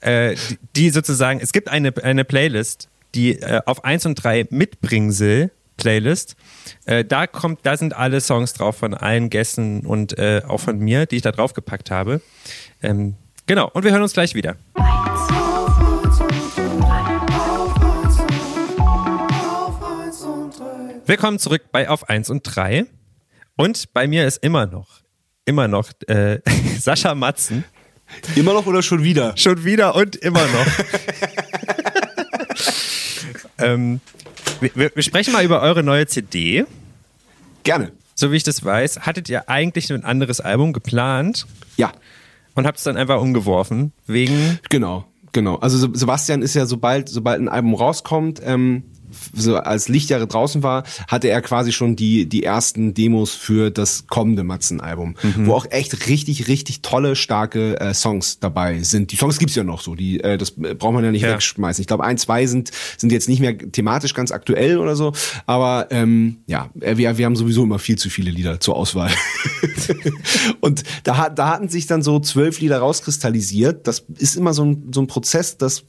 äh, 0.00 0.36
die, 0.76 0.90
sozusagen, 0.90 1.40
es 1.40 1.52
gibt 1.52 1.68
eine, 1.70 1.94
eine 2.02 2.24
Playlist, 2.24 2.90
die 3.14 3.40
äh, 3.40 3.62
auf 3.64 3.82
1 3.82 4.04
und 4.04 4.16
3 4.16 4.48
Mitbringsel 4.50 5.50
Playlist. 5.78 6.36
Äh, 6.84 7.04
da 7.04 7.26
kommt, 7.26 7.60
da 7.62 7.78
sind 7.78 7.96
alle 7.96 8.20
Songs 8.20 8.52
drauf 8.52 8.76
von 8.76 8.92
allen 8.92 9.30
Gästen 9.30 9.86
und 9.86 10.18
äh, 10.18 10.42
auch 10.46 10.60
von 10.60 10.78
mir, 10.78 11.06
die 11.06 11.16
ich 11.16 11.22
da 11.22 11.32
drauf 11.32 11.54
gepackt 11.54 11.90
habe. 11.90 12.20
Ähm, 12.82 13.14
genau, 13.46 13.70
und 13.72 13.84
wir 13.84 13.92
hören 13.92 14.02
uns 14.02 14.12
gleich 14.12 14.34
wieder. 14.34 14.56
Willkommen 21.06 21.38
zurück 21.38 21.62
bei 21.72 21.88
Auf 21.88 22.08
1 22.08 22.30
und 22.30 22.42
3. 22.42 22.86
Und 23.56 23.92
bei 23.92 24.06
mir 24.06 24.26
ist 24.26 24.38
immer 24.42 24.66
noch, 24.66 25.00
immer 25.44 25.68
noch 25.68 25.90
äh, 26.08 26.40
Sascha 26.78 27.14
Matzen. 27.14 27.64
Immer 28.34 28.52
noch 28.54 28.66
oder 28.66 28.82
schon 28.82 29.02
wieder? 29.02 29.36
Schon 29.36 29.64
wieder 29.64 29.94
und 29.96 30.16
immer 30.16 30.42
noch. 30.46 30.66
ähm, 33.58 34.00
wir, 34.60 34.90
wir 34.94 35.02
sprechen 35.02 35.32
mal 35.32 35.44
über 35.44 35.60
eure 35.62 35.82
neue 35.82 36.06
CD. 36.06 36.64
Gerne. 37.62 37.92
So 38.14 38.32
wie 38.32 38.36
ich 38.36 38.44
das 38.44 38.64
weiß, 38.64 39.00
hattet 39.00 39.28
ihr 39.28 39.48
eigentlich 39.48 39.92
ein 39.92 40.04
anderes 40.04 40.40
Album 40.40 40.72
geplant 40.72 41.46
Ja, 41.76 41.92
und 42.54 42.66
habt 42.66 42.78
es 42.78 42.84
dann 42.84 42.96
einfach 42.96 43.20
umgeworfen, 43.20 43.92
wegen 44.06 44.58
genau, 44.70 45.04
genau. 45.32 45.56
Also 45.56 45.76
Se- 45.76 45.90
Sebastian 45.92 46.40
ist 46.40 46.54
ja, 46.54 46.64
sobald, 46.64 47.08
sobald 47.10 47.40
ein 47.40 47.48
Album 47.48 47.74
rauskommt, 47.74 48.40
ähm, 48.42 48.84
so 49.34 49.56
als 49.56 49.88
Lichtjahre 49.88 50.26
draußen 50.26 50.62
war, 50.62 50.84
hatte 51.08 51.28
er 51.28 51.40
quasi 51.42 51.72
schon 51.72 51.96
die, 51.96 52.28
die 52.28 52.42
ersten 52.42 52.94
Demos 52.94 53.32
für 53.32 53.70
das 53.70 54.06
kommende 54.06 54.44
Matzen-Album, 54.44 55.14
wo 55.38 55.54
auch 55.54 55.66
echt 55.70 56.08
richtig, 56.08 56.48
richtig 56.48 56.82
tolle, 56.82 57.16
starke 57.16 57.78
äh, 57.80 57.94
Songs 57.94 58.38
dabei 58.40 58.82
sind. 58.82 59.12
Die 59.12 59.16
Songs 59.16 59.38
gibt's 59.38 59.54
ja 59.54 59.64
noch 59.64 59.80
so, 59.80 59.94
die, 59.94 60.20
äh, 60.20 60.38
das 60.38 60.52
braucht 60.52 60.94
man 60.94 61.04
ja 61.04 61.10
nicht 61.10 61.22
Ja. 61.22 61.32
wegschmeißen. 61.32 61.80
Ich 61.80 61.86
glaube, 61.86 62.04
ein, 62.04 62.18
zwei 62.18 62.46
sind, 62.46 62.70
sind 62.96 63.12
jetzt 63.12 63.28
nicht 63.28 63.40
mehr 63.40 63.56
thematisch 63.56 64.14
ganz 64.14 64.32
aktuell 64.32 64.78
oder 64.78 64.96
so, 64.96 65.12
aber 65.46 65.88
ähm, 65.90 66.38
ja, 66.46 66.70
äh, 66.80 66.96
wir, 66.96 67.18
wir 67.18 67.26
haben 67.26 67.36
sowieso 67.36 67.62
immer 67.64 67.78
viel 67.78 67.96
zu 67.98 68.10
viele 68.10 68.30
Lieder 68.30 68.60
zur 68.60 68.76
Auswahl. 68.76 69.10
Und 70.60 70.82
da, 71.04 71.16
hat- 71.16 71.38
da 71.38 71.48
hatten 71.50 71.68
sich 71.68 71.86
dann 71.86 72.02
so 72.02 72.18
zwölf 72.20 72.60
Lieder 72.60 72.78
rauskristallisiert. 72.78 73.86
Das 73.86 74.04
ist 74.18 74.36
immer 74.36 74.54
so 74.54 74.64
ein, 74.64 74.88
so 74.92 75.00
ein 75.00 75.06
Prozess, 75.06 75.56
das 75.56 75.84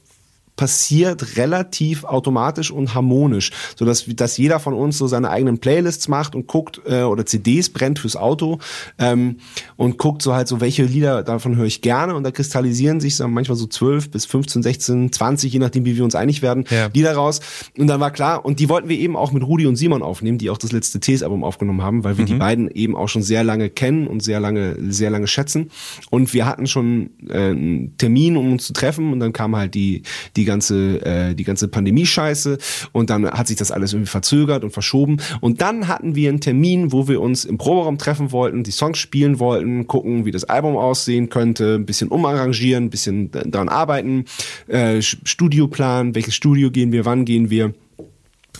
passiert 0.58 1.36
relativ 1.38 2.04
automatisch 2.04 2.70
und 2.72 2.94
harmonisch, 2.94 3.52
so 3.76 3.86
dass 3.86 4.04
dass 4.06 4.36
jeder 4.36 4.58
von 4.58 4.74
uns 4.74 4.98
so 4.98 5.06
seine 5.06 5.30
eigenen 5.30 5.58
Playlists 5.58 6.08
macht 6.08 6.34
und 6.34 6.48
guckt 6.48 6.82
äh, 6.84 7.02
oder 7.02 7.24
CDs 7.24 7.70
brennt 7.70 8.00
fürs 8.00 8.16
Auto 8.16 8.58
ähm, 8.98 9.36
und 9.76 9.98
guckt 9.98 10.20
so 10.20 10.34
halt 10.34 10.48
so 10.48 10.60
welche 10.60 10.82
Lieder 10.82 11.22
davon 11.22 11.56
höre 11.56 11.66
ich 11.66 11.80
gerne. 11.80 12.14
Und 12.16 12.24
da 12.24 12.32
kristallisieren 12.32 13.00
sich 13.00 13.14
so 13.14 13.26
manchmal 13.28 13.56
so 13.56 13.66
12 13.66 14.10
bis 14.10 14.26
15, 14.26 14.64
16, 14.64 15.12
20, 15.12 15.52
je 15.52 15.60
nachdem 15.60 15.84
wie 15.84 15.96
wir 15.96 16.02
uns 16.02 16.16
einig 16.16 16.42
werden, 16.42 16.64
Ja. 16.70 16.90
Lieder 16.92 17.12
raus. 17.14 17.40
Und 17.78 17.86
dann 17.86 18.00
war 18.00 18.10
klar 18.10 18.44
und 18.44 18.58
die 18.58 18.68
wollten 18.68 18.88
wir 18.88 18.98
eben 18.98 19.14
auch 19.16 19.30
mit 19.30 19.44
Rudi 19.44 19.66
und 19.66 19.76
Simon 19.76 20.02
aufnehmen, 20.02 20.38
die 20.38 20.50
auch 20.50 20.58
das 20.58 20.72
letzte 20.72 20.98
Ts-Album 20.98 21.44
aufgenommen 21.44 21.82
haben, 21.82 22.02
weil 22.02 22.18
wir 22.18 22.24
die 22.24 22.34
beiden 22.34 22.68
eben 22.68 22.96
auch 22.96 23.08
schon 23.08 23.22
sehr 23.22 23.44
lange 23.44 23.70
kennen 23.70 24.08
und 24.08 24.24
sehr 24.24 24.40
lange 24.40 24.76
sehr 24.88 25.10
lange 25.10 25.28
schätzen. 25.28 25.70
Und 26.10 26.34
wir 26.34 26.46
hatten 26.46 26.66
schon 26.66 27.10
äh, 27.28 27.50
einen 27.50 27.96
Termin, 27.96 28.36
um 28.36 28.50
uns 28.50 28.66
zu 28.66 28.72
treffen. 28.72 29.12
Und 29.12 29.20
dann 29.20 29.32
kam 29.32 29.54
halt 29.54 29.74
die 29.74 30.02
die 30.36 30.47
ganze 30.48 31.04
äh, 31.04 31.34
die 31.34 31.44
ganze 31.44 31.68
Pandemie-Scheiße 31.68 32.58
und 32.92 33.10
dann 33.10 33.30
hat 33.30 33.46
sich 33.46 33.56
das 33.56 33.70
alles 33.70 33.92
irgendwie 33.92 34.10
verzögert 34.10 34.64
und 34.64 34.72
verschoben 34.72 35.18
und 35.40 35.60
dann 35.60 35.86
hatten 35.86 36.14
wir 36.14 36.30
einen 36.30 36.40
Termin, 36.40 36.90
wo 36.90 37.06
wir 37.06 37.20
uns 37.20 37.44
im 37.44 37.58
Proberaum 37.58 37.98
treffen 37.98 38.32
wollten, 38.32 38.64
die 38.64 38.70
Songs 38.70 38.98
spielen 38.98 39.38
wollten, 39.38 39.86
gucken, 39.86 40.24
wie 40.24 40.30
das 40.30 40.44
Album 40.44 40.76
aussehen 40.76 41.28
könnte, 41.28 41.74
ein 41.76 41.86
bisschen 41.86 42.08
umarrangieren, 42.08 42.84
ein 42.84 42.90
bisschen 42.90 43.30
daran 43.30 43.68
arbeiten, 43.68 44.24
äh, 44.66 45.02
Studioplan, 45.02 46.14
welches 46.14 46.34
Studio 46.34 46.70
gehen 46.70 46.92
wir, 46.92 47.04
wann 47.04 47.24
gehen 47.24 47.50
wir. 47.50 47.74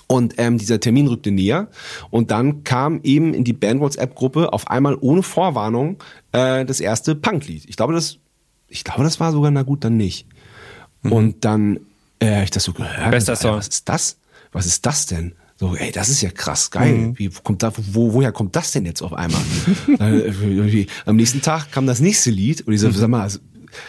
Und 0.07 0.35
ähm, 0.39 0.57
dieser 0.57 0.81
Termin 0.81 1.07
rückte 1.07 1.31
näher 1.31 1.69
und 2.11 2.31
dann 2.31 2.65
kam 2.65 3.01
eben 3.03 3.35
in 3.35 3.45
die 3.45 3.53
Band-WhatsApp-Gruppe 3.53 4.53
auf 4.53 4.69
einmal 4.69 4.97
ohne 5.01 5.23
Vorwarnung 5.23 5.99
äh, 6.33 6.65
das 6.65 6.81
erste 6.81 7.15
Punklied. 7.15 7.65
Ich 7.69 7.77
glaube, 7.77 7.93
das, 7.93 8.19
ich 8.69 8.85
glaube, 8.85 9.03
das 9.03 9.21
war 9.21 9.33
sogar 9.33 9.51
na 9.51 9.63
gut 9.63 9.85
dann 9.85 9.99
nicht. 9.99 10.27
Und 11.03 11.45
dann 11.45 11.81
äh, 12.23 12.45
ich 12.45 12.51
das 12.51 12.65
so 12.65 12.73
gehört. 12.73 13.07
Mhm. 13.07 13.11
Bester 13.11 13.37
Song. 13.37 13.57
Was 13.57 13.69
ist 13.69 13.89
das? 13.89 14.17
Was 14.53 14.67
ist 14.67 14.87
das 14.87 15.07
denn? 15.07 15.33
So, 15.57 15.75
ey, 15.75 15.91
das 15.91 16.09
ist 16.09 16.23
ja 16.23 16.31
krass 16.31 16.71
geil. 16.71 16.93
Mhm. 16.93 17.19
Wie 17.19 17.31
kommt 17.31 17.63
da, 17.63 17.73
wo, 17.77 18.13
woher 18.13 18.31
kommt 18.31 18.55
das 18.55 18.71
denn 18.73 18.85
jetzt 18.85 19.03
auf 19.03 19.13
einmal? 19.13 19.41
Am 21.07 21.17
nächsten 21.17 21.43
Tag 21.43 21.73
kam 21.73 21.87
das 21.87 22.01
nächste 22.01 22.31
Lied 22.31 22.61
und 22.67 22.73
ich 22.73 22.81
so, 22.81 22.91
sag 22.91 23.09
mal, 23.09 23.29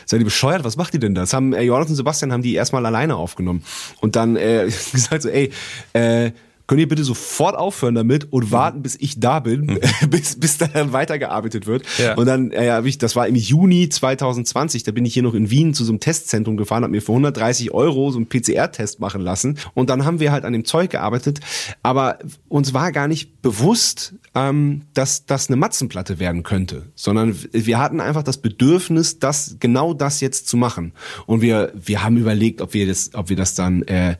seid 0.06 0.19
ihr 0.19 0.26
bescheuert? 0.26 0.63
Was 0.63 0.78
macht 0.78 0.95
ihr 0.95 1.00
denn 1.00 1.13
da? 1.13 1.22
Das 1.22 1.34
haben 1.34 1.54
äh, 1.54 1.62
Jonas 1.62 1.89
und 1.89 1.95
Sebastian 1.95 2.32
haben 2.32 2.41
die 2.41 2.56
erstmal 2.56 2.86
alleine 2.86 3.15
aufgenommen 3.15 3.63
und 4.02 4.15
dann 4.15 4.36
äh, 4.36 4.65
gesagt 4.91 5.22
so, 5.22 5.30
ey, 5.30 5.52
äh, 5.93 6.32
könnt 6.69 6.82
ihr 6.82 6.88
bitte 6.88 7.03
sofort 7.03 7.58
aufhören 7.58 7.95
damit 7.95 8.25
Mhm. 8.25 8.29
und 8.29 8.51
warten, 8.51 8.82
bis 8.84 8.95
ich 8.99 9.19
da 9.19 9.39
bin, 9.39 9.79
bis, 10.10 10.39
bis 10.39 10.60
dann 10.60 10.93
weitergearbeitet 10.93 11.65
wird. 11.65 11.84
Ja. 11.97 12.13
Und 12.13 12.27
dann, 12.27 12.51
äh, 12.51 12.69
hab 12.69 12.86
ich, 12.86 12.99
das 12.99 13.15
war 13.15 13.27
im 13.27 13.34
Juni 13.34 13.89
2020, 13.89 14.84
da 14.84 14.91
bin 14.91 15.03
ich 15.03 15.15
hier 15.15 15.23
noch 15.23 15.34
in 15.34 15.49
Wien 15.49 15.73
zu 15.73 15.84
so 15.84 15.91
einem 15.91 15.99
Testzentrum 15.99 16.58
gefahren, 16.58 16.84
habe 16.84 16.91
mir 16.91 17.01
für 17.01 17.12
130 17.13 17.71
Euro 17.71 18.12
so 18.12 18.17
einen 18.17 18.29
PCR-Test 18.29 18.99
machen 18.99 19.19
lassen. 19.21 19.58
Und 19.73 19.89
dann 19.89 20.05
haben 20.05 20.19
wir 20.19 20.32
halt 20.32 20.45
an 20.45 20.53
dem 20.53 20.63
Zeug 20.63 20.91
gearbeitet. 20.91 21.39
Aber 21.82 22.19
uns 22.49 22.71
war 22.71 22.91
gar 22.91 23.08
nicht 23.08 23.41
bewusst, 23.41 24.13
ähm, 24.36 24.84
dass 24.93 25.25
das 25.25 25.47
eine 25.47 25.55
Matzenplatte 25.55 26.19
werden 26.19 26.43
könnte, 26.43 26.84
sondern 26.93 27.36
wir 27.51 27.79
hatten 27.79 27.99
einfach 27.99 28.21
das 28.21 28.38
Bedürfnis, 28.38 29.17
das 29.17 29.55
genau 29.60 29.95
das 29.95 30.21
jetzt 30.21 30.47
zu 30.47 30.55
machen. 30.55 30.91
Und 31.25 31.41
wir, 31.41 31.73
wir 31.73 32.03
haben 32.03 32.17
überlegt, 32.17 32.62
ob 32.62 32.75
wir 32.75 32.86
das, 32.86 33.10
ob 33.15 33.29
wir 33.29 33.36
das 33.36 33.55
dann 33.55 33.82
äh, 33.88 34.17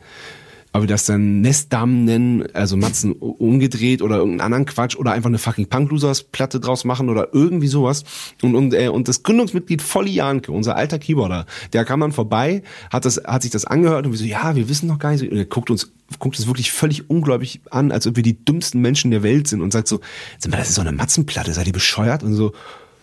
ob 0.74 0.84
wir 0.84 0.88
das 0.88 1.06
dann 1.06 1.42
Nestdamen 1.42 2.06
nennen, 2.06 2.48
also 2.54 2.78
Matzen 2.78 3.14
umgedreht 3.14 4.02
oder 4.02 4.18
irgendeinen 4.18 4.42
anderen 4.42 4.66
Quatsch 4.66 4.96
oder 4.96 5.12
einfach 5.12 5.30
eine 5.30 5.40
fucking 5.40 5.68
Punk-Losers-Platte 5.68 6.60
draus 6.60 6.86
machen 6.86 7.10
oder 7.10 7.30
irgendwie 7.34 7.68
sowas. 7.68 8.04
Und, 8.42 8.56
und, 8.56 8.74
äh, 8.74 8.90
und 8.90 9.08
das 9.08 9.24
Gründungsmitglied 9.24 9.82
Volli 9.82 10.12
Janke, 10.12 10.52
unser 10.52 10.76
alter 10.76 11.00
Keyboarder, 11.00 11.46
der 11.74 11.86
kam 11.86 12.02
dann 12.02 12.12
vorbei, 12.12 12.62
hat, 12.92 13.06
das, 13.06 13.18
hat 13.26 13.42
sich 13.42 13.52
das 13.52 13.66
angehört 13.66 14.06
und 14.06 14.12
wir 14.12 14.20
so, 14.20 14.26
ja, 14.26 14.56
wir 14.56 14.70
wissen 14.70 14.88
noch 14.88 15.00
gar 15.00 15.12
nicht. 15.12 15.24
Und 15.24 15.38
er 15.38 15.46
guckt 15.46 15.72
uns, 15.72 15.92
guckt 16.20 16.38
uns 16.38 16.48
wirklich 16.48 16.72
völlig 16.72 17.10
ungläubig 17.10 17.62
an, 17.72 17.92
als 17.92 18.06
ob 18.06 18.16
wir 18.16 18.24
die 18.24 18.44
dümmsten 18.44 18.82
Menschen 18.82 19.10
der 19.12 19.24
Welt 19.24 19.48
sind 19.48 19.62
und 19.62 19.74
sagt 19.74 19.88
so, 19.88 20.00
sag 20.38 20.52
mal, 20.52 20.58
das 20.58 20.70
ist 20.70 20.76
so 20.76 20.82
eine 20.82 20.92
Matzenplatte, 20.92 21.54
seid 21.54 21.68
ihr 21.68 21.74
bescheuert? 21.74 22.22
Und 22.22 22.36
so, 22.36 22.54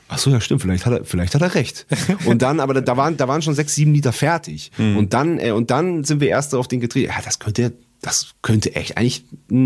Ach 0.08 0.18
so, 0.18 0.30
ja, 0.30 0.40
stimmt, 0.40 0.62
vielleicht 0.62 0.86
hat 0.86 0.92
er, 0.92 1.04
vielleicht 1.04 1.34
hat 1.34 1.42
er 1.42 1.54
recht. 1.54 1.86
Und 2.26 2.42
dann, 2.42 2.60
aber 2.60 2.80
da, 2.80 2.96
waren, 2.96 3.16
da 3.16 3.26
waren 3.26 3.42
schon 3.42 3.54
sechs, 3.54 3.74
sieben 3.74 3.92
Liter 3.92 4.12
fertig. 4.12 4.70
Und 4.78 5.12
dann, 5.12 5.38
äh, 5.38 5.50
und 5.50 5.70
dann 5.70 6.04
sind 6.04 6.20
wir 6.20 6.28
erst 6.28 6.54
auf 6.54 6.68
den 6.68 6.80
getreten. 6.80 7.10
Ja, 7.10 7.20
das 7.24 7.38
könnte, 7.40 7.72
das 8.02 8.34
könnte 8.42 8.74
echt 8.76 8.96
eigentlich 8.96 9.24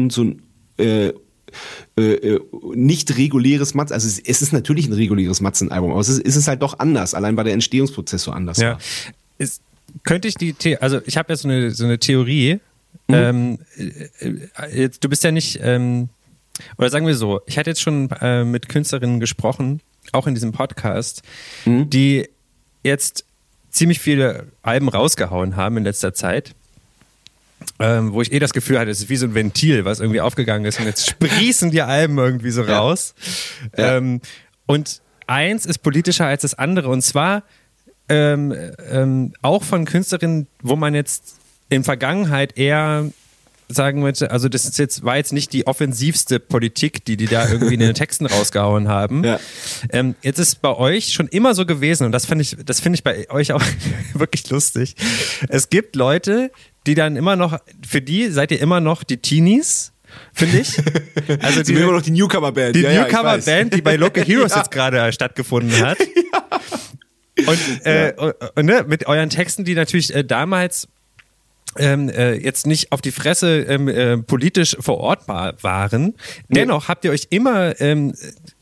so 0.09 0.24
ein, 0.24 0.42
äh, 0.79 1.12
äh, 1.98 2.03
äh, 2.03 2.40
nicht 2.74 3.16
reguläres 3.18 3.74
Matzen, 3.74 3.94
also 3.94 4.07
es, 4.07 4.18
es 4.18 4.40
ist 4.40 4.53
natürlich 4.53 4.87
ein 4.87 4.92
reguläres 4.92 5.40
Matzenalbum, 5.40 5.90
aber 5.90 6.00
es 6.00 6.09
ist, 6.09 6.20
ist 6.20 6.37
es 6.37 6.46
halt 6.48 6.62
doch 6.62 6.79
anders, 6.79 7.12
allein 7.14 7.37
weil 7.37 7.44
der 7.44 7.55
Entstehungsprozess 7.55 8.22
so 8.22 8.31
anders 8.31 8.59
Ja. 8.59 8.72
war. 8.72 8.79
Ist, 9.38 9.62
könnte 10.05 10.29
ich 10.29 10.37
die, 10.37 10.55
The 10.61 10.79
also 10.79 11.00
ich 11.05 11.16
habe 11.16 11.33
ja 11.33 11.37
so 11.37 11.48
eine, 11.48 11.72
so 11.72 11.85
eine 11.85 11.98
Theorie. 11.98 12.61
Ähm, 13.09 13.59
äh, 13.76 14.26
äh, 14.26 14.83
jetzt, 14.83 15.03
du 15.03 15.09
bist 15.09 15.24
ja 15.24 15.33
nicht, 15.33 15.59
ähm, 15.62 16.09
oder 16.79 16.90
sagen 16.90 17.07
wir 17.07 17.16
so, 17.16 17.40
ich 17.46 17.59
hatte 17.59 17.70
jetzt 17.70 17.81
schon 17.81 18.09
äh, 18.20 18.44
mit 18.44 18.68
Künstlerinnen 18.68 19.18
gesprochen, 19.18 19.81
auch 20.12 20.26
in 20.26 20.34
diesem 20.34 20.52
Podcast, 20.52 21.22
die 21.66 22.28
jetzt 22.82 23.24
ziemlich 23.70 24.00
viele 24.00 24.46
Alben 24.62 24.88
rausgehauen 24.88 25.56
haben 25.56 25.76
in 25.76 25.84
letzter 25.84 26.14
Zeit. 26.14 26.54
Ähm, 27.78 28.14
wo 28.14 28.22
ich 28.22 28.32
eh 28.32 28.38
das 28.38 28.54
Gefühl 28.54 28.78
hatte, 28.78 28.90
es 28.90 29.00
ist 29.00 29.10
wie 29.10 29.16
so 29.16 29.26
ein 29.26 29.34
Ventil, 29.34 29.84
was 29.84 30.00
irgendwie 30.00 30.22
aufgegangen 30.22 30.64
ist 30.64 30.80
und 30.80 30.86
jetzt 30.86 31.06
sprießen 31.10 31.70
die 31.70 31.82
Alben 31.82 32.16
irgendwie 32.16 32.50
so 32.50 32.62
raus. 32.62 33.14
Ja. 33.76 33.98
Ähm, 33.98 34.22
und 34.66 35.02
eins 35.26 35.66
ist 35.66 35.78
politischer 35.78 36.26
als 36.26 36.42
das 36.42 36.54
andere 36.54 36.88
und 36.88 37.02
zwar 37.02 37.42
ähm, 38.08 38.54
ähm, 38.90 39.34
auch 39.42 39.62
von 39.62 39.84
Künstlerinnen, 39.84 40.46
wo 40.62 40.74
man 40.74 40.94
jetzt 40.94 41.36
in 41.68 41.84
Vergangenheit 41.84 42.58
eher 42.58 43.10
sagen 43.72 44.02
würde, 44.02 44.30
also 44.30 44.48
das 44.48 44.64
ist 44.64 44.78
jetzt, 44.78 45.04
war 45.04 45.16
jetzt 45.16 45.33
nicht 45.33 45.52
die 45.52 45.66
offensivste 45.66 46.40
Politik, 46.40 47.04
die 47.04 47.16
die 47.16 47.26
da 47.26 47.48
irgendwie 47.48 47.74
in 47.74 47.80
den 47.80 47.94
Texten 47.94 48.26
rausgehauen 48.26 48.88
haben. 48.88 49.24
Ja. 49.24 49.38
Ähm, 49.90 50.14
jetzt 50.22 50.38
ist 50.38 50.61
bei 50.62 50.74
euch 50.76 51.12
schon 51.12 51.28
immer 51.28 51.54
so 51.54 51.66
gewesen 51.66 52.04
und 52.04 52.12
das 52.12 52.26
finde 52.26 52.42
ich, 52.42 52.56
das 52.64 52.80
finde 52.80 52.96
ich 52.96 53.04
bei 53.04 53.30
euch 53.30 53.52
auch 53.52 53.62
wirklich 54.14 54.49
lustig. 54.51 54.97
Es 55.49 55.68
gibt 55.70 55.97
Leute, 55.97 56.51
die 56.86 56.94
dann 56.94 57.16
immer 57.16 57.36
noch, 57.36 57.59
für 57.86 58.01
die 58.03 58.28
seid 58.30 58.51
ihr 58.53 58.61
immer 58.61 58.80
noch 58.80 59.05
die 59.05 59.18
Teenies, 59.18 59.92
finde 60.32 60.59
ich. 60.59 60.76
Also 61.40 61.66
wir 61.68 61.82
immer 61.82 61.92
noch 61.92 62.03
die 62.03 62.11
Newcomer-Band. 62.11 62.74
die 62.74 62.80
Ja, 62.80 62.90
ja, 62.90 63.07
ich 63.07 63.12
weiß. 63.12 63.47
Newcomer-Band, 63.47 63.74
die 63.74 63.82
bei 63.82 63.97
Local 63.97 64.24
Heroes 64.24 64.53
Ja. 64.53 64.59
jetzt 64.59 64.70
gerade 64.72 65.12
stattgefunden 65.12 65.80
hat. 65.80 65.99
Und, 67.47 67.86
äh, 67.86 68.12
und 68.57 68.66
ne, 68.66 68.84
mit 68.86 69.07
euren 69.07 69.30
Texten, 69.30 69.64
die 69.64 69.74
natürlich 69.74 70.14
äh, 70.14 70.24
damals 70.24 70.88
ähm, 71.76 72.08
äh, 72.08 72.34
jetzt 72.34 72.66
nicht 72.66 72.92
auf 72.92 73.00
die 73.00 73.12
Fresse 73.12 73.60
ähm, 73.60 73.88
äh, 73.88 74.16
politisch 74.18 74.76
verortbar 74.80 75.54
waren. 75.62 76.14
Dennoch 76.48 76.88
habt 76.88 77.04
ihr 77.04 77.12
euch 77.12 77.28
immer 77.30 77.80
ähm, 77.80 78.12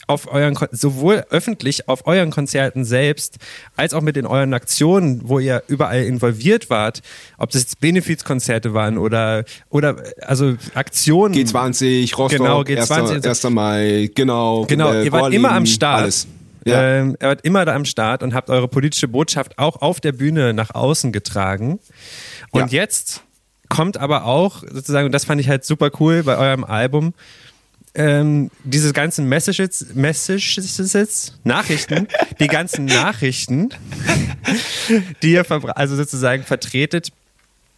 auf 0.07 0.31
euren 0.33 0.55
Kon- 0.55 0.69
sowohl 0.73 1.25
öffentlich 1.31 1.89
auf 1.89 2.07
euren 2.07 2.31
Konzerten 2.31 2.85
selbst 2.85 3.37
als 3.77 3.93
auch 3.95 4.01
mit 4.01 4.17
in 4.17 4.27
euren 4.27 4.55
Aktionen, 4.55 5.21
wo 5.25 5.39
ihr 5.39 5.63
überall 5.69 6.03
involviert 6.05 6.71
wart, 6.71 7.03
ob 7.37 7.51
das 7.51 7.63
jetzt 7.63 7.81
Benefizkonzerte 7.81 8.73
waren 8.75 8.97
oder 8.99 9.45
oder 9.71 10.03
also 10.23 10.55
Aktionen. 10.75 11.35
G20, 11.35 12.15
Rostock, 12.17 12.39
Genau, 12.39 12.61
G20. 12.63 13.15
1. 13.17 13.27
1. 13.45 13.51
Mai, 13.51 14.11
genau. 14.15 14.65
Genau, 14.67 14.93
äh, 14.93 15.05
ihr 15.05 15.13
wart 15.13 15.23
Gorleben, 15.23 15.45
immer 15.45 15.55
am 15.55 15.67
Start. 15.67 16.03
Alles. 16.03 16.27
Ja. 16.65 16.83
Ähm, 17.01 17.17
ihr 17.21 17.29
wart 17.29 17.45
immer 17.45 17.65
da 17.65 17.75
am 17.75 17.85
Start 17.85 18.23
und 18.23 18.35
habt 18.35 18.51
eure 18.51 18.69
politische 18.69 19.09
Botschaft 19.09 19.59
auch 19.59 19.81
auf 19.81 20.01
der 20.01 20.13
Bühne 20.13 20.53
nach 20.55 20.75
außen 20.75 21.13
getragen. 21.13 21.79
Und 22.51 22.73
Ja. 22.73 22.83
jetzt 22.83 23.23
kommt 23.69 23.97
aber 23.99 24.25
auch 24.25 24.63
sozusagen, 24.71 25.07
und 25.07 25.13
das 25.13 25.25
fand 25.25 25.41
ich 25.41 25.49
halt 25.49 25.65
super 25.65 25.91
cool 26.01 26.23
bei 26.23 26.37
eurem 26.37 26.65
Album, 26.65 27.15
ähm, 27.95 28.51
diese 28.65 28.93
ganzen 28.93 29.29
Messages, 29.29 29.95
Messages, 29.95 31.35
Nachrichten, 31.45 32.07
die 32.41 32.47
ganzen 32.47 32.85
Nachrichten, 32.85 33.71
die 35.23 35.33
ihr 35.33 35.45
also 35.75 35.97
sozusagen 35.97 36.45
vertretet, 36.45 37.11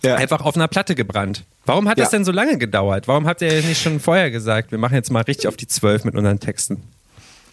ja. 0.03 0.17
einfach 0.17 0.43
auf 0.43 0.57
einer 0.57 0.69
Platte 0.69 0.95
gebrannt. 0.95 1.45
Warum 1.65 1.89
hat 1.89 1.99
ja. 1.99 2.05
das 2.05 2.11
denn 2.11 2.25
so 2.25 2.33
lange 2.33 2.59
gedauert? 2.59 3.09
Warum 3.09 3.27
habt 3.27 3.43
ihr 3.43 3.63
nicht 3.63 3.83
schon 3.83 4.01
vorher 4.01 4.31
gesagt, 4.31 4.73
wir 4.73 4.79
machen 4.79 4.95
jetzt 4.95 5.11
mal 5.11 5.23
richtig 5.23 5.49
auf 5.49 5.57
die 5.57 5.67
Zwölf 5.67 6.05
mit 6.05 6.15
unseren 6.15 6.41
Texten? 6.41 6.83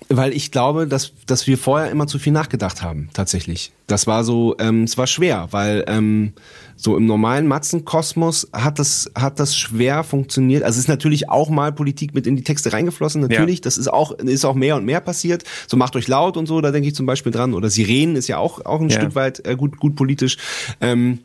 Weil 0.09 0.33
ich 0.33 0.51
glaube, 0.51 0.87
dass, 0.87 1.11
dass 1.25 1.47
wir 1.47 1.57
vorher 1.57 1.91
immer 1.91 2.07
zu 2.07 2.17
viel 2.17 2.31
nachgedacht 2.31 2.81
haben, 2.81 3.09
tatsächlich. 3.13 3.71
Das 3.87 4.07
war 4.07 4.23
so, 4.23 4.55
ähm, 4.59 4.83
es 4.83 4.97
war 4.97 5.07
schwer, 5.07 5.49
weil 5.51 5.83
ähm, 5.87 6.33
so 6.79 6.95
im 6.95 7.05
normalen 7.07 7.47
Matzenkosmos 7.47 8.49
hat 8.53 8.77
das, 8.77 9.11
hat 9.15 9.39
das 9.39 9.57
schwer 9.57 10.03
funktioniert. 10.03 10.63
Also 10.63 10.77
es 10.77 10.85
ist 10.85 10.87
natürlich 10.87 11.27
auch 11.27 11.49
mal 11.49 11.71
Politik 11.73 12.13
mit 12.13 12.27
in 12.27 12.35
die 12.35 12.43
Texte 12.43 12.71
reingeflossen, 12.71 13.19
natürlich. 13.21 13.57
Ja. 13.59 13.63
Das 13.63 13.77
ist 13.77 13.87
auch, 13.87 14.11
ist 14.11 14.45
auch 14.45 14.53
mehr 14.53 14.75
und 14.75 14.85
mehr 14.85 15.01
passiert. 15.01 15.43
So 15.67 15.75
macht 15.75 15.95
euch 15.95 16.07
laut 16.07 16.37
und 16.37 16.45
so, 16.45 16.61
da 16.61 16.71
denke 16.71 16.87
ich 16.87 16.95
zum 16.95 17.07
Beispiel 17.07 17.31
dran. 17.31 17.55
Oder 17.55 17.71
Sirenen 17.71 18.15
ist 18.15 18.27
ja 18.27 18.37
auch, 18.37 18.63
auch 18.63 18.79
ein 18.79 18.89
ja. 18.89 18.99
Stück 18.99 19.15
weit 19.15 19.45
äh, 19.45 19.55
gut, 19.55 19.77
gut 19.77 19.95
politisch. 19.95 20.37
Ähm, 20.79 21.19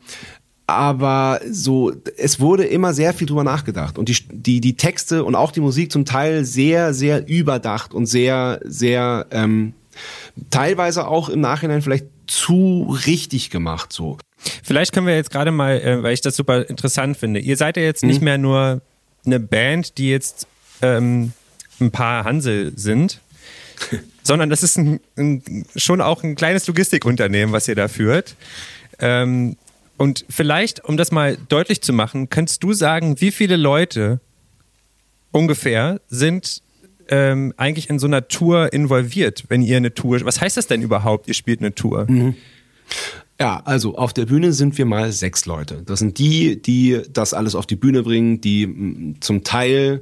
aber 0.65 1.39
so, 1.49 1.91
es 2.17 2.39
wurde 2.39 2.63
immer 2.63 2.93
sehr 2.93 3.13
viel 3.13 3.27
drüber 3.27 3.43
nachgedacht 3.43 3.97
und 3.99 4.09
die, 4.09 4.17
die, 4.31 4.59
die 4.59 4.75
Texte 4.75 5.23
und 5.23 5.35
auch 5.35 5.51
die 5.51 5.59
Musik 5.59 5.91
zum 5.91 6.05
Teil 6.05 6.45
sehr, 6.45 6.93
sehr 6.93 7.27
überdacht 7.27 7.93
und 7.93 8.07
sehr, 8.07 8.59
sehr, 8.63 9.27
ähm, 9.31 9.73
teilweise 10.49 11.07
auch 11.07 11.29
im 11.29 11.41
Nachhinein 11.41 11.81
vielleicht 11.81 12.07
zu 12.27 12.97
richtig 13.05 13.49
gemacht, 13.49 13.93
so. 13.93 14.17
Vielleicht 14.63 14.93
können 14.93 15.07
wir 15.07 15.15
jetzt 15.15 15.31
gerade 15.31 15.51
mal, 15.51 15.79
äh, 15.79 16.03
weil 16.03 16.13
ich 16.13 16.21
das 16.21 16.35
super 16.35 16.67
interessant 16.69 17.17
finde. 17.17 17.39
Ihr 17.39 17.57
seid 17.57 17.77
ja 17.77 17.83
jetzt 17.83 18.03
nicht 18.03 18.19
mhm. 18.19 18.25
mehr 18.25 18.37
nur 18.37 18.81
eine 19.25 19.39
Band, 19.39 19.97
die 19.97 20.09
jetzt 20.09 20.47
ähm, 20.81 21.33
ein 21.79 21.91
paar 21.91 22.25
Hansel 22.25 22.73
sind, 22.75 23.19
sondern 24.23 24.49
das 24.49 24.63
ist 24.63 24.77
ein, 24.77 24.99
ein, 25.17 25.65
schon 25.75 26.01
auch 26.01 26.23
ein 26.23 26.35
kleines 26.35 26.67
Logistikunternehmen, 26.67 27.53
was 27.53 27.67
ihr 27.67 27.75
da 27.75 27.87
führt. 27.87 28.35
Ähm, 28.99 29.57
und 29.97 30.25
vielleicht, 30.29 30.83
um 30.83 30.97
das 30.97 31.11
mal 31.11 31.37
deutlich 31.49 31.81
zu 31.81 31.93
machen, 31.93 32.29
kannst 32.29 32.63
du 32.63 32.73
sagen, 32.73 33.21
wie 33.21 33.31
viele 33.31 33.55
Leute 33.55 34.19
ungefähr 35.31 36.01
sind 36.09 36.61
ähm, 37.09 37.53
eigentlich 37.57 37.89
in 37.89 37.99
so 37.99 38.07
einer 38.07 38.27
Tour 38.27 38.71
involviert, 38.73 39.45
wenn 39.49 39.61
ihr 39.61 39.77
eine 39.77 39.93
Tour. 39.93 40.19
Was 40.23 40.41
heißt 40.41 40.57
das 40.57 40.67
denn 40.67 40.81
überhaupt, 40.81 41.27
ihr 41.27 41.33
spielt 41.33 41.59
eine 41.59 41.75
Tour? 41.75 42.09
Mhm. 42.09 42.35
Ja, 43.43 43.61
also 43.65 43.97
auf 43.97 44.13
der 44.13 44.25
Bühne 44.25 44.53
sind 44.53 44.77
wir 44.77 44.85
mal 44.85 45.11
sechs 45.11 45.45
Leute. 45.45 45.83
Das 45.85 45.99
sind 45.99 46.17
die, 46.17 46.61
die 46.61 47.01
das 47.11 47.33
alles 47.33 47.55
auf 47.55 47.65
die 47.65 47.75
Bühne 47.75 48.01
bringen, 48.01 48.39
die 48.39 49.15
zum 49.19 49.43
Teil 49.43 50.01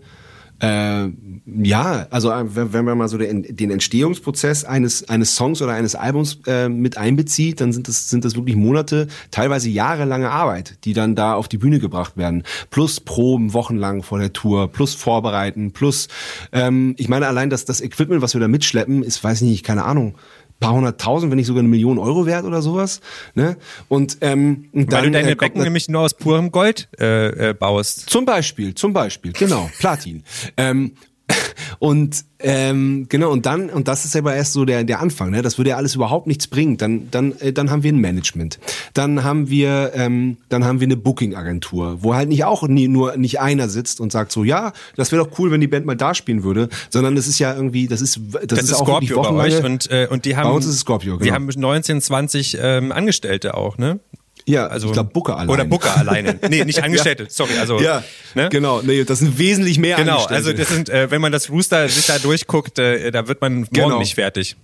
äh, 0.60 1.08
ja, 1.64 2.06
also 2.12 2.30
äh, 2.30 2.46
wenn 2.54 2.86
man 2.86 2.96
mal 2.96 3.08
so 3.08 3.18
den, 3.18 3.44
Entstehungsprozess 3.44 4.64
eines 4.64 5.10
eines 5.10 5.36
Songs 5.36 5.60
oder 5.64 5.72
eines 5.72 5.96
Albums 5.96 6.38
äh, 6.46 6.70
mit 6.70 7.00
einbezieht, 7.00 7.62
dann 7.62 7.74
sind 7.74 7.88
das 7.88 8.12
sind 8.12 8.26
das 8.26 8.36
wirklich 8.36 8.56
Monate, 8.56 9.08
teilweise 9.32 9.72
jahrelange 9.72 10.30
Arbeit, 10.30 10.78
die 10.86 10.94
dann 10.94 11.16
da 11.16 11.34
auf 11.34 11.48
die 11.48 11.58
Bühne 11.58 11.80
gebracht 11.80 12.18
werden. 12.18 12.44
Plus 12.70 13.00
Proben 13.00 13.54
wochenlang 13.54 14.04
vor 14.04 14.20
der 14.20 14.34
Tour, 14.34 14.68
plus 14.68 14.94
Vorbereiten, 14.94 15.72
plus 15.72 16.10
ähm, 16.52 16.94
ich 17.00 17.10
meine 17.10 17.26
allein 17.26 17.50
das 17.50 17.66
das 17.66 17.82
Equipment, 17.82 18.22
was 18.22 18.36
wir 18.36 18.42
da 18.42 18.48
mitschleppen, 18.48 19.02
ist 19.02 19.24
weiß 19.24 19.42
ich 19.42 19.50
nicht, 19.50 19.66
keine 19.66 19.84
Ahnung 19.84 20.14
paar 20.62 20.74
hunderttausend, 20.74 21.30
wenn 21.30 21.38
nicht 21.38 21.48
sogar 21.48 21.60
eine 21.60 21.68
Million 21.68 21.98
Euro 22.00 22.26
wert 22.26 22.46
oder 22.46 22.62
sowas. 22.62 23.02
Ne? 23.36 23.58
Und, 23.90 24.20
ähm, 24.22 24.70
Weil 24.72 24.86
dann, 24.86 25.04
du 25.06 25.12
deine 25.12 25.32
äh, 25.32 25.36
Becken 25.36 25.62
nämlich 25.62 25.90
nur 25.90 26.02
aus 26.02 26.14
purem 26.14 26.52
Gold 26.52 26.88
äh, 27.00 27.50
äh, 27.50 27.54
baust. 27.54 28.10
Zum 28.10 28.24
Beispiel, 28.24 28.74
zum 28.74 28.94
Beispiel, 28.94 29.34
genau, 29.34 29.70
Platin. 29.80 30.24
ähm, 30.56 30.94
und 31.80 32.26
ähm, 32.40 33.06
genau, 33.10 33.32
und 33.32 33.46
dann, 33.46 33.70
und 33.70 33.88
das 33.88 34.06
ist 34.06 34.16
aber 34.16 34.36
erst 34.36 34.54
so 34.54 34.66
der, 34.66 34.84
der 34.84 35.00
Anfang, 35.00 35.30
ne? 35.30 35.42
Das 35.42 35.58
würde 35.58 35.72
ja 35.72 35.78
alles 35.78 35.96
überhaupt 35.96 36.28
nichts 36.28 36.48
bringen. 36.48 36.78
Dann, 36.78 37.10
dann, 37.12 37.34
äh, 37.40 37.54
dann 37.54 37.70
haben 37.70 37.84
wir 37.84 37.92
ein 37.92 38.00
Management. 38.00 38.60
Dann 38.94 39.24
haben 39.24 39.50
wir, 39.50 39.92
ähm, 39.94 40.38
dann 40.50 40.66
haben 40.66 40.80
wir 40.80 40.88
eine 40.88 40.98
Booking-Agentur, 40.98 41.98
wo 42.02 42.16
halt 42.16 42.30
nicht 42.30 42.46
auch 42.46 42.68
nie, 42.68 42.88
nur 42.88 43.18
nicht 43.18 43.40
einer 43.40 43.70
sitzt 43.70 44.00
und 44.00 44.12
sagt 44.12 44.32
so, 44.32 44.44
ja, 44.44 44.74
das 44.96 45.12
wäre 45.12 45.24
doch 45.24 45.38
cool, 45.40 45.52
wenn 45.52 45.62
die 45.62 45.68
Band 45.68 45.86
mal 45.86 45.96
da 45.96 46.16
spielen 46.16 46.44
würde, 46.44 46.70
sondern 46.90 47.16
das 47.16 47.28
ist 47.28 47.40
ja 47.40 47.54
irgendwie, 47.54 47.88
das 47.88 48.02
ist, 48.02 48.20
das, 48.32 48.48
das 48.48 48.60
ist, 48.60 48.66
ist 48.72 48.74
auch 48.74 48.86
Scorpio 48.86 49.22
bei 49.22 49.32
euch 49.32 49.64
und, 49.64 49.90
äh, 49.92 50.08
und 50.10 50.26
die 50.26 50.36
haben, 50.36 50.50
bei 50.50 50.56
uns 50.56 50.66
ist 50.66 50.76
es 50.76 50.80
Scorpio, 50.80 51.18
genau. 51.18 51.26
Die 51.26 51.32
haben 51.32 51.48
19, 51.48 52.02
20 52.02 52.58
ähm, 52.62 52.92
Angestellte 52.92 53.56
auch, 53.56 53.78
ne? 53.78 54.00
Ja, 54.52 54.68
also 54.68 54.88
ich 54.88 54.94
glaube 54.94 55.12
Booker 55.14 55.36
alleine. 55.38 55.52
Oder 55.52 55.66
Booker 55.66 55.98
alleine. 55.98 56.38
Nee, 56.50 56.66
nicht 56.66 56.84
Angestellte, 56.84 57.24
ja. 57.28 57.30
sorry. 57.30 57.58
Also, 57.58 57.80
ja, 57.80 58.04
ne? 58.36 58.50
genau. 58.50 58.82
Nee, 58.82 59.06
das 59.06 59.20
sind 59.20 59.38
wesentlich 59.38 59.80
mehr 59.80 59.96
Genau, 59.96 60.24
Angestellte. 60.26 60.36
also 60.36 60.54
das 60.54 60.68
sind, 60.68 60.90
äh, 60.90 61.10
wenn 61.10 61.22
man 61.22 61.32
das 61.32 61.50
Rooster 61.50 61.88
sich 61.88 62.06
da 62.06 62.20
durchguckt, 62.20 62.78
äh, 62.78 63.12
da 63.12 63.28
wird 63.28 63.40
man 63.42 63.60
morgen 63.60 63.70
genau. 63.72 64.00
nicht 64.00 64.16
fertig. 64.16 64.58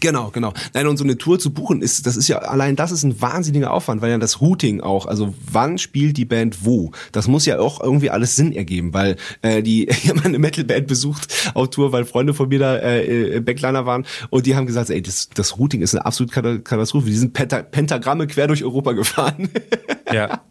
Genau, 0.00 0.30
genau. 0.30 0.52
Nein, 0.74 0.86
und 0.86 0.96
so 0.96 1.04
eine 1.04 1.18
Tour 1.18 1.38
zu 1.38 1.52
buchen 1.52 1.82
ist, 1.82 2.06
das 2.06 2.16
ist 2.16 2.28
ja, 2.28 2.38
allein 2.38 2.76
das 2.76 2.90
ist 2.90 3.02
ein 3.02 3.20
wahnsinniger 3.20 3.72
Aufwand, 3.72 4.02
weil 4.02 4.10
ja 4.10 4.18
das 4.18 4.40
Routing 4.40 4.80
auch, 4.80 5.06
also 5.06 5.34
wann 5.50 5.78
spielt 5.78 6.16
die 6.16 6.24
Band 6.24 6.64
wo, 6.64 6.92
das 7.12 7.28
muss 7.28 7.46
ja 7.46 7.58
auch 7.58 7.80
irgendwie 7.80 8.10
alles 8.10 8.36
Sinn 8.36 8.52
ergeben, 8.52 8.92
weil 8.94 9.16
äh, 9.42 9.62
die, 9.62 9.86
habe 10.08 10.24
eine 10.24 10.38
Metal-Band 10.38 10.86
besucht 10.86 11.52
auf 11.54 11.70
Tour, 11.70 11.92
weil 11.92 12.04
Freunde 12.04 12.34
von 12.34 12.48
mir 12.48 12.58
da 12.58 12.76
äh, 12.76 13.36
äh 13.36 13.40
Backliner 13.40 13.86
waren 13.86 14.06
und 14.30 14.46
die 14.46 14.56
haben 14.56 14.66
gesagt, 14.66 14.90
ey, 14.90 15.02
das, 15.02 15.28
das 15.30 15.58
Routing 15.58 15.82
ist 15.82 15.94
eine 15.94 16.04
absolute 16.04 16.60
Katastrophe, 16.60 17.06
die 17.06 17.14
sind 17.14 17.32
Penta 17.32 17.62
Pentagramme 17.62 18.26
quer 18.26 18.46
durch 18.46 18.64
Europa 18.64 18.92
gefahren. 18.92 19.48
Ja. 20.12 20.42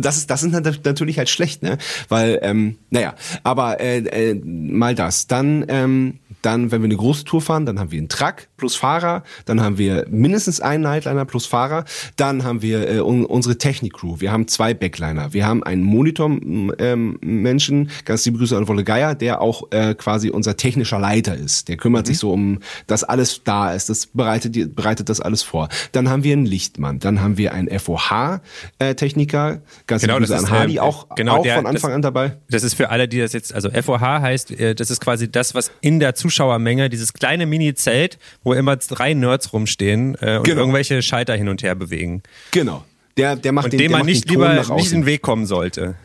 Das 0.00 0.16
ist, 0.16 0.28
das 0.28 0.42
ist 0.42 0.52
natürlich 0.84 1.18
halt 1.18 1.28
schlecht, 1.28 1.62
ne? 1.62 1.78
Weil, 2.08 2.40
ähm, 2.42 2.76
naja, 2.90 3.14
aber 3.44 3.80
äh, 3.80 3.98
äh, 3.98 4.34
mal 4.34 4.94
das. 4.94 5.28
Dann 5.28 5.64
ähm, 5.68 6.18
dann, 6.46 6.70
wenn 6.70 6.80
wir 6.80 6.86
eine 6.86 6.96
große 6.96 7.24
Tour 7.24 7.42
fahren, 7.42 7.66
dann 7.66 7.80
haben 7.80 7.90
wir 7.90 7.98
einen 7.98 8.08
Truck 8.08 8.46
plus 8.56 8.76
Fahrer, 8.76 9.22
dann 9.44 9.60
haben 9.60 9.78
wir 9.78 10.06
mindestens 10.10 10.60
einen 10.60 10.82
Nightliner 10.82 11.24
plus 11.24 11.46
Fahrer, 11.46 11.84
dann 12.16 12.44
haben 12.44 12.62
wir 12.62 12.88
äh, 12.88 13.00
un 13.00 13.24
unsere 13.24 13.58
Technik-Crew, 13.58 14.16
wir 14.20 14.32
haben 14.32 14.48
zwei 14.48 14.74
Backliner, 14.74 15.32
wir 15.32 15.46
haben 15.46 15.62
einen 15.62 15.82
Monitor-Menschen, 15.82 17.80
ähm, 17.80 17.88
ganz 18.04 18.24
liebe 18.24 18.38
Grüße 18.38 18.56
an 18.56 18.68
Wolle 18.68 18.84
Geier, 18.84 19.14
der 19.14 19.40
auch 19.40 19.70
äh, 19.70 19.94
quasi 19.94 20.30
unser 20.30 20.56
technischer 20.56 20.98
Leiter 20.98 21.36
ist. 21.36 21.68
Der 21.68 21.76
kümmert 21.76 22.06
mhm. 22.06 22.06
sich 22.06 22.18
so 22.18 22.32
um, 22.32 22.60
dass 22.86 23.04
alles 23.04 23.42
da 23.44 23.72
ist, 23.72 23.88
das 23.88 24.06
bereitet, 24.06 24.74
bereitet 24.74 25.08
das 25.08 25.20
alles 25.20 25.42
vor. 25.42 25.68
Dann 25.92 26.08
haben 26.08 26.24
wir 26.24 26.32
einen 26.32 26.46
Lichtmann, 26.46 26.98
dann 26.98 27.20
haben 27.20 27.36
wir 27.36 27.52
einen 27.52 27.68
FOH-Techniker, 27.78 29.52
äh, 29.54 29.58
ganz 29.86 30.02
genau, 30.02 30.14
liebe 30.14 30.26
Grüße 30.26 30.38
an 30.38 30.50
Hardy, 30.50 30.80
auch, 30.80 31.14
genau, 31.14 31.38
auch 31.38 31.42
der, 31.42 31.56
von 31.56 31.66
Anfang 31.66 31.90
das, 31.90 31.96
an 31.96 32.02
dabei. 32.02 32.36
Das 32.48 32.62
ist 32.62 32.74
für 32.74 32.90
alle, 32.90 33.08
die 33.08 33.18
das 33.18 33.32
jetzt, 33.32 33.54
also 33.54 33.70
FOH 33.70 34.00
heißt, 34.00 34.52
äh, 34.52 34.74
das 34.74 34.90
ist 34.90 35.00
quasi 35.00 35.30
das, 35.30 35.54
was 35.54 35.70
in 35.80 36.00
der 36.00 36.14
Zuschauer 36.14 36.46
Zuschauermenge, 36.46 36.88
dieses 36.90 37.12
kleine 37.12 37.46
Mini-Zelt, 37.46 38.18
wo 38.46 38.54
immer 38.54 38.76
drei 38.76 39.12
Nerds 39.12 39.52
rumstehen 39.52 40.16
äh, 40.20 40.36
und 40.36 40.44
genau. 40.44 40.60
irgendwelche 40.60 41.02
Schalter 41.02 41.34
hin 41.34 41.48
und 41.48 41.64
her 41.64 41.74
bewegen. 41.74 42.22
Genau. 42.52 42.84
Der, 43.16 43.34
der 43.34 43.50
macht 43.50 43.64
und 43.64 43.72
den, 43.72 43.78
dem 43.78 43.92
man 43.92 44.06
nicht 44.06 44.30
lieber 44.30 44.54
nicht 44.76 44.92
in 44.92 45.00
den 45.00 45.06
Weg 45.06 45.20
kommen 45.22 45.46
sollte. 45.46 45.96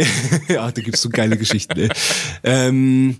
ja, 0.48 0.70
da 0.70 0.82
gibt's 0.82 1.00
so 1.00 1.08
geile 1.08 1.38
Geschichten. 1.38 1.88
ähm, 2.44 3.16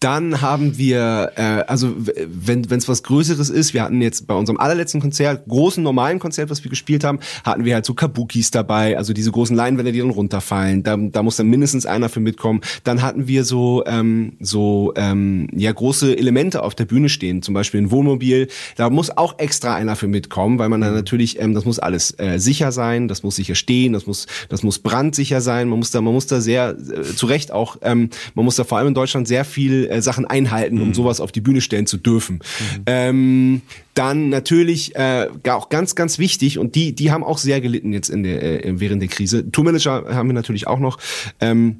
dann 0.00 0.40
haben 0.40 0.78
wir, 0.78 1.32
äh, 1.34 1.64
also 1.66 1.92
wenn 1.96 2.64
es 2.70 2.88
was 2.88 3.02
Größeres 3.02 3.50
ist, 3.50 3.74
wir 3.74 3.82
hatten 3.82 4.00
jetzt 4.00 4.28
bei 4.28 4.34
unserem 4.34 4.58
allerletzten 4.58 5.00
Konzert, 5.00 5.46
großen 5.48 5.82
normalen 5.82 6.20
Konzert, 6.20 6.50
was 6.50 6.62
wir 6.62 6.70
gespielt 6.70 7.02
haben, 7.02 7.18
hatten 7.42 7.64
wir 7.64 7.74
halt 7.74 7.84
so 7.84 7.94
Kabukis 7.94 8.52
dabei, 8.52 8.96
also 8.96 9.12
diese 9.12 9.32
großen 9.32 9.56
Leinwände, 9.56 9.90
die 9.90 9.98
dann 9.98 10.10
runterfallen. 10.10 10.84
Da, 10.84 10.96
da 10.96 11.22
muss 11.24 11.36
dann 11.36 11.48
mindestens 11.48 11.84
einer 11.84 12.08
für 12.08 12.20
mitkommen. 12.20 12.60
Dann 12.84 13.02
hatten 13.02 13.26
wir 13.26 13.42
so 13.44 13.82
ähm, 13.86 14.34
so 14.38 14.92
ähm, 14.94 15.48
ja 15.52 15.72
große 15.72 16.16
Elemente 16.16 16.62
auf 16.62 16.76
der 16.76 16.84
Bühne 16.84 17.08
stehen, 17.08 17.42
zum 17.42 17.54
Beispiel 17.54 17.80
ein 17.80 17.90
Wohnmobil. 17.90 18.46
Da 18.76 18.90
muss 18.90 19.16
auch 19.16 19.40
extra 19.40 19.74
einer 19.74 19.96
für 19.96 20.06
mitkommen, 20.06 20.60
weil 20.60 20.68
man 20.68 20.80
dann 20.80 20.94
natürlich, 20.94 21.40
ähm, 21.40 21.54
das 21.54 21.64
muss 21.64 21.80
alles 21.80 22.14
äh, 22.18 22.38
sicher 22.38 22.70
sein, 22.70 23.08
das 23.08 23.24
muss 23.24 23.34
sicher 23.34 23.56
stehen, 23.56 23.94
das 23.94 24.06
muss 24.06 24.28
das 24.48 24.62
muss 24.62 24.78
brandsicher 24.78 25.40
sein. 25.40 25.68
Man 25.68 25.80
muss 25.80 25.90
da 25.90 26.00
man 26.00 26.14
muss 26.14 26.28
da 26.28 26.40
sehr 26.40 26.76
äh, 26.78 27.02
zu 27.02 27.26
Recht 27.26 27.50
auch, 27.50 27.78
ähm, 27.82 28.10
man 28.36 28.44
muss 28.44 28.54
da 28.54 28.62
vor 28.62 28.78
allem 28.78 28.88
in 28.88 28.94
Deutschland 28.94 29.26
sehr 29.26 29.44
viel 29.44 29.87
äh, 29.88 30.02
Sachen 30.02 30.26
einhalten, 30.26 30.80
um 30.80 30.88
mhm. 30.88 30.94
sowas 30.94 31.20
auf 31.20 31.32
die 31.32 31.40
Bühne 31.40 31.60
stellen 31.60 31.86
zu 31.86 31.96
dürfen. 31.96 32.36
Mhm. 32.36 32.82
Ähm, 32.86 33.62
dann 33.94 34.28
natürlich 34.28 34.94
äh, 34.96 35.28
auch 35.48 35.68
ganz, 35.68 35.94
ganz 35.94 36.18
wichtig 36.18 36.58
und 36.58 36.74
die, 36.74 36.94
die 36.94 37.10
haben 37.10 37.24
auch 37.24 37.38
sehr 37.38 37.60
gelitten 37.60 37.92
jetzt 37.92 38.08
in 38.08 38.22
der, 38.22 38.64
äh, 38.64 38.80
während 38.80 39.02
der 39.02 39.08
Krise. 39.08 39.50
Tourmanager 39.50 40.14
haben 40.14 40.28
wir 40.28 40.34
natürlich 40.34 40.66
auch 40.66 40.78
noch. 40.78 40.98
Ähm, 41.40 41.78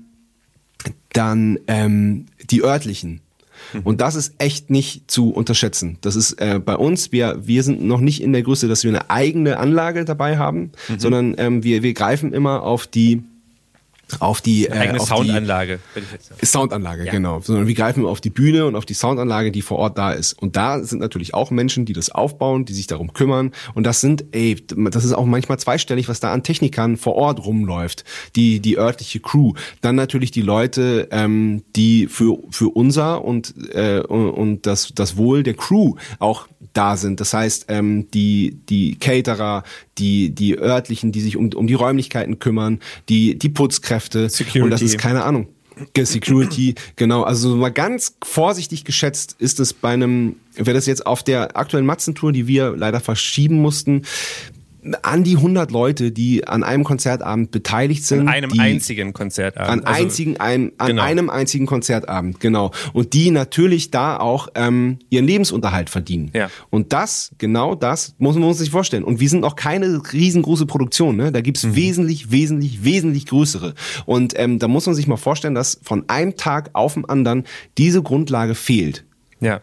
dann 1.13 1.59
ähm, 1.67 2.27
die 2.51 2.63
örtlichen. 2.63 3.21
Mhm. 3.73 3.81
Und 3.83 4.01
das 4.01 4.15
ist 4.15 4.35
echt 4.39 4.71
nicht 4.71 5.11
zu 5.11 5.31
unterschätzen. 5.31 5.99
Das 6.01 6.17
ist 6.17 6.33
äh, 6.35 6.61
bei 6.65 6.77
uns, 6.77 7.13
wir, 7.13 7.41
wir 7.47 7.63
sind 7.63 7.83
noch 7.83 8.01
nicht 8.01 8.23
in 8.23 8.33
der 8.33 8.43
Größe, 8.43 8.69
dass 8.69 8.85
wir 8.85 8.91
eine 8.91 9.11
eigene 9.11 9.59
Anlage 9.59 10.05
dabei 10.05 10.39
haben, 10.39 10.71
mhm. 10.89 10.99
sondern 10.99 11.35
ähm, 11.39 11.65
wir, 11.65 11.83
wir 11.83 11.95
greifen 11.95 12.33
immer 12.33 12.63
auf 12.63 12.87
die 12.87 13.23
auf 14.21 14.41
die 14.41 14.67
äh, 14.67 14.73
eigene 14.73 15.01
auf 15.01 15.09
Soundanlage. 15.09 15.81
Die 16.41 16.47
Soundanlage, 16.47 17.05
ja. 17.05 17.13
genau. 17.13 17.41
Sondern 17.41 17.67
wir 17.67 17.75
greifen 17.75 18.07
auf 18.07 18.21
die 18.21 18.31
Bühne 18.31 18.67
und 18.67 18.77
auf 18.77 18.87
die 18.87 18.95
Soundanlage, 18.95 19.53
die 19.53 19.63
vor 19.63 19.79
Ort 19.79 19.99
da 19.99 20.13
ist. 20.13 20.33
Und 20.33 20.57
da 20.57 20.83
sind 20.83 21.01
natürlich 21.01 21.35
auch 21.35 21.51
Menschen, 21.51 21.85
die 21.85 21.93
das 21.93 22.11
aufbauen, 22.11 22.65
die 22.65 22.73
sich 22.73 22.87
darum 22.87 23.13
kümmern. 23.13 23.53
Und 23.75 23.85
das 23.85 24.01
sind, 24.01 24.25
ey, 24.33 24.57
das 24.91 25.05
ist 25.05 25.13
auch 25.13 25.27
manchmal 25.27 25.59
zweistellig, 25.59 26.09
was 26.09 26.21
da 26.21 26.33
an 26.33 26.43
Technikern 26.43 26.97
vor 26.97 27.15
Ort 27.15 27.45
rumläuft. 27.45 28.05
Die 28.37 28.61
die 28.61 28.79
örtliche 28.79 29.21
Crew, 29.21 29.55
dann 29.81 29.97
natürlich 29.97 30.31
die 30.31 30.43
Leute, 30.43 31.09
ähm, 31.11 31.65
die 31.77 32.07
für 32.07 32.39
für 32.51 32.69
unser 32.69 33.25
und 33.25 33.55
äh, 33.75 34.01
und 34.01 34.67
das 34.67 34.93
das 34.95 35.17
Wohl 35.17 35.43
der 35.43 35.55
Crew 35.55 35.95
auch 36.19 36.49
da 36.73 36.97
sind. 36.97 37.21
Das 37.21 37.35
heißt, 37.35 37.67
ähm, 37.69 38.11
die, 38.13 38.61
die 38.69 38.99
Caterer, 38.99 39.63
die, 39.99 40.31
die 40.31 40.59
örtlichen, 40.59 41.13
die 41.13 41.21
sich 41.21 41.37
um, 41.37 41.53
um 41.53 41.67
die 41.67 41.75
Räumlichkeiten 41.75 42.39
kümmern, 42.39 42.81
die, 43.09 43.39
die 43.39 43.49
Putzkräfte. 43.49 44.29
Security. 44.29 44.63
Und 44.63 44.71
das 44.71 44.83
ist 44.83 44.99
keine 44.99 45.25
Ahnung. 45.25 45.49
Security, 45.97 46.75
genau. 46.97 47.23
Also 47.23 47.57
mal 47.57 47.71
ganz 47.71 48.17
vorsichtig 48.25 48.85
geschätzt 48.85 49.37
ist 49.39 49.61
es 49.61 49.73
bei 49.73 49.91
einem, 49.91 50.37
wäre 50.55 50.75
das 50.75 50.87
jetzt 50.87 51.07
auf 51.07 51.23
der 51.23 51.57
aktuellen 51.57 51.87
Matzen-Tour, 51.87 52.33
die 52.33 52.47
wir 52.47 52.75
leider 52.77 53.01
verschieben 53.01 53.61
mussten, 53.61 54.03
an 55.03 55.25
die 55.25 55.37
100 55.37 55.71
Leute, 55.71 56.13
die 56.13 56.47
an 56.47 56.63
einem 56.63 56.85
Konzertabend 56.85 57.51
beteiligt 57.51 58.05
sind. 58.05 58.21
An 58.21 58.29
einem 58.29 58.59
einzigen 58.59 59.13
Konzertabend. 59.13 59.71
An, 59.71 59.85
also, 59.85 60.03
einzigen, 60.03 60.37
ein, 60.39 60.73
an 60.79 60.89
genau. 60.89 61.03
einem 61.03 61.31
einzigen 61.31 61.67
Konzertabend, 61.67 62.41
genau. 62.41 62.71
Und 62.93 63.13
die 63.13 63.31
natürlich 63.31 63.91
da 63.91 64.19
auch 64.19 64.49
ähm, 64.55 64.99
ihren 65.11 65.27
Lebensunterhalt 65.27 65.91
verdienen. 65.91 66.31
Ja. 66.33 66.51
Und 66.71 66.93
das, 66.93 67.33
genau 67.39 67.75
das, 67.75 68.15
muss 68.19 68.37
man 68.37 68.55
sich 68.55 68.71
vorstellen. 68.71 69.05
Und 69.05 69.21
wir 69.21 69.29
sind 69.29 69.45
auch 69.45 69.57
keine 69.57 70.01
riesengroße 70.13 70.67
Produktion. 70.67 71.17
Ne? 71.17 71.33
Da 71.33 71.41
gibt's 71.41 71.65
mhm. 71.65 71.77
wesentlich, 71.77 72.31
wesentlich, 72.31 72.85
wesentlich 72.85 73.27
größere. 73.27 73.75
Und 74.07 74.39
ähm, 74.39 74.59
da 74.59 74.69
muss 74.69 74.87
man 74.87 74.95
sich 74.95 75.07
mal 75.07 75.17
vorstellen, 75.17 75.55
dass 75.55 75.81
von 75.83 76.05
einem 76.09 76.37
Tag 76.37 76.71
auf 76.75 76.95
den 76.95 77.05
anderen 77.05 77.45
diese 77.77 78.03
Grundlage 78.03 78.55
fehlt. 78.55 79.05
Ja. 79.41 79.61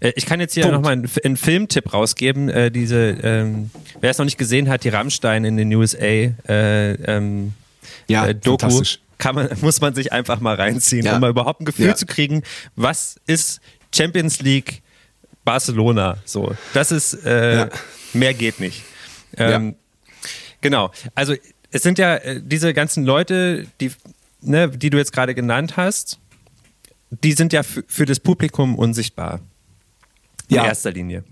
Äh, 0.00 0.12
ich 0.16 0.26
kann 0.26 0.40
jetzt 0.40 0.54
hier 0.54 0.70
nochmal 0.70 0.92
einen, 0.92 1.10
einen 1.24 1.36
Filmtipp 1.36 1.92
rausgeben. 1.92 2.48
Äh, 2.48 2.70
diese, 2.70 3.16
ähm, 3.22 3.70
wer 4.00 4.10
es 4.10 4.18
noch 4.18 4.24
nicht 4.24 4.38
gesehen 4.38 4.68
hat, 4.68 4.84
die 4.84 4.88
Rammstein 4.88 5.44
in 5.44 5.56
den 5.56 5.74
USA 5.74 6.04
äh, 6.04 6.92
ähm, 6.92 7.52
ja, 8.08 8.26
äh, 8.26 8.34
Doku. 8.34 8.82
Kann 9.18 9.34
man, 9.34 9.48
muss 9.60 9.80
man 9.80 9.94
sich 9.94 10.12
einfach 10.12 10.40
mal 10.40 10.56
reinziehen, 10.56 11.06
ja. 11.06 11.14
um 11.14 11.20
mal 11.20 11.30
überhaupt 11.30 11.60
ein 11.60 11.64
Gefühl 11.64 11.86
ja. 11.86 11.94
zu 11.94 12.06
kriegen, 12.06 12.42
was 12.76 13.16
ist 13.26 13.60
Champions 13.94 14.40
League 14.40 14.82
Barcelona 15.44 16.18
so. 16.24 16.54
Das 16.72 16.90
ist 16.90 17.24
äh, 17.24 17.56
ja. 17.56 17.68
mehr 18.12 18.34
geht 18.34 18.60
nicht. 18.60 18.82
Ähm, 19.36 19.76
genau. 20.60 20.90
Also 21.14 21.34
es 21.70 21.82
sind 21.82 21.98
ja 21.98 22.16
äh, 22.16 22.40
diese 22.42 22.72
ganzen 22.72 23.04
Leute, 23.04 23.66
die, 23.80 23.92
ne, 24.40 24.68
die 24.70 24.90
du 24.90 24.98
jetzt 24.98 25.12
gerade 25.12 25.34
genannt 25.34 25.76
hast, 25.76 26.18
die 27.10 27.32
sind 27.32 27.52
ja 27.52 27.62
für 27.62 28.06
das 28.06 28.20
Publikum 28.20 28.76
unsichtbar. 28.76 29.40
In 30.48 30.56
ja. 30.56 30.66
erster 30.66 30.92
Linie. 30.92 31.24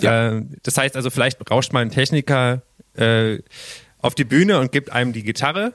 Ja. 0.00 0.36
Äh, 0.36 0.42
das 0.62 0.76
heißt 0.76 0.96
also, 0.96 1.10
vielleicht 1.10 1.38
rauscht 1.50 1.72
mal 1.72 1.80
ein 1.80 1.90
Techniker 1.90 2.62
äh, 2.94 3.38
auf 4.00 4.14
die 4.14 4.24
Bühne 4.24 4.58
und 4.60 4.72
gibt 4.72 4.90
einem 4.92 5.12
die 5.12 5.22
Gitarre. 5.22 5.74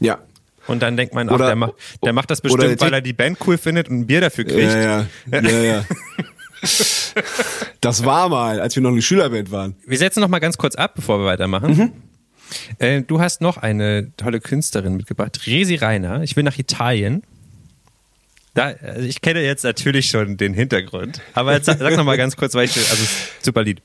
Ja. 0.00 0.18
Und 0.66 0.82
dann 0.82 0.96
denkt 0.96 1.14
man, 1.14 1.30
ach, 1.30 1.38
der, 1.38 1.56
macht, 1.56 1.72
der 2.04 2.12
macht 2.12 2.30
das 2.30 2.42
bestimmt, 2.42 2.80
weil 2.80 2.92
er 2.92 3.00
die 3.00 3.14
Band 3.14 3.38
cool 3.46 3.56
findet 3.56 3.88
und 3.88 4.00
ein 4.00 4.06
Bier 4.06 4.20
dafür 4.20 4.44
kriegt. 4.44 4.60
Ja, 4.60 5.06
ja. 5.30 5.40
ja, 5.40 5.62
ja. 5.62 5.84
das 7.80 8.04
war 8.04 8.28
mal, 8.28 8.60
als 8.60 8.76
wir 8.76 8.82
noch 8.82 8.90
eine 8.90 9.00
Schülerband 9.00 9.50
waren. 9.50 9.76
Wir 9.86 9.96
setzen 9.96 10.20
noch 10.20 10.28
mal 10.28 10.40
ganz 10.40 10.58
kurz 10.58 10.74
ab, 10.74 10.92
bevor 10.94 11.20
wir 11.20 11.26
weitermachen. 11.26 11.76
Mhm. 11.76 11.92
Äh, 12.78 13.02
du 13.02 13.20
hast 13.20 13.40
noch 13.40 13.56
eine 13.56 14.12
tolle 14.16 14.40
Künstlerin 14.40 14.96
mitgebracht, 14.96 15.46
Resi 15.46 15.76
Reiner. 15.76 16.22
Ich 16.22 16.36
will 16.36 16.44
nach 16.44 16.58
Italien. 16.58 17.22
Da, 18.58 18.74
also 18.82 19.06
ich 19.06 19.20
kenne 19.20 19.40
jetzt 19.40 19.62
natürlich 19.62 20.06
schon 20.06 20.36
den 20.36 20.52
Hintergrund, 20.52 21.20
aber 21.32 21.52
jetzt 21.52 21.66
sag, 21.66 21.78
noch 21.96 22.04
mal 22.04 22.16
ganz 22.16 22.36
kurz, 22.36 22.54
weil 22.54 22.64
ich, 22.64 22.76
also 22.76 23.04
super 23.40 23.62
Lied. 23.62 23.82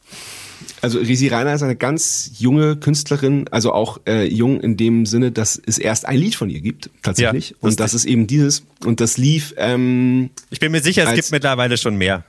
Also 0.82 0.97
Risi 0.97 1.28
Reiner 1.28 1.53
ist 1.53 1.61
eine 1.61 1.76
ganz 1.76 2.32
junge 2.39 2.76
Künstlerin, 2.76 3.47
also 3.51 3.71
auch 3.71 3.99
äh, 4.07 4.26
jung 4.26 4.61
in 4.61 4.76
dem 4.76 5.05
Sinne, 5.05 5.32
dass 5.32 5.61
es 5.63 5.78
erst 5.78 6.07
ein 6.07 6.17
Lied 6.17 6.34
von 6.34 6.49
ihr 6.49 6.59
gibt, 6.61 6.89
tatsächlich. 7.03 7.51
Ja, 7.51 7.55
und 7.61 7.80
das 7.80 7.93
ist 7.93 8.05
eben 8.05 8.26
dieses. 8.26 8.63
Und 8.84 8.99
das 8.99 9.17
lief. 9.17 9.53
Ähm, 9.57 10.32
ich 10.49 10.59
bin 10.59 10.71
mir 10.71 10.82
sicher, 10.82 11.07
es 11.07 11.13
gibt 11.13 11.32
mittlerweile 11.32 11.78
schon 11.78 11.95
mehr. 11.95 12.24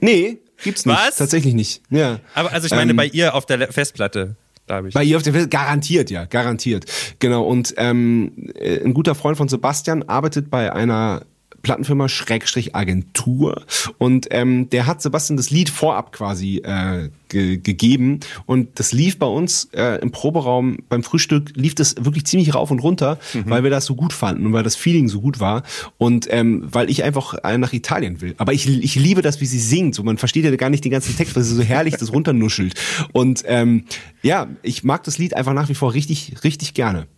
nee, 0.00 0.38
gibt's 0.64 0.84
nicht. 0.84 0.96
Was? 0.96 1.16
Tatsächlich 1.16 1.54
nicht. 1.54 1.80
Ja. 1.90 2.18
Aber 2.34 2.50
also 2.52 2.66
ich 2.66 2.72
meine, 2.72 2.90
ähm, 2.90 2.96
bei 2.96 3.06
ihr 3.06 3.36
auf 3.36 3.46
der 3.46 3.72
Festplatte 3.72 4.34
glaube 4.66 4.88
ich. 4.88 4.94
Bei 4.94 5.04
ihr 5.04 5.16
auf 5.16 5.22
der 5.22 5.34
Welt, 5.34 5.50
garantiert, 5.50 6.10
ja, 6.10 6.24
garantiert. 6.24 6.86
Genau, 7.18 7.44
und 7.44 7.74
ähm, 7.76 8.32
äh, 8.54 8.80
ein 8.84 8.94
guter 8.94 9.14
Freund 9.14 9.36
von 9.36 9.48
Sebastian 9.48 10.02
arbeitet 10.04 10.50
bei 10.50 10.72
einer 10.72 11.22
Plattenfirma 11.64 12.08
Schrägstrich 12.08 12.76
Agentur 12.76 13.64
und 13.98 14.28
ähm, 14.30 14.70
der 14.70 14.86
hat 14.86 15.02
Sebastian 15.02 15.36
das 15.36 15.50
Lied 15.50 15.68
vorab 15.68 16.12
quasi 16.12 16.58
äh, 16.58 17.08
ge 17.28 17.56
gegeben 17.56 18.20
und 18.46 18.78
das 18.78 18.92
lief 18.92 19.18
bei 19.18 19.26
uns 19.26 19.68
äh, 19.72 20.00
im 20.00 20.12
Proberaum 20.12 20.78
beim 20.88 21.02
Frühstück 21.02 21.50
lief 21.56 21.74
das 21.74 21.96
wirklich 21.98 22.26
ziemlich 22.26 22.54
rauf 22.54 22.70
und 22.70 22.78
runter, 22.78 23.18
mhm. 23.32 23.44
weil 23.46 23.64
wir 23.64 23.70
das 23.70 23.86
so 23.86 23.96
gut 23.96 24.12
fanden 24.12 24.46
und 24.46 24.52
weil 24.52 24.62
das 24.62 24.76
Feeling 24.76 25.08
so 25.08 25.20
gut 25.20 25.40
war 25.40 25.64
und 25.98 26.28
ähm, 26.30 26.68
weil 26.70 26.88
ich 26.88 27.02
einfach 27.02 27.34
äh, 27.42 27.58
nach 27.58 27.72
Italien 27.72 28.20
will. 28.20 28.34
Aber 28.38 28.52
ich, 28.52 28.68
ich 28.68 28.94
liebe 28.94 29.22
das, 29.22 29.40
wie 29.40 29.46
sie 29.46 29.58
singt. 29.58 29.94
So 29.96 30.04
man 30.04 30.18
versteht 30.18 30.44
ja 30.44 30.54
gar 30.54 30.70
nicht 30.70 30.84
den 30.84 30.92
ganzen 30.92 31.16
Text, 31.16 31.34
weil 31.34 31.42
sie 31.42 31.54
so 31.54 31.62
herrlich 31.62 31.96
das 31.96 32.12
runternuschelt 32.12 32.74
und 33.12 33.42
ähm, 33.46 33.86
ja, 34.22 34.46
ich 34.62 34.84
mag 34.84 35.02
das 35.02 35.18
Lied 35.18 35.34
einfach 35.34 35.54
nach 35.54 35.68
wie 35.68 35.74
vor 35.74 35.94
richtig 35.94 36.44
richtig 36.44 36.74
gerne. 36.74 37.08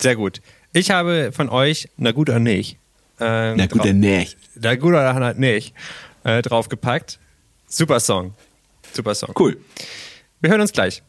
Sehr 0.00 0.16
gut. 0.16 0.40
Ich 0.72 0.90
habe 0.90 1.30
von 1.32 1.48
euch, 1.48 1.88
na 1.96 2.12
gut 2.12 2.28
oder 2.28 2.38
nicht, 2.38 2.78
äh, 3.20 3.54
Na 3.54 3.66
gut, 3.66 3.84
dann 3.84 4.00
nicht. 4.00 4.36
Na 4.54 4.74
gut, 4.74 4.90
oder 4.90 5.14
halt 5.14 5.38
nicht. 5.38 5.74
Äh, 6.24 6.42
draufgepackt. 6.42 7.18
Super 7.66 8.00
Song. 8.00 8.34
Super 8.92 9.14
Song. 9.14 9.32
Cool. 9.38 9.58
Wir 10.40 10.50
hören 10.50 10.60
uns 10.60 10.72
gleich. 10.72 11.02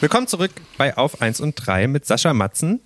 Willkommen 0.00 0.26
zurück 0.26 0.52
bei 0.78 0.96
Auf 0.96 1.20
1 1.20 1.40
und 1.40 1.54
3 1.54 1.86
mit 1.86 2.06
Sascha 2.06 2.32
Matzen. 2.32 2.80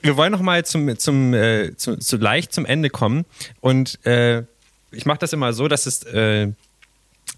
Wir 0.00 0.16
wollen 0.16 0.32
noch 0.32 0.42
mal 0.42 0.64
zum, 0.64 0.98
zum, 0.98 1.34
äh, 1.34 1.76
zu, 1.76 1.96
zu 1.96 2.16
leicht 2.16 2.52
zum 2.52 2.64
Ende 2.64 2.90
kommen. 2.90 3.24
Und 3.60 4.04
äh, 4.06 4.44
ich 4.92 5.04
mache 5.04 5.18
das 5.18 5.32
immer 5.32 5.52
so, 5.52 5.68
dass 5.68 5.86
es, 5.86 6.04
äh, 6.04 6.48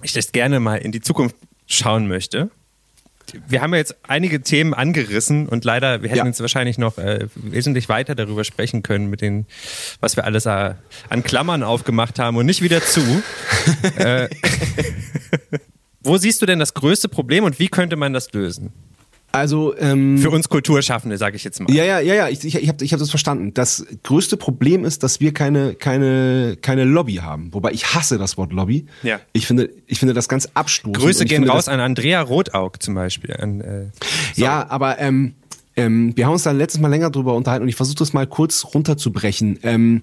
ich 0.03 0.13
das 0.13 0.33
gerne 0.33 0.61
mal 0.61 0.77
in 0.77 0.93
die 0.93 1.01
Zukunft 1.01 1.37
schauen 1.67 2.07
möchte 2.09 2.51
wir 3.49 3.63
haben 3.63 3.73
ja 3.73 3.79
jetzt 3.79 3.97
einige 4.09 4.43
Themen 4.43 4.75
angerissen 4.75 5.49
und 5.49 5.65
leider, 5.65 6.03
wir 6.03 6.09
hätten 6.09 6.19
ja. 6.19 6.25
uns 6.25 6.41
wahrscheinlich 6.41 6.79
noch 6.79 6.99
äh, 6.99 7.27
wesentlich 7.35 7.89
weiter 7.89 8.15
darüber 8.15 8.45
sprechen 8.45 8.83
können, 8.83 9.11
mit 9.11 9.21
den, 9.21 9.47
was 10.01 10.17
wir 10.17 10.25
alles 10.25 10.47
äh, 10.47 10.75
an 11.09 11.23
Klammern 11.23 11.63
aufgemacht 11.63 12.19
haben 12.19 12.37
und 12.37 12.47
nicht 12.47 12.63
wieder 12.63 12.83
zu. 12.83 13.01
äh, 13.97 14.29
wo 16.03 16.17
siehst 16.17 16.41
du 16.43 16.47
denn 16.47 16.59
das 16.59 16.75
größte 16.75 17.09
Problem 17.09 17.45
und 17.45 17.59
wie 17.59 17.69
könnte 17.69 17.97
man 17.97 18.13
das 18.13 18.33
lösen? 18.33 18.73
Also 19.33 19.77
ähm, 19.79 20.19
für 20.19 20.31
uns 20.31 20.49
Kulturschaffende, 20.49 21.17
sage 21.17 21.37
ich 21.37 21.45
jetzt 21.45 21.61
mal. 21.61 21.73
Ja, 21.73 21.85
ja, 21.85 22.01
ja, 22.01 22.15
ja. 22.15 22.29
Ich, 22.29 22.45
ich, 22.45 22.57
ich 22.57 22.69
habe 22.69 22.85
ich 22.85 22.93
hab 22.93 22.99
das 22.99 23.11
verstanden. 23.11 23.55
Das 23.55 23.87
größte 24.03 24.37
Problem 24.37 24.85
ist, 24.85 25.03
dass 25.03 25.21
wir 25.21 25.33
keine 25.33 25.75
keine 25.75 26.57
keine 26.61 26.85
Lobby 26.85 27.17
haben. 27.17 27.53
Wobei 27.55 27.73
ich 27.73 27.95
hasse 27.95 28.19
das 28.19 28.37
Wort 28.37 28.53
Lobby. 28.53 28.87
Ja. 29.03 29.21
Ich 29.33 29.47
finde 29.47 29.71
ich 29.87 29.99
finde 29.99 30.15
das 30.15 30.29
ganz 30.29 30.49
abstoßend. 30.55 30.99
Grüße 30.99 31.25
gehen 31.25 31.49
raus 31.49 31.69
an 31.69 31.81
Andrea 31.81 32.23
Rotaug 32.23 32.79
zum 32.81 32.95
Beispiel. 32.95 33.35
An, 33.37 33.61
äh, 33.61 33.87
ja, 34.35 34.67
aber 34.69 34.99
ähm, 34.99 35.35
ähm, 35.77 36.17
wir 36.17 36.27
haben 36.27 36.33
uns 36.33 36.43
da 36.43 36.51
letztes 36.51 36.81
Mal 36.81 36.89
länger 36.89 37.11
drüber 37.11 37.35
unterhalten 37.35 37.63
und 37.63 37.69
ich 37.69 37.77
versuche 37.77 37.97
das 37.97 38.13
mal 38.13 38.27
kurz 38.27 38.67
runterzubrechen. 38.75 39.59
Ähm, 39.63 40.03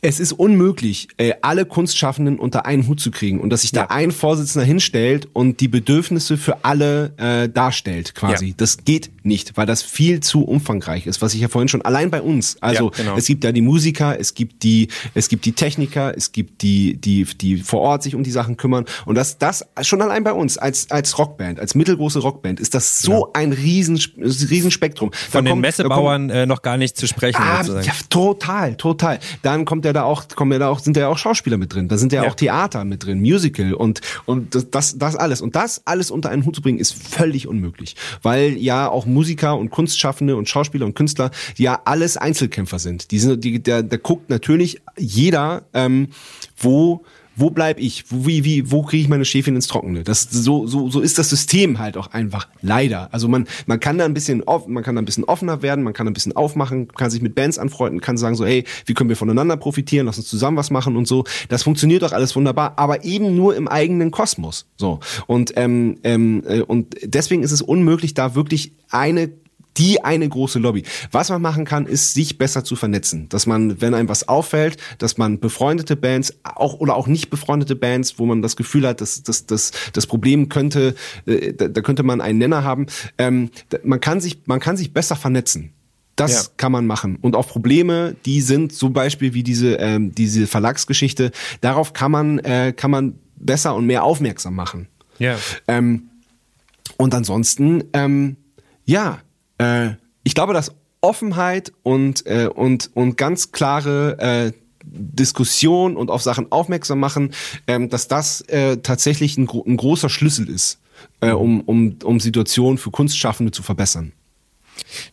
es 0.00 0.20
ist 0.20 0.32
unmöglich, 0.32 1.08
äh, 1.16 1.34
alle 1.42 1.66
Kunstschaffenden 1.66 2.38
unter 2.38 2.66
einen 2.66 2.86
Hut 2.86 3.00
zu 3.00 3.10
kriegen 3.10 3.40
und 3.40 3.50
dass 3.50 3.62
sich 3.62 3.72
da 3.72 3.82
ja. 3.82 3.90
ein 3.90 4.12
Vorsitzender 4.12 4.64
hinstellt 4.64 5.28
und 5.32 5.60
die 5.60 5.66
Bedürfnisse 5.66 6.36
für 6.36 6.64
alle 6.64 7.12
äh, 7.16 7.48
darstellt, 7.48 8.14
quasi. 8.14 8.48
Ja. 8.48 8.54
Das 8.56 8.84
geht 8.84 9.10
nicht, 9.24 9.56
weil 9.56 9.66
das 9.66 9.82
viel 9.82 10.20
zu 10.20 10.44
umfangreich 10.44 11.06
ist, 11.06 11.20
was 11.20 11.34
ich 11.34 11.40
ja 11.40 11.48
vorhin 11.48 11.68
schon 11.68 11.82
allein 11.82 12.10
bei 12.10 12.22
uns. 12.22 12.56
Also 12.60 12.90
ja, 12.90 13.02
genau. 13.02 13.16
es 13.16 13.26
gibt 13.26 13.42
ja 13.42 13.50
die 13.50 13.60
Musiker, 13.60 14.18
es 14.18 14.34
gibt 14.34 14.62
die, 14.62 14.88
es 15.14 15.28
gibt 15.28 15.44
die 15.44 15.52
Techniker, 15.52 16.16
es 16.16 16.30
gibt 16.30 16.62
die, 16.62 16.96
die, 16.96 17.24
die 17.24 17.56
vor 17.58 17.80
Ort 17.80 18.04
sich 18.04 18.14
um 18.14 18.22
die 18.22 18.30
Sachen 18.30 18.56
kümmern 18.56 18.84
und 19.04 19.16
das, 19.16 19.38
das 19.38 19.66
schon 19.82 20.00
allein 20.00 20.22
bei 20.22 20.32
uns 20.32 20.58
als 20.58 20.90
als 20.90 21.18
Rockband, 21.18 21.58
als 21.58 21.74
mittelgroße 21.74 22.20
Rockband 22.20 22.60
ist 22.60 22.74
das 22.74 23.00
so 23.00 23.32
ein 23.32 23.52
riesen 23.52 24.00
Riesenspektrum. 24.16 25.10
Von 25.12 25.44
da 25.44 25.48
den 25.48 25.50
kommt, 25.54 25.62
Messebauern 25.62 26.28
kommt, 26.28 26.38
äh, 26.38 26.46
noch 26.46 26.62
gar 26.62 26.76
nicht 26.76 26.96
zu 26.96 27.08
sprechen. 27.08 27.42
Ah, 27.42 27.62
ja, 27.62 27.92
total, 28.08 28.76
total. 28.76 29.18
Dann 29.42 29.64
kommt 29.64 29.84
ja 29.88 29.92
da 29.92 30.04
auch, 30.04 30.28
kommen 30.28 30.52
ja 30.52 30.58
da 30.58 30.68
auch, 30.68 30.78
sind 30.78 30.96
ja 30.96 31.08
auch 31.08 31.18
Schauspieler 31.18 31.56
mit 31.56 31.74
drin, 31.74 31.88
da 31.88 31.98
sind 31.98 32.12
ja, 32.12 32.22
ja. 32.22 32.30
auch 32.30 32.34
Theater 32.34 32.84
mit 32.84 33.04
drin, 33.04 33.20
Musical 33.20 33.74
und, 33.74 34.00
und 34.26 34.54
das, 34.70 34.98
das 34.98 35.16
alles. 35.16 35.40
Und 35.40 35.56
das 35.56 35.82
alles 35.84 36.10
unter 36.10 36.30
einen 36.30 36.44
Hut 36.44 36.54
zu 36.54 36.62
bringen, 36.62 36.78
ist 36.78 36.94
völlig 36.94 37.48
unmöglich. 37.48 37.96
Weil 38.22 38.56
ja 38.56 38.88
auch 38.88 39.06
Musiker 39.06 39.56
und 39.56 39.70
Kunstschaffende 39.70 40.36
und 40.36 40.48
Schauspieler 40.48 40.86
und 40.86 40.94
Künstler, 40.94 41.30
ja 41.56 41.80
alles 41.84 42.16
Einzelkämpfer 42.16 42.78
sind. 42.78 43.10
Die 43.10 43.18
sind, 43.18 43.42
die, 43.42 43.62
der, 43.62 43.82
der 43.82 43.98
guckt 43.98 44.30
natürlich 44.30 44.80
jeder, 44.96 45.62
ähm, 45.74 46.08
wo 46.56 47.04
wo 47.38 47.50
bleib 47.50 47.78
ich? 47.78 48.04
Wo, 48.10 48.26
wie, 48.26 48.44
wie, 48.44 48.70
wo 48.70 48.82
kriege 48.82 49.02
ich 49.02 49.08
meine 49.08 49.24
Schäfchen 49.24 49.54
ins 49.54 49.66
Trockene? 49.66 50.02
Das, 50.02 50.22
so, 50.22 50.66
so, 50.66 50.90
so 50.90 51.00
ist 51.00 51.18
das 51.18 51.30
System 51.30 51.78
halt 51.78 51.96
auch 51.96 52.08
einfach. 52.08 52.48
Leider. 52.62 53.08
Also 53.12 53.28
man, 53.28 53.46
man 53.66 53.80
kann 53.80 53.98
da 53.98 54.04
ein 54.04 54.14
bisschen 54.14 54.42
off, 54.42 54.66
man 54.66 54.82
kann 54.82 54.94
da 54.94 55.02
ein 55.02 55.04
bisschen 55.04 55.24
offener 55.24 55.62
werden, 55.62 55.84
man 55.84 55.92
kann 55.92 56.06
ein 56.06 56.12
bisschen 56.12 56.34
aufmachen, 56.34 56.88
kann 56.88 57.10
sich 57.10 57.22
mit 57.22 57.34
Bands 57.34 57.58
anfreunden, 57.58 58.00
kann 58.00 58.16
sagen 58.16 58.34
so, 58.34 58.44
hey, 58.44 58.64
wie 58.86 58.94
können 58.94 59.08
wir 59.08 59.16
voneinander 59.16 59.56
profitieren, 59.56 60.06
lass 60.06 60.18
uns 60.18 60.28
zusammen 60.28 60.56
was 60.56 60.70
machen 60.70 60.96
und 60.96 61.06
so. 61.06 61.24
Das 61.48 61.62
funktioniert 61.62 62.02
doch 62.02 62.12
alles 62.12 62.34
wunderbar, 62.34 62.74
aber 62.76 63.04
eben 63.04 63.36
nur 63.36 63.56
im 63.56 63.68
eigenen 63.68 64.10
Kosmos. 64.10 64.66
So. 64.76 65.00
Und, 65.26 65.52
ähm, 65.56 65.98
ähm, 66.04 66.42
äh, 66.46 66.60
und 66.60 66.96
deswegen 67.02 67.42
ist 67.42 67.52
es 67.52 67.62
unmöglich, 67.62 68.14
da 68.14 68.34
wirklich 68.34 68.72
eine 68.90 69.30
die 69.78 70.04
eine 70.04 70.28
große 70.28 70.58
Lobby. 70.58 70.82
Was 71.12 71.30
man 71.30 71.40
machen 71.40 71.64
kann, 71.64 71.86
ist 71.86 72.14
sich 72.14 72.38
besser 72.38 72.64
zu 72.64 72.76
vernetzen, 72.76 73.28
dass 73.28 73.46
man, 73.46 73.80
wenn 73.80 73.94
einem 73.94 74.08
was 74.08 74.28
auffällt, 74.28 74.76
dass 74.98 75.18
man 75.18 75.38
befreundete 75.38 75.96
Bands 75.96 76.34
auch 76.42 76.74
oder 76.74 76.96
auch 76.96 77.06
nicht 77.06 77.30
befreundete 77.30 77.76
Bands, 77.76 78.18
wo 78.18 78.26
man 78.26 78.42
das 78.42 78.56
Gefühl 78.56 78.86
hat, 78.86 79.00
dass 79.00 79.22
das 79.22 79.46
das 79.46 79.72
das 79.92 80.06
Problem 80.06 80.48
könnte, 80.48 80.94
äh, 81.26 81.52
da, 81.52 81.68
da 81.68 81.80
könnte 81.80 82.02
man 82.02 82.20
einen 82.20 82.38
Nenner 82.38 82.64
haben. 82.64 82.86
Ähm, 83.16 83.50
man 83.84 84.00
kann 84.00 84.20
sich 84.20 84.40
man 84.46 84.60
kann 84.60 84.76
sich 84.76 84.92
besser 84.92 85.16
vernetzen. 85.16 85.72
Das 86.16 86.32
ja. 86.32 86.52
kann 86.56 86.72
man 86.72 86.84
machen. 86.84 87.16
Und 87.20 87.36
auch 87.36 87.46
Probleme, 87.46 88.16
die 88.26 88.40
sind 88.40 88.72
zum 88.72 88.92
Beispiel 88.92 89.34
wie 89.34 89.44
diese 89.44 89.74
ähm, 89.74 90.12
diese 90.12 90.48
Verlagsgeschichte. 90.48 91.30
Darauf 91.60 91.92
kann 91.92 92.10
man 92.10 92.38
äh, 92.40 92.72
kann 92.76 92.90
man 92.90 93.14
besser 93.36 93.74
und 93.76 93.86
mehr 93.86 94.02
aufmerksam 94.02 94.56
machen. 94.56 94.88
Ja. 95.18 95.36
Ähm, 95.68 96.10
und 96.96 97.14
ansonsten, 97.14 97.84
ähm, 97.92 98.36
ja, 98.84 99.20
äh, 99.58 99.90
ich 100.24 100.34
glaube, 100.34 100.52
dass 100.52 100.72
Offenheit 101.00 101.72
und, 101.82 102.26
äh, 102.26 102.46
und, 102.46 102.90
und 102.94 103.16
ganz 103.16 103.52
klare 103.52 104.18
äh, 104.18 104.52
Diskussion 104.84 105.96
und 105.96 106.10
auf 106.10 106.22
Sachen 106.22 106.50
aufmerksam 106.50 106.98
machen, 106.98 107.32
ähm, 107.66 107.88
dass 107.88 108.08
das 108.08 108.40
äh, 108.42 108.78
tatsächlich 108.78 109.36
ein, 109.36 109.48
ein 109.48 109.76
großer 109.76 110.08
Schlüssel 110.08 110.48
ist, 110.48 110.80
äh, 111.20 111.30
um, 111.30 111.60
um, 111.60 111.96
um 112.02 112.20
Situationen 112.20 112.78
für 112.78 112.90
Kunstschaffende 112.90 113.52
zu 113.52 113.62
verbessern. 113.62 114.12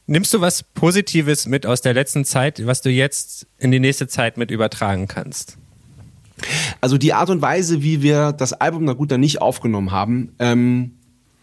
Nimmst 0.08 0.34
du 0.34 0.42
was 0.42 0.64
Positives 0.64 1.48
mit 1.48 1.66
aus 1.66 1.82
der 1.82 1.94
letzten 1.94 2.24
Zeit, 2.24 2.66
was 2.66 2.82
du 2.82 2.90
jetzt 2.90 3.48
in 3.58 3.72
die 3.72 3.80
nächste 3.80 4.08
Zeit 4.08 4.38
mit 4.38 4.52
übertragen 4.52 5.08
kannst? 5.08 5.58
Also 6.82 6.98
die 6.98 7.14
Art 7.14 7.30
und 7.30 7.42
Weise, 7.42 7.82
wie 7.82 8.02
wir 8.02 8.32
das 8.32 8.54
Album 8.54 8.86
Na 8.86 8.94
gut 8.94 9.12
dann 9.12 9.22
nicht 9.22 9.42
aufgenommen 9.42 9.92
haben, 9.92 10.34
ähm, 10.40 10.92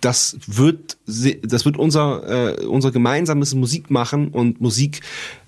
das 0.03 0.37
wird, 0.47 0.99
das 1.07 1.65
wird 1.65 1.79
unser, 1.79 2.59
äh, 2.61 2.67
unser 2.67 2.91
gemeinsames 2.91 3.55
Musik 3.55 3.91
machen 3.91 4.29
und 4.29 4.61
Musik 4.61 5.01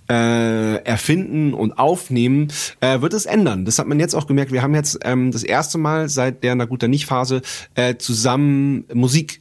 äh, 0.09 0.77
erfinden 0.85 1.55
und 1.55 1.79
aufnehmen, 1.79 2.49
äh, 2.81 3.01
wird 3.01 3.15
es 3.15 3.27
ändern. 3.27 3.65
Das 3.65 3.79
hat 3.79 3.87
man 3.87 3.99
jetzt 3.99 4.15
auch 4.15 4.27
gemerkt. 4.27 4.53
Wir 4.53 4.63
haben 4.63 4.75
jetzt 4.75 4.99
ähm, 5.03 5.33
das 5.33 5.43
erste 5.43 5.79
Mal 5.79 6.09
seit 6.09 6.45
der 6.45 6.55
Na 6.55 6.67
guter 6.67 6.89
Nicht-Phase 6.89 7.43
äh, 7.75 7.97
zusammen 7.97 8.85
Musik 8.93 9.41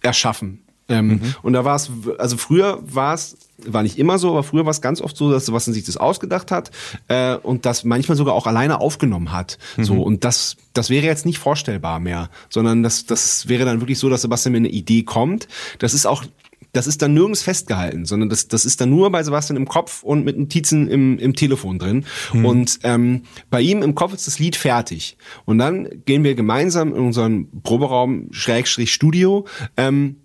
erschaffen. 0.00 0.62
Ähm, 0.90 1.08
mhm. 1.08 1.20
Und 1.42 1.52
da 1.52 1.64
war 1.64 1.76
es, 1.76 1.90
also 2.18 2.36
früher 2.36 2.78
war 2.82 3.14
es, 3.14 3.36
war 3.66 3.82
nicht 3.82 3.98
immer 3.98 4.18
so, 4.18 4.30
aber 4.30 4.42
früher 4.42 4.64
war 4.64 4.70
es 4.70 4.80
ganz 4.80 5.00
oft 5.00 5.16
so, 5.16 5.30
dass 5.30 5.46
Sebastian 5.46 5.74
sich 5.74 5.84
das 5.84 5.96
ausgedacht 5.96 6.50
hat 6.50 6.70
äh, 7.08 7.36
und 7.36 7.66
das 7.66 7.84
manchmal 7.84 8.16
sogar 8.16 8.34
auch 8.34 8.46
alleine 8.46 8.80
aufgenommen 8.80 9.32
hat. 9.32 9.58
Mhm. 9.76 9.84
So 9.84 10.02
und 10.02 10.24
das, 10.24 10.56
das 10.72 10.90
wäre 10.90 11.06
jetzt 11.06 11.26
nicht 11.26 11.38
vorstellbar 11.38 12.00
mehr, 12.00 12.30
sondern 12.48 12.82
das, 12.82 13.06
das 13.06 13.48
wäre 13.48 13.64
dann 13.64 13.80
wirklich 13.80 13.98
so, 13.98 14.08
dass 14.08 14.22
Sebastian 14.22 14.52
mit 14.52 14.60
einer 14.60 14.74
Idee 14.74 15.02
kommt. 15.02 15.48
Das 15.78 15.94
ist 15.94 16.06
auch 16.06 16.24
das 16.72 16.86
ist 16.86 17.02
dann 17.02 17.14
nirgends 17.14 17.42
festgehalten, 17.42 18.04
sondern 18.04 18.28
das, 18.28 18.48
das 18.48 18.64
ist 18.64 18.80
dann 18.80 18.90
nur 18.90 19.10
bei 19.10 19.22
Sebastian 19.22 19.56
im 19.56 19.66
Kopf 19.66 20.02
und 20.02 20.24
mit 20.24 20.38
Notizen 20.38 20.88
im, 20.88 21.18
im 21.18 21.34
Telefon 21.34 21.78
drin. 21.78 22.04
Mhm. 22.32 22.44
Und 22.44 22.78
ähm, 22.84 23.22
bei 23.50 23.60
ihm 23.60 23.82
im 23.82 23.94
Kopf 23.94 24.14
ist 24.14 24.26
das 24.26 24.38
Lied 24.38 24.56
fertig. 24.56 25.16
Und 25.44 25.58
dann 25.58 25.88
gehen 26.04 26.24
wir 26.24 26.34
gemeinsam 26.34 26.94
in 26.94 27.00
unseren 27.00 27.62
Proberaum 27.62 28.28
Schrägstrich 28.30 28.92
Studio 28.92 29.46
ähm, 29.76 30.16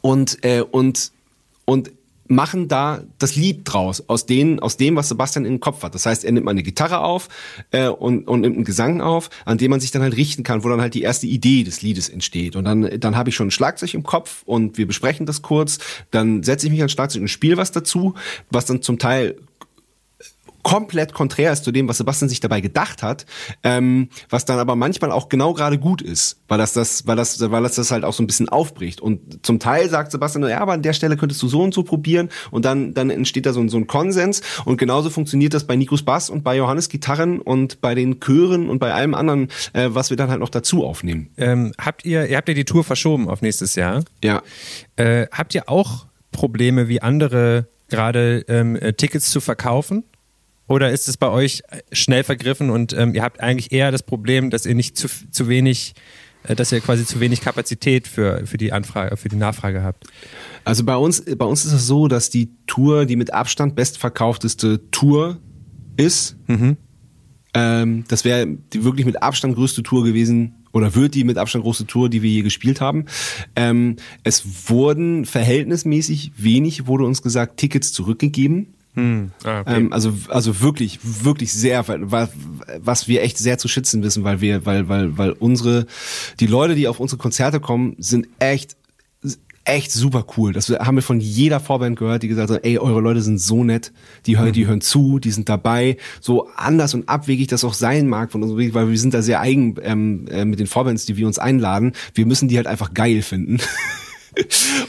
und, 0.00 0.44
äh, 0.44 0.62
und, 0.62 1.12
und 1.64 1.90
machen 2.32 2.66
da 2.66 3.02
das 3.18 3.36
Lied 3.36 3.60
draus, 3.64 4.08
aus, 4.08 4.26
denen, 4.26 4.58
aus 4.58 4.76
dem, 4.76 4.96
was 4.96 5.08
Sebastian 5.08 5.44
den 5.44 5.60
Kopf 5.60 5.82
hat. 5.82 5.94
Das 5.94 6.06
heißt, 6.06 6.24
er 6.24 6.32
nimmt 6.32 6.44
mal 6.44 6.52
eine 6.52 6.62
Gitarre 6.62 7.00
auf 7.00 7.28
äh, 7.70 7.88
und, 7.88 8.26
und 8.26 8.40
nimmt 8.40 8.56
einen 8.56 8.64
Gesang 8.64 9.00
auf, 9.00 9.30
an 9.44 9.58
dem 9.58 9.70
man 9.70 9.80
sich 9.80 9.90
dann 9.90 10.02
halt 10.02 10.16
richten 10.16 10.42
kann, 10.42 10.64
wo 10.64 10.68
dann 10.68 10.80
halt 10.80 10.94
die 10.94 11.02
erste 11.02 11.26
Idee 11.26 11.62
des 11.62 11.82
Liedes 11.82 12.08
entsteht. 12.08 12.56
Und 12.56 12.64
dann, 12.64 12.88
dann 12.98 13.16
habe 13.16 13.28
ich 13.28 13.36
schon 13.36 13.48
ein 13.48 13.52
Schlagzeug 13.52 13.94
im 13.94 14.02
Kopf 14.02 14.42
und 14.44 14.78
wir 14.78 14.86
besprechen 14.86 15.26
das 15.26 15.42
kurz. 15.42 15.78
Dann 16.10 16.42
setze 16.42 16.66
ich 16.66 16.72
mich 16.72 16.80
ans 16.80 16.92
Schlagzeug 16.92 17.22
und 17.22 17.28
spiele 17.28 17.56
was 17.56 17.70
dazu, 17.70 18.14
was 18.50 18.64
dann 18.64 18.82
zum 18.82 18.98
Teil 18.98 19.36
komplett 20.62 21.12
konträr 21.12 21.52
ist 21.52 21.64
zu 21.64 21.72
dem, 21.72 21.88
was 21.88 21.98
Sebastian 21.98 22.28
sich 22.28 22.40
dabei 22.40 22.60
gedacht 22.60 23.02
hat, 23.02 23.26
ähm, 23.62 24.08
was 24.30 24.44
dann 24.44 24.58
aber 24.58 24.76
manchmal 24.76 25.10
auch 25.12 25.28
genau 25.28 25.54
gerade 25.54 25.78
gut 25.78 26.02
ist, 26.02 26.40
weil 26.48 26.58
das 26.58 26.72
das, 26.72 27.06
weil 27.06 27.16
das, 27.16 27.40
weil 27.50 27.62
das 27.62 27.74
das 27.74 27.90
halt 27.90 28.04
auch 28.04 28.12
so 28.12 28.22
ein 28.22 28.26
bisschen 28.26 28.48
aufbricht. 28.48 29.00
Und 29.00 29.44
zum 29.44 29.58
Teil 29.58 29.88
sagt 29.88 30.12
Sebastian, 30.12 30.48
ja, 30.48 30.60
aber 30.60 30.72
an 30.72 30.82
der 30.82 30.92
Stelle 30.92 31.16
könntest 31.16 31.42
du 31.42 31.48
so 31.48 31.62
und 31.62 31.74
so 31.74 31.82
probieren 31.82 32.28
und 32.50 32.64
dann 32.64 32.94
dann 32.94 33.10
entsteht 33.10 33.46
da 33.46 33.52
so, 33.52 33.60
ein 33.60 33.68
so 33.68 33.76
ein 33.76 33.86
Konsens 33.86 34.42
und 34.64 34.76
genauso 34.76 35.10
funktioniert 35.10 35.54
das 35.54 35.66
bei 35.66 35.76
Nikos 35.76 36.02
Bass 36.02 36.30
und 36.30 36.44
bei 36.44 36.56
Johannes 36.56 36.88
Gitarren 36.88 37.40
und 37.40 37.80
bei 37.80 37.94
den 37.94 38.20
Chören 38.20 38.68
und 38.68 38.78
bei 38.78 38.92
allem 38.92 39.14
anderen, 39.14 39.48
äh, 39.72 39.88
was 39.90 40.10
wir 40.10 40.16
dann 40.16 40.30
halt 40.30 40.40
noch 40.40 40.48
dazu 40.48 40.84
aufnehmen. 40.84 41.30
Ähm, 41.36 41.72
habt 41.78 42.04
ihr, 42.04 42.26
ihr 42.26 42.36
habt 42.36 42.48
ja 42.48 42.54
die 42.54 42.64
Tour 42.64 42.84
verschoben 42.84 43.28
auf 43.28 43.42
nächstes 43.42 43.74
Jahr? 43.74 44.04
Ja. 44.22 44.42
Äh, 44.96 45.26
habt 45.32 45.54
ihr 45.54 45.68
auch 45.68 46.06
Probleme 46.30 46.88
wie 46.88 47.02
andere 47.02 47.66
gerade 47.88 48.44
ähm, 48.48 48.76
äh, 48.76 48.92
Tickets 48.94 49.30
zu 49.30 49.40
verkaufen? 49.40 50.04
Oder 50.72 50.90
ist 50.90 51.06
es 51.06 51.18
bei 51.18 51.28
euch 51.28 51.62
schnell 51.92 52.24
vergriffen 52.24 52.70
und 52.70 52.94
ähm, 52.94 53.14
ihr 53.14 53.22
habt 53.22 53.40
eigentlich 53.40 53.72
eher 53.72 53.92
das 53.92 54.02
Problem, 54.02 54.48
dass 54.48 54.64
ihr 54.64 54.74
nicht 54.74 54.96
zu, 54.96 55.06
zu 55.30 55.46
wenig, 55.46 55.92
äh, 56.44 56.56
dass 56.56 56.72
ihr 56.72 56.80
quasi 56.80 57.04
zu 57.04 57.20
wenig 57.20 57.42
Kapazität 57.42 58.08
für, 58.08 58.46
für 58.46 58.56
die 58.56 58.72
Anfrage, 58.72 59.18
für 59.18 59.28
die 59.28 59.36
Nachfrage 59.36 59.82
habt? 59.82 60.06
Also 60.64 60.82
bei 60.84 60.96
uns, 60.96 61.22
bei 61.36 61.44
uns 61.44 61.66
ist 61.66 61.74
es 61.74 61.86
so, 61.86 62.08
dass 62.08 62.30
die 62.30 62.52
Tour 62.66 63.04
die 63.04 63.16
mit 63.16 63.34
Abstand 63.34 63.74
bestverkaufteste 63.74 64.90
Tour 64.90 65.36
ist. 65.98 66.36
Mhm. 66.46 66.78
Ähm, 67.52 68.04
das 68.08 68.24
wäre 68.24 68.46
die 68.46 68.82
wirklich 68.82 69.04
mit 69.04 69.22
Abstand 69.22 69.56
größte 69.56 69.82
Tour 69.82 70.04
gewesen 70.04 70.64
oder 70.72 70.94
wird 70.94 71.14
die 71.14 71.24
mit 71.24 71.36
Abstand 71.36 71.64
große 71.64 71.86
Tour, 71.86 72.08
die 72.08 72.22
wir 72.22 72.30
je 72.30 72.40
gespielt 72.40 72.80
haben. 72.80 73.04
Ähm, 73.56 73.96
es 74.24 74.70
wurden 74.70 75.26
verhältnismäßig 75.26 76.32
wenig, 76.38 76.86
wurde 76.86 77.04
uns 77.04 77.20
gesagt, 77.20 77.58
Tickets 77.58 77.92
zurückgegeben. 77.92 78.72
Hm. 78.94 79.30
Ah, 79.44 79.60
okay. 79.60 79.76
ähm, 79.76 79.92
also 79.92 80.12
also 80.28 80.60
wirklich 80.60 80.98
wirklich 81.02 81.52
sehr 81.52 81.84
was 81.86 83.08
wir 83.08 83.22
echt 83.22 83.38
sehr 83.38 83.56
zu 83.56 83.68
schützen 83.68 84.02
wissen, 84.02 84.22
weil 84.24 84.40
wir 84.40 84.66
weil 84.66 84.88
weil 84.88 85.16
weil 85.16 85.30
unsere 85.32 85.86
die 86.40 86.46
Leute, 86.46 86.74
die 86.74 86.88
auf 86.88 87.00
unsere 87.00 87.18
Konzerte 87.18 87.58
kommen, 87.58 87.96
sind 87.98 88.28
echt 88.38 88.76
echt 89.64 89.92
super 89.92 90.26
cool. 90.36 90.52
Das 90.52 90.68
haben 90.68 90.96
wir 90.96 91.02
von 91.02 91.20
jeder 91.20 91.60
Vorband 91.60 91.98
gehört, 91.98 92.22
die 92.22 92.28
gesagt 92.28 92.50
hat, 92.50 92.64
ey, 92.64 92.78
eure 92.78 93.00
Leute 93.00 93.22
sind 93.22 93.38
so 93.38 93.62
nett, 93.64 93.92
die 94.26 94.36
hören, 94.36 94.52
die 94.52 94.66
hören 94.66 94.80
zu, 94.80 95.18
die 95.18 95.30
sind 95.30 95.48
dabei. 95.48 95.96
So 96.20 96.48
anders 96.56 96.94
und 96.94 97.08
abwegig 97.08 97.46
das 97.46 97.64
auch 97.64 97.74
sein 97.74 98.08
mag 98.08 98.32
von 98.32 98.42
uns, 98.42 98.74
weil 98.74 98.90
wir 98.90 98.98
sind 98.98 99.14
da 99.14 99.22
sehr 99.22 99.40
eigen 99.40 99.76
ähm, 99.82 100.26
äh, 100.28 100.44
mit 100.44 100.58
den 100.58 100.66
Vorbands, 100.66 101.06
die 101.06 101.16
wir 101.16 101.26
uns 101.26 101.38
einladen. 101.38 101.92
Wir 102.14 102.26
müssen 102.26 102.48
die 102.48 102.56
halt 102.56 102.66
einfach 102.66 102.92
geil 102.92 103.22
finden. 103.22 103.58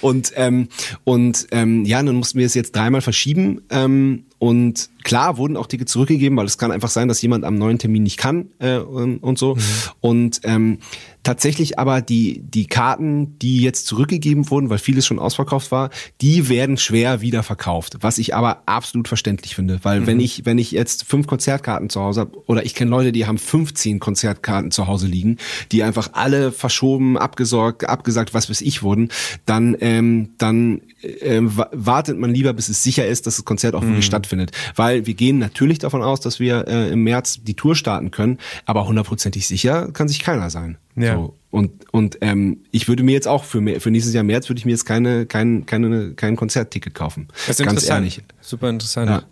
und 0.01 0.31
ähm, 0.35 0.69
und 1.03 1.47
ähm, 1.51 1.85
ja, 1.85 2.01
dann 2.01 2.15
mussten 2.15 2.39
wir 2.39 2.45
es 2.45 2.53
jetzt 2.53 2.75
dreimal 2.75 3.01
verschieben 3.01 3.61
ähm, 3.69 4.25
und 4.43 4.89
klar 5.05 5.37
wurden 5.37 5.55
auch 5.55 5.67
Tickets 5.67 5.93
zurückgegeben, 5.93 6.37
weil 6.37 6.45
es 6.45 6.57
kann 6.57 6.73
einfach 6.73 6.89
sein, 6.89 7.07
dass 7.07 7.21
jemand 7.21 7.45
am 7.45 7.57
neuen 7.57 7.79
Termin 7.79 8.03
nicht 8.03 8.17
kann 8.17 8.49
äh, 8.59 8.75
und, 8.77 9.19
und 9.19 9.37
so. 9.37 9.55
Mhm. 9.55 9.61
Und 10.01 10.41
ähm, 10.43 10.79
tatsächlich 11.23 11.79
aber 11.79 12.01
die 12.01 12.41
die 12.41 12.65
Karten, 12.65 13.39
die 13.39 13.61
jetzt 13.61 13.87
zurückgegeben 13.87 14.49
wurden, 14.49 14.69
weil 14.69 14.79
vieles 14.79 15.05
schon 15.05 15.19
ausverkauft 15.19 15.71
war, 15.71 15.91
die 16.19 16.49
werden 16.49 16.75
schwer 16.75 17.21
wieder 17.21 17.41
verkauft, 17.41 17.99
was 18.01 18.17
ich 18.17 18.35
aber 18.35 18.63
absolut 18.65 19.07
verständlich 19.07 19.55
finde, 19.55 19.79
weil 19.83 20.01
mhm. 20.01 20.07
wenn 20.07 20.19
ich 20.19 20.45
wenn 20.45 20.57
ich 20.57 20.71
jetzt 20.71 21.05
fünf 21.05 21.25
Konzertkarten 21.25 21.89
zu 21.89 22.01
Hause 22.01 22.21
habe 22.21 22.37
oder 22.47 22.65
ich 22.65 22.75
kenne 22.75 22.91
Leute, 22.91 23.13
die 23.13 23.25
haben 23.25 23.37
15 23.37 24.01
Konzertkarten 24.01 24.71
zu 24.71 24.87
Hause 24.87 25.07
liegen, 25.07 25.37
die 25.71 25.83
einfach 25.83 26.09
alle 26.11 26.51
verschoben, 26.51 27.17
abgesorgt, 27.17 27.87
abgesagt, 27.87 28.33
was 28.33 28.49
weiß 28.49 28.59
ich 28.59 28.83
wurden, 28.83 29.07
dann 29.45 29.77
ähm, 29.79 30.31
dann 30.37 30.81
äh, 31.01 31.39
wartet 31.41 32.19
man 32.19 32.33
lieber, 32.33 32.51
bis 32.51 32.67
es 32.67 32.83
sicher 32.83 33.07
ist, 33.07 33.25
dass 33.27 33.37
das 33.37 33.45
Konzert 33.45 33.75
auch 33.75 33.81
wirklich 33.81 33.97
mhm. 33.97 34.01
stattfindet. 34.01 34.32
Weil 34.75 35.05
wir 35.05 35.13
gehen 35.13 35.39
natürlich 35.39 35.79
davon 35.79 36.01
aus, 36.01 36.19
dass 36.19 36.39
wir 36.39 36.67
äh, 36.67 36.91
im 36.91 37.03
März 37.03 37.39
die 37.43 37.55
Tour 37.55 37.75
starten 37.75 38.11
können, 38.11 38.39
aber 38.65 38.87
hundertprozentig 38.87 39.47
sicher 39.47 39.91
kann 39.91 40.07
sich 40.07 40.19
keiner 40.19 40.49
sein. 40.49 40.77
Ja. 40.95 41.15
So. 41.15 41.35
Und, 41.51 41.71
und 41.91 42.17
ähm, 42.21 42.61
ich 42.71 42.87
würde 42.87 43.03
mir 43.03 43.11
jetzt 43.11 43.27
auch 43.27 43.43
für, 43.43 43.61
für 43.79 43.91
nächstes 43.91 44.13
Jahr 44.13 44.23
März 44.23 44.49
würde 44.49 44.59
ich 44.59 44.65
mir 44.65 44.71
jetzt 44.71 44.85
keine, 44.85 45.25
kein, 45.25 45.65
keine, 45.65 46.13
kein 46.13 46.35
Konzertticket 46.35 46.95
kaufen. 46.95 47.27
Das 47.47 47.59
ist 47.59 47.65
Ganz 47.65 47.87
ehrlich. 47.87 48.23
Super 48.41 48.69
interessant. 48.69 49.09
Ja. 49.09 49.23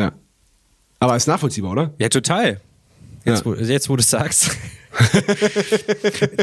ja. 0.00 0.12
Aber 0.98 1.16
ist 1.16 1.26
nachvollziehbar, 1.26 1.72
oder? 1.72 1.90
Ja, 1.98 2.08
total. 2.08 2.60
Jetzt, 3.24 3.40
ja. 3.40 3.44
wo, 3.44 3.54
jetzt 3.54 3.88
wo 3.88 3.96
du 3.96 4.02
sagst. 4.02 4.56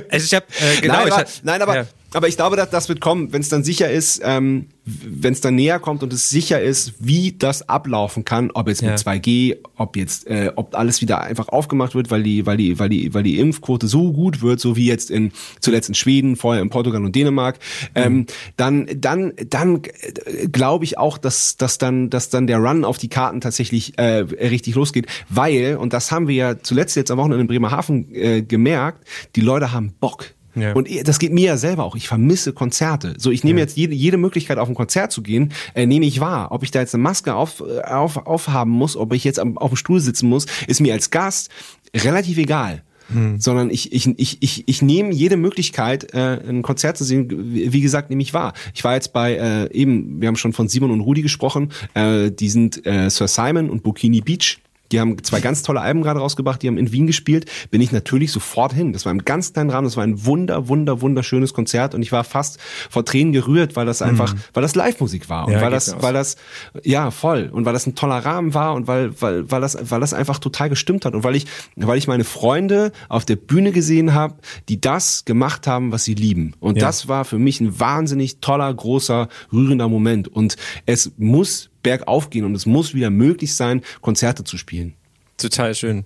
also 0.09 0.25
ich 0.25 0.33
hab, 0.33 0.43
äh, 0.49 0.81
genau, 0.81 0.93
nein, 0.93 1.07
ich 1.07 1.13
aber, 1.13 1.25
nein, 1.43 1.61
aber, 1.61 1.75
ja. 1.75 1.85
Aber 2.13 2.27
ich 2.27 2.35
glaube, 2.35 2.55
dass 2.55 2.69
das 2.69 2.89
wird 2.89 3.01
kommen, 3.01 3.31
wenn 3.33 3.41
es 3.41 3.49
dann 3.49 3.63
sicher 3.63 3.89
ist, 3.89 4.21
ähm, 4.23 4.67
wenn 4.85 5.33
es 5.33 5.41
dann 5.41 5.55
näher 5.55 5.79
kommt 5.79 6.01
und 6.01 6.11
es 6.11 6.29
sicher 6.29 6.61
ist, 6.61 6.93
wie 6.99 7.33
das 7.37 7.69
ablaufen 7.69 8.25
kann, 8.25 8.49
ob 8.51 8.67
jetzt 8.67 8.81
mit 8.81 8.91
ja. 8.91 8.95
2G, 8.95 9.57
ob 9.75 9.95
jetzt, 9.95 10.27
äh, 10.27 10.51
ob 10.55 10.75
alles 10.75 11.01
wieder 11.01 11.21
einfach 11.21 11.49
aufgemacht 11.49 11.93
wird, 11.93 12.09
weil 12.09 12.23
die, 12.23 12.45
weil 12.45 12.57
die, 12.57 12.79
weil 12.79 12.89
die, 12.89 13.13
weil 13.13 13.23
die 13.23 13.39
Impfquote 13.39 13.87
so 13.87 14.11
gut 14.11 14.41
wird, 14.41 14.59
so 14.59 14.75
wie 14.75 14.87
jetzt 14.87 15.11
in 15.11 15.31
zuletzt 15.59 15.89
in 15.89 15.95
Schweden, 15.95 16.35
vorher 16.35 16.61
in 16.61 16.69
Portugal 16.69 17.03
und 17.03 17.15
Dänemark, 17.15 17.59
mhm. 17.95 18.01
ähm, 18.01 18.25
dann, 18.57 18.87
dann, 18.95 19.33
dann 19.47 19.81
äh, 19.83 20.47
glaube 20.47 20.85
ich 20.85 20.97
auch, 20.97 21.17
dass, 21.17 21.57
dass 21.57 21.77
dann, 21.77 22.09
dass 22.09 22.29
dann 22.29 22.47
der 22.47 22.57
Run 22.57 22.85
auf 22.85 22.97
die 22.97 23.09
Karten 23.09 23.41
tatsächlich 23.41 23.97
äh, 23.99 24.19
richtig 24.21 24.75
losgeht, 24.75 25.05
weil 25.29 25.77
und 25.77 25.93
das 25.93 26.11
haben 26.11 26.27
wir 26.27 26.35
ja 26.35 26.59
zuletzt 26.61 26.95
jetzt 26.95 27.11
am 27.11 27.17
Wochenende 27.17 27.41
in 27.41 27.47
Bremerhaven 27.47 28.13
äh, 28.15 28.41
gemerkt, 28.41 29.07
die 29.35 29.41
Leute 29.41 29.71
haben 29.71 29.93
Bock 29.99 30.33
ja. 30.55 30.73
Und 30.73 30.87
das 31.07 31.19
geht 31.19 31.33
mir 31.33 31.45
ja 31.45 31.57
selber 31.57 31.83
auch. 31.83 31.95
Ich 31.95 32.07
vermisse 32.07 32.53
Konzerte. 32.53 33.15
So, 33.17 33.31
ich 33.31 33.43
nehme 33.43 33.59
ja. 33.59 33.65
jetzt 33.65 33.77
jede, 33.77 33.93
jede 33.93 34.17
Möglichkeit, 34.17 34.57
auf 34.57 34.67
ein 34.67 34.75
Konzert 34.75 35.11
zu 35.11 35.21
gehen, 35.21 35.53
äh, 35.73 35.85
nehme 35.85 36.05
ich 36.05 36.19
wahr. 36.19 36.51
Ob 36.51 36.63
ich 36.63 36.71
da 36.71 36.79
jetzt 36.79 36.93
eine 36.93 37.03
Maske 37.03 37.35
auf, 37.35 37.61
äh, 37.61 37.81
auf, 37.81 38.17
aufhaben 38.17 38.71
muss, 38.71 38.95
ob 38.97 39.13
ich 39.13 39.23
jetzt 39.23 39.39
am, 39.39 39.57
auf 39.57 39.71
dem 39.71 39.77
Stuhl 39.77 39.99
sitzen 39.99 40.29
muss, 40.29 40.45
ist 40.67 40.81
mir 40.81 40.93
als 40.93 41.09
Gast 41.09 41.49
relativ 41.95 42.37
egal. 42.37 42.83
Hm. 43.11 43.39
Sondern 43.39 43.71
ich, 43.71 43.91
ich, 43.91 44.07
ich, 44.19 44.37
ich, 44.41 44.63
ich 44.67 44.81
nehme 44.81 45.11
jede 45.11 45.35
Möglichkeit, 45.35 46.13
äh, 46.13 46.39
ein 46.47 46.61
Konzert 46.61 46.97
zu 46.97 47.03
sehen, 47.03 47.27
wie 47.31 47.81
gesagt, 47.81 48.09
nehme 48.09 48.21
ich 48.21 48.33
wahr. 48.33 48.53
Ich 48.75 48.83
war 48.83 48.93
jetzt 48.93 49.13
bei, 49.13 49.33
äh, 49.33 49.73
eben, 49.73 50.21
wir 50.21 50.27
haben 50.27 50.35
schon 50.35 50.53
von 50.53 50.67
Simon 50.67 50.91
und 50.91 51.01
Rudi 51.01 51.23
gesprochen, 51.23 51.71
äh, 51.95 52.29
die 52.29 52.49
sind 52.49 52.85
äh, 52.85 53.09
Sir 53.09 53.27
Simon 53.27 53.69
und 53.69 53.81
Bikini 53.81 54.21
Beach 54.21 54.59
die 54.91 54.99
haben 54.99 55.21
zwei 55.23 55.39
ganz 55.39 55.63
tolle 55.63 55.81
Alben 55.81 56.01
gerade 56.01 56.19
rausgebracht, 56.19 56.61
die 56.61 56.67
haben 56.67 56.77
in 56.77 56.91
Wien 56.91 57.07
gespielt. 57.07 57.49
Bin 57.71 57.81
ich 57.81 57.91
natürlich 57.91 58.31
sofort 58.31 58.73
hin. 58.73 58.93
Das 58.93 59.05
war 59.05 59.11
im 59.11 59.23
ganz 59.25 59.53
kleinen 59.53 59.69
Rahmen, 59.69 59.85
das 59.85 59.97
war 59.97 60.03
ein 60.03 60.25
wunder, 60.25 60.67
wunder, 60.67 61.01
wunderschönes 61.01 61.53
Konzert 61.53 61.93
und 61.93 62.01
ich 62.01 62.11
war 62.11 62.23
fast 62.23 62.59
vor 62.89 63.05
Tränen 63.05 63.33
gerührt, 63.33 63.75
weil 63.75 63.85
das 63.85 64.01
einfach, 64.01 64.33
mhm. 64.33 64.39
weil 64.53 64.63
das 64.63 64.75
Live-Musik 64.75 65.29
war 65.29 65.47
und 65.47 65.53
ja, 65.53 65.61
weil 65.61 65.71
das, 65.71 65.93
aus. 65.93 66.01
weil 66.01 66.13
das, 66.13 66.37
ja, 66.83 67.11
voll 67.11 67.49
und 67.51 67.65
weil 67.65 67.73
das 67.73 67.87
ein 67.87 67.95
toller 67.95 68.17
Rahmen 68.17 68.53
war 68.53 68.73
und 68.73 68.87
weil, 68.87 69.19
weil, 69.21 69.49
weil 69.51 69.61
das, 69.61 69.77
weil 69.91 69.99
das 69.99 70.13
einfach 70.13 70.39
total 70.39 70.69
gestimmt 70.69 71.05
hat 71.05 71.13
und 71.13 71.23
weil 71.23 71.35
ich, 71.35 71.45
weil 71.75 71.97
ich 71.97 72.07
meine 72.07 72.23
Freunde 72.23 72.91
auf 73.07 73.25
der 73.25 73.35
Bühne 73.35 73.71
gesehen 73.71 74.13
habe, 74.13 74.35
die 74.69 74.81
das 74.81 75.25
gemacht 75.25 75.67
haben, 75.67 75.91
was 75.91 76.03
sie 76.03 76.15
lieben. 76.15 76.55
Und 76.59 76.77
ja. 76.77 76.85
das 76.85 77.07
war 77.07 77.25
für 77.25 77.37
mich 77.37 77.61
ein 77.61 77.79
wahnsinnig 77.79 78.39
toller, 78.39 78.73
großer, 78.73 79.27
rührender 79.51 79.87
Moment 79.87 80.27
und 80.27 80.55
es 80.85 81.11
muss 81.17 81.68
bergauf 81.83 82.29
gehen 82.29 82.45
und 82.45 82.55
es 82.55 82.65
muss 82.65 82.93
wieder 82.93 83.09
möglich 83.09 83.55
sein, 83.55 83.81
Konzerte 84.01 84.43
zu 84.43 84.57
spielen. 84.57 84.93
Total 85.37 85.73
schön. 85.75 86.05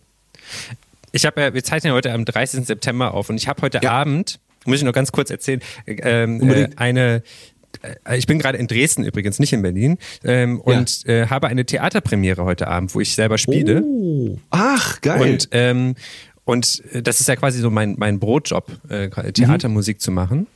Ich 1.11 1.25
habe 1.25 1.41
ja, 1.41 1.53
wir 1.53 1.63
zeichnen 1.63 1.91
ja 1.91 1.95
heute 1.95 2.11
am 2.11 2.25
30. 2.25 2.65
September 2.65 3.13
auf 3.13 3.29
und 3.29 3.37
ich 3.37 3.47
habe 3.47 3.61
heute 3.61 3.79
ja. 3.81 3.91
Abend, 3.91 4.39
muss 4.65 4.77
ich 4.77 4.83
noch 4.83 4.93
ganz 4.93 5.11
kurz 5.11 5.29
erzählen, 5.29 5.61
ähm, 5.85 6.41
äh, 6.49 6.69
eine 6.75 7.23
äh, 7.81 8.17
ich 8.17 8.27
bin 8.27 8.39
gerade 8.39 8.57
in 8.57 8.67
Dresden 8.67 9.03
übrigens, 9.03 9.39
nicht 9.39 9.53
in 9.53 9.61
Berlin, 9.61 9.97
ähm, 10.23 10.59
und 10.59 11.03
ja. 11.05 11.13
äh, 11.13 11.27
habe 11.27 11.47
eine 11.47 11.65
Theaterpremiere 11.65 12.43
heute 12.43 12.67
Abend, 12.67 12.93
wo 12.95 12.99
ich 12.99 13.15
selber 13.15 13.37
spiele. 13.37 13.83
Oh. 13.83 14.37
Ach, 14.49 15.01
geil. 15.01 15.21
Und, 15.21 15.49
ähm, 15.51 15.95
und 16.45 16.83
äh, 16.91 17.01
das 17.01 17.19
ist 17.19 17.27
ja 17.27 17.35
quasi 17.35 17.59
so 17.59 17.69
mein, 17.69 17.95
mein 17.97 18.19
Brotjob, 18.19 18.71
äh, 18.89 19.09
Theatermusik 19.31 19.97
mhm. 19.97 19.99
zu 19.99 20.11
machen. 20.11 20.47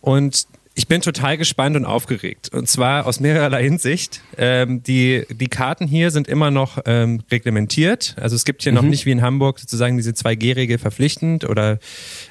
Und 0.00 0.46
ich 0.74 0.88
bin 0.88 1.02
total 1.02 1.36
gespannt 1.36 1.76
und 1.76 1.84
aufgeregt. 1.84 2.48
Und 2.52 2.66
zwar 2.66 3.06
aus 3.06 3.20
mehrerlei 3.20 3.62
Hinsicht. 3.62 4.22
Ähm, 4.38 4.82
die, 4.82 5.26
die 5.28 5.48
Karten 5.48 5.86
hier 5.86 6.10
sind 6.10 6.28
immer 6.28 6.50
noch 6.50 6.78
ähm, 6.86 7.22
reglementiert. 7.30 8.16
Also 8.18 8.36
es 8.36 8.44
gibt 8.44 8.62
hier 8.62 8.72
mhm. 8.72 8.76
noch 8.76 8.84
nicht 8.84 9.04
wie 9.04 9.10
in 9.10 9.20
Hamburg 9.20 9.58
sozusagen 9.58 9.98
diese 9.98 10.12
2G-Regel 10.12 10.78
verpflichtend 10.78 11.44
oder 11.44 11.78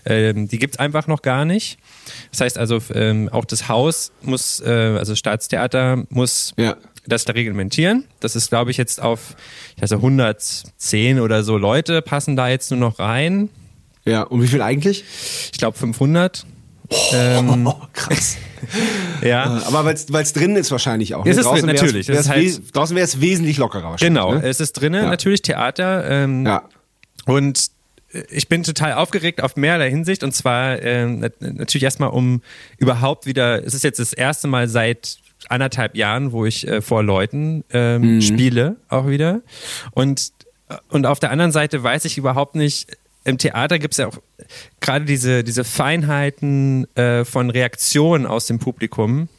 ähm, 0.06 0.48
die 0.48 0.58
gibt's 0.58 0.80
einfach 0.80 1.06
noch 1.06 1.22
gar 1.22 1.46
nicht. 1.46 1.78
Das 2.32 2.42
heißt 2.42 2.58
also, 2.58 2.80
ähm, 2.96 3.30
auch 3.30 3.46
das 3.46 3.68
Haus 3.68 4.12
muss, 4.24 4.60
äh, 4.60 4.70
also 4.70 5.16
Staatstheater 5.16 6.06
muss 6.10 6.54
ja. 6.58 6.78
das 7.06 7.26
da 7.26 7.34
reglementieren. 7.34 8.06
Das 8.22 8.36
ist, 8.36 8.50
glaube 8.50 8.72
ich, 8.72 8.78
jetzt 8.78 9.02
auf 9.02 9.36
also 9.80 9.98
110 9.98 11.20
oder 11.20 11.44
so 11.44 11.58
Leute 11.58 12.02
passen 12.02 12.36
da 12.36 12.50
jetzt 12.50 12.72
nur 12.72 12.80
noch 12.80 12.98
rein. 12.98 13.50
Ja, 14.04 14.24
und 14.24 14.42
wie 14.42 14.48
viel 14.48 14.64
eigentlich? 14.64 15.04
Ich 15.52 15.60
glaube 15.60 15.78
500. 15.78 16.44
Ähm, 17.14 17.68
oh, 17.68 17.82
krass. 17.94 18.38
ja. 19.22 19.58
Äh, 19.58 19.64
aber 19.66 19.86
weil 19.86 20.24
es 20.24 20.34
drin 20.34 20.56
ist 20.56 20.72
wahrscheinlich 20.72 21.16
auch. 21.16 21.26
Ne? 21.26 21.32
Ist 21.32 21.38
es 21.38 21.46
draußen 21.46 21.66
natürlich. 21.66 22.08
Wär's, 22.08 22.30
wär's 22.30 22.30
halt, 22.30 22.76
draußen 22.76 22.96
wäre 22.96 23.06
es 23.06 23.22
wesentlich 23.22 23.58
lockerer 23.58 23.92
wahrscheinlich. 23.92 24.22
Genau, 24.22 24.36
ne? 24.36 24.44
es 24.44 24.60
ist 24.60 24.74
drinnen 24.74 25.04
ja. 25.04 25.10
natürlich 25.10 25.42
Theater. 25.42 26.10
Ähm, 26.10 26.46
ja. 26.46 26.64
Und 27.26 27.72
äh, 28.14 28.24
ich 28.30 28.48
bin 28.48 28.64
total 28.64 28.94
aufgeregt 28.94 29.42
auf 29.42 29.56
mehrerlei 29.56 29.90
Hinsicht 29.90 30.24
und 30.24 30.34
zwar 30.34 30.82
ähm, 30.82 31.20
natürlich 31.40 31.84
erstmal 31.84 32.10
um 32.10 32.42
überhaupt 32.78 33.26
wieder, 33.26 33.66
es 33.66 33.74
ist 33.74 33.84
jetzt 33.84 34.00
das 34.00 34.14
erste 34.14 34.48
Mal 34.48 34.68
seit 34.68 35.18
anderthalb 35.50 35.96
Jahren, 35.96 36.32
wo 36.32 36.46
ich 36.46 36.68
äh, 36.68 36.82
vor 36.82 37.04
Leuten 37.04 37.64
ähm, 37.72 38.16
mhm. 38.16 38.22
spiele, 38.22 38.76
auch 38.90 39.08
wieder. 39.08 39.42
Und, 39.92 40.32
äh, 40.70 40.76
und 40.90 41.06
auf 41.06 41.20
der 41.20 41.32
anderen 41.32 41.52
Seite 41.52 41.82
weiß 41.84 42.06
ich 42.06 42.18
überhaupt 42.18 42.56
nicht, 42.56 42.88
im 43.24 43.38
Theater 43.38 43.80
gibt 43.80 43.94
es 43.94 43.98
ja 43.98 44.08
auch 44.08 44.18
gerade 44.80 45.06
diese, 45.06 45.44
diese 45.44 45.64
Feinheiten 45.64 46.88
äh, 46.96 47.24
von 47.24 47.50
Reaktionen 47.50 48.26
aus 48.26 48.48
dem 48.48 48.60
Publikum, 48.60 49.30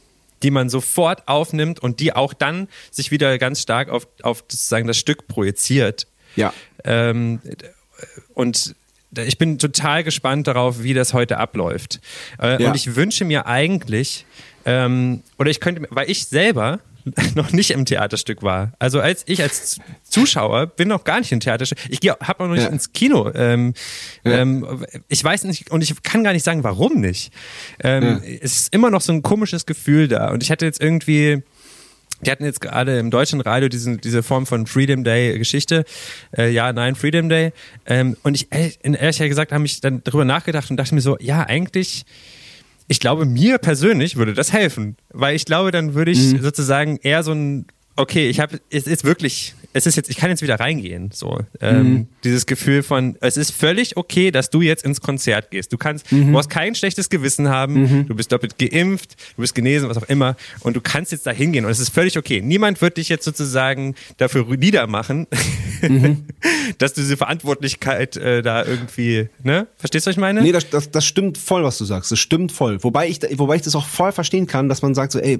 die 0.42 0.50
man 0.50 0.68
sofort 0.68 1.26
aufnimmt 1.28 1.80
und 1.80 2.00
die 2.00 2.12
auch 2.14 2.32
dann 2.32 2.68
sich 2.90 3.10
wieder 3.10 3.38
ganz 3.38 3.60
stark 3.60 3.88
auf, 3.88 4.06
auf 4.22 4.44
sozusagen 4.48 4.86
das 4.86 4.98
Stück 4.98 5.26
projiziert. 5.26 6.06
Ja. 6.36 6.52
Ähm, 6.84 7.40
und 8.34 8.74
ich 9.16 9.36
bin 9.36 9.58
total 9.58 10.04
gespannt 10.04 10.46
darauf, 10.46 10.82
wie 10.82 10.94
das 10.94 11.12
heute 11.12 11.38
abläuft. 11.38 12.00
Äh, 12.40 12.62
ja. 12.62 12.68
Und 12.68 12.76
ich 12.76 12.96
wünsche 12.96 13.24
mir 13.24 13.46
eigentlich, 13.46 14.24
ähm, 14.64 15.22
oder 15.38 15.50
ich 15.50 15.60
könnte, 15.60 15.86
weil 15.90 16.10
ich 16.10 16.26
selber 16.26 16.80
noch 17.34 17.52
nicht 17.52 17.70
im 17.70 17.84
Theaterstück 17.84 18.42
war. 18.42 18.72
Also 18.78 19.00
als 19.00 19.24
ich 19.26 19.42
als 19.42 19.78
Zuschauer 20.02 20.66
bin 20.66 20.88
noch 20.88 21.04
gar 21.04 21.18
nicht 21.18 21.32
im 21.32 21.40
Theaterstück. 21.40 21.78
Ich 21.88 22.00
habe 22.08 22.44
noch 22.44 22.54
nicht 22.54 22.64
ja. 22.64 22.68
ins 22.68 22.92
Kino. 22.92 23.30
Ähm, 23.34 23.74
ja. 24.24 24.38
ähm, 24.38 24.84
ich 25.08 25.22
weiß 25.22 25.44
nicht 25.44 25.70
und 25.70 25.82
ich 25.82 26.02
kann 26.02 26.24
gar 26.24 26.32
nicht 26.32 26.44
sagen, 26.44 26.64
warum 26.64 27.00
nicht. 27.00 27.32
Ähm, 27.82 28.02
ja. 28.02 28.20
Es 28.40 28.56
ist 28.56 28.74
immer 28.74 28.90
noch 28.90 29.00
so 29.00 29.12
ein 29.12 29.22
komisches 29.22 29.66
Gefühl 29.66 30.08
da. 30.08 30.30
Und 30.30 30.42
ich 30.42 30.50
hatte 30.50 30.64
jetzt 30.64 30.80
irgendwie 30.80 31.42
die 32.24 32.30
hatten 32.30 32.44
jetzt 32.44 32.60
gerade 32.60 32.98
im 32.98 33.10
deutschen 33.10 33.40
Radio 33.40 33.68
diesen, 33.68 34.00
diese 34.00 34.22
Form 34.22 34.46
von 34.46 34.66
Freedom 34.66 35.02
Day 35.02 35.36
Geschichte. 35.38 35.84
Äh, 36.36 36.50
ja, 36.50 36.72
nein, 36.72 36.94
Freedom 36.94 37.28
Day. 37.28 37.52
Ähm, 37.84 38.16
und 38.22 38.36
ich, 38.36 38.46
ehrlich 38.52 39.18
gesagt, 39.18 39.50
habe 39.50 39.66
ich 39.66 39.80
dann 39.80 40.02
darüber 40.04 40.24
nachgedacht 40.24 40.70
und 40.70 40.76
dachte 40.76 40.94
mir 40.94 41.00
so, 41.00 41.16
ja, 41.18 41.42
eigentlich 41.42 42.04
ich 42.88 43.00
glaube, 43.00 43.24
mir 43.24 43.58
persönlich 43.58 44.16
würde 44.16 44.34
das 44.34 44.52
helfen, 44.52 44.96
weil 45.10 45.34
ich 45.36 45.44
glaube, 45.44 45.70
dann 45.70 45.94
würde 45.94 46.10
ich 46.10 46.34
mhm. 46.34 46.42
sozusagen 46.42 46.96
eher 46.96 47.22
so 47.22 47.32
ein 47.32 47.66
okay, 47.96 48.28
ich 48.28 48.40
habe, 48.40 48.60
es 48.70 48.86
ist 48.86 49.04
wirklich, 49.04 49.54
es 49.74 49.86
ist 49.86 49.96
jetzt, 49.96 50.10
ich 50.10 50.16
kann 50.16 50.30
jetzt 50.30 50.42
wieder 50.42 50.60
reingehen. 50.60 51.10
So, 51.12 51.40
ähm, 51.60 51.82
mhm. 51.82 52.06
dieses 52.24 52.46
Gefühl 52.46 52.82
von, 52.82 53.16
es 53.20 53.36
ist 53.36 53.52
völlig 53.52 53.96
okay, 53.96 54.30
dass 54.30 54.50
du 54.50 54.60
jetzt 54.60 54.84
ins 54.84 55.00
Konzert 55.00 55.50
gehst. 55.50 55.72
Du 55.72 55.78
kannst, 55.78 56.10
mhm. 56.12 56.26
du 56.26 56.26
musst 56.26 56.50
kein 56.50 56.74
schlechtes 56.74 57.10
Gewissen 57.10 57.48
haben. 57.48 57.82
Mhm. 57.82 58.06
Du 58.06 58.14
bist 58.14 58.32
doppelt 58.32 58.58
geimpft, 58.58 59.16
du 59.36 59.42
bist 59.42 59.54
genesen, 59.54 59.88
was 59.88 59.96
auch 59.96 60.08
immer, 60.08 60.36
und 60.60 60.76
du 60.76 60.80
kannst 60.80 61.12
jetzt 61.12 61.26
da 61.26 61.30
hingehen 61.30 61.64
und 61.64 61.70
es 61.70 61.80
ist 61.80 61.90
völlig 61.90 62.18
okay. 62.18 62.40
Niemand 62.42 62.80
wird 62.80 62.96
dich 62.96 63.08
jetzt 63.08 63.24
sozusagen 63.24 63.94
dafür 64.16 64.44
niedermachen, 64.56 65.26
mhm. 65.82 66.24
dass 66.78 66.94
du 66.94 67.00
diese 67.00 67.16
Verantwortlichkeit 67.16 68.16
äh, 68.16 68.42
da 68.42 68.64
irgendwie, 68.64 69.28
ne? 69.42 69.66
Verstehst 69.76 70.06
du, 70.06 70.10
was 70.10 70.16
ich 70.16 70.20
meine? 70.20 70.42
Nee, 70.42 70.52
das, 70.52 70.68
das, 70.70 70.90
das 70.90 71.04
stimmt 71.04 71.38
voll, 71.38 71.64
was 71.64 71.78
du 71.78 71.84
sagst. 71.84 72.10
Das 72.10 72.18
stimmt 72.18 72.52
voll. 72.52 72.82
Wobei 72.82 73.08
ich, 73.08 73.20
wobei 73.38 73.56
ich 73.56 73.62
das 73.62 73.74
auch 73.74 73.86
voll 73.86 74.12
verstehen 74.12 74.46
kann, 74.46 74.68
dass 74.68 74.82
man 74.82 74.94
sagt 74.94 75.12
so, 75.12 75.18
ey, 75.18 75.38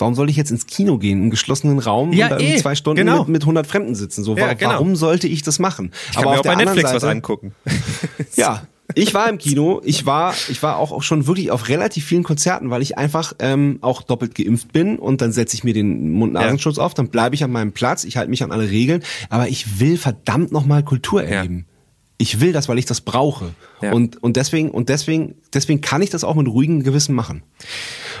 warum 0.00 0.14
soll 0.14 0.30
ich 0.30 0.36
jetzt 0.36 0.50
ins 0.50 0.66
Kino 0.66 0.98
gehen, 0.98 1.24
im 1.24 1.30
geschlossenen 1.30 1.78
Raum 1.78 2.12
ja, 2.12 2.26
und 2.26 2.32
da 2.32 2.38
eh, 2.38 2.56
zwei 2.56 2.74
Stunden 2.74 2.96
genau. 2.96 3.20
mit, 3.20 3.28
mit 3.28 3.42
100 3.42 3.66
Fremden 3.66 3.94
sitzen? 3.94 4.24
So, 4.24 4.36
ja, 4.36 4.52
genau. 4.54 4.72
warum 4.72 4.96
sollte 4.96 5.28
ich 5.28 5.42
das 5.42 5.58
machen? 5.58 5.92
Ich 6.08 6.16
kann 6.16 6.24
Aber 6.24 6.32
mir 6.32 6.40
auch 6.40 6.44
bei 6.44 6.54
Netflix 6.54 6.90
Seite, 6.90 7.02
was 7.02 7.04
angucken. 7.04 7.54
ja, 8.36 8.62
ich 8.94 9.12
war 9.12 9.28
im 9.28 9.38
Kino, 9.38 9.82
ich 9.84 10.06
war, 10.06 10.34
ich 10.48 10.62
war 10.62 10.78
auch, 10.78 10.92
auch 10.92 11.02
schon 11.02 11.26
wirklich 11.26 11.50
auf 11.50 11.68
relativ 11.68 12.06
vielen 12.06 12.22
Konzerten, 12.22 12.70
weil 12.70 12.80
ich 12.80 12.96
einfach 12.96 13.34
ähm, 13.38 13.78
auch 13.82 14.02
doppelt 14.02 14.34
geimpft 14.34 14.72
bin 14.72 14.98
und 14.98 15.20
dann 15.20 15.32
setze 15.32 15.56
ich 15.56 15.64
mir 15.64 15.74
den 15.74 16.12
Mund-Nasenschutz 16.12 16.78
ja. 16.78 16.84
auf, 16.84 16.94
dann 16.94 17.08
bleibe 17.08 17.34
ich 17.34 17.44
an 17.44 17.50
meinem 17.50 17.72
Platz, 17.72 18.04
ich 18.04 18.16
halte 18.16 18.30
mich 18.30 18.42
an 18.42 18.50
alle 18.50 18.70
Regeln, 18.70 19.02
aber 19.28 19.48
ich 19.48 19.80
will 19.80 19.98
verdammt 19.98 20.52
nochmal 20.52 20.82
Kultur 20.82 21.22
erleben. 21.22 21.66
Ja 21.68 21.77
ich 22.18 22.40
will 22.40 22.52
das, 22.52 22.68
weil 22.68 22.78
ich 22.78 22.84
das 22.84 23.00
brauche. 23.00 23.54
Ja. 23.80 23.92
Und, 23.92 24.20
und 24.22 24.36
deswegen, 24.36 24.70
und 24.70 24.88
deswegen, 24.88 25.36
deswegen 25.54 25.80
kann 25.80 26.02
ich 26.02 26.10
das 26.10 26.24
auch 26.24 26.34
mit 26.34 26.48
ruhigem 26.48 26.82
Gewissen 26.82 27.14
machen. 27.14 27.44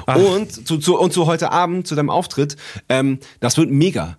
Ach. 0.06 0.16
Und 0.16 0.66
zu, 0.66 0.78
zu, 0.78 0.98
und 0.98 1.12
zu 1.12 1.26
heute 1.26 1.50
Abend, 1.50 1.86
zu 1.86 1.96
deinem 1.96 2.08
Auftritt, 2.10 2.56
ähm, 2.88 3.18
das 3.40 3.56
wird 3.56 3.70
mega. 3.70 4.16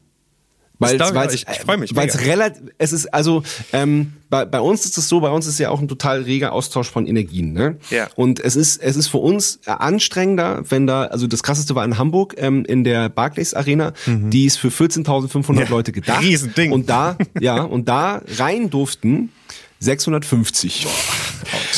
Weil 0.80 0.96
ich, 1.34 1.46
ich 1.48 1.60
freue 1.60 1.78
mich. 1.78 1.94
Weil 1.94 2.08
es 2.08 2.22
relativ, 2.22 2.64
es 2.78 2.94
ist 2.94 3.14
also 3.14 3.44
ähm, 3.74 4.14
bei, 4.30 4.46
bei 4.46 4.62
uns 4.62 4.86
ist 4.86 4.98
es 4.98 5.10
so, 5.10 5.20
bei 5.20 5.30
uns 5.30 5.46
ist 5.46 5.60
ja 5.60 5.70
auch 5.72 5.82
ein 5.82 5.90
total 5.90 6.22
reger 6.22 6.54
Austausch 6.54 6.90
von 6.90 7.06
Energien. 7.06 7.52
Ne? 7.52 7.78
Ja. 7.90 8.08
Und 8.16 8.40
es 8.40 8.56
ist 8.56 8.82
es 8.82 8.96
ist 8.96 9.08
für 9.08 9.18
uns 9.18 9.60
anstrengender, 9.66 10.64
wenn 10.70 10.88
da 10.88 11.04
also 11.04 11.28
das 11.28 11.44
krasseste 11.44 11.76
war 11.76 11.84
in 11.84 11.98
Hamburg 11.98 12.36
ähm, 12.38 12.64
in 12.64 12.86
der 12.86 13.10
Barclays 13.10 13.54
Arena, 13.54 13.92
mhm. 14.06 14.30
die 14.30 14.46
ist 14.46 14.56
für 14.58 14.70
14.500 14.70 15.60
ja. 15.60 15.68
Leute 15.68 15.92
gedacht. 15.92 16.24
Riesending. 16.24 16.72
Und 16.72 16.90
da 16.90 17.18
ja 17.42 17.62
und 17.62 17.90
da 17.90 18.22
rein 18.38 18.70
durften 18.70 19.32
650. 19.82 21.29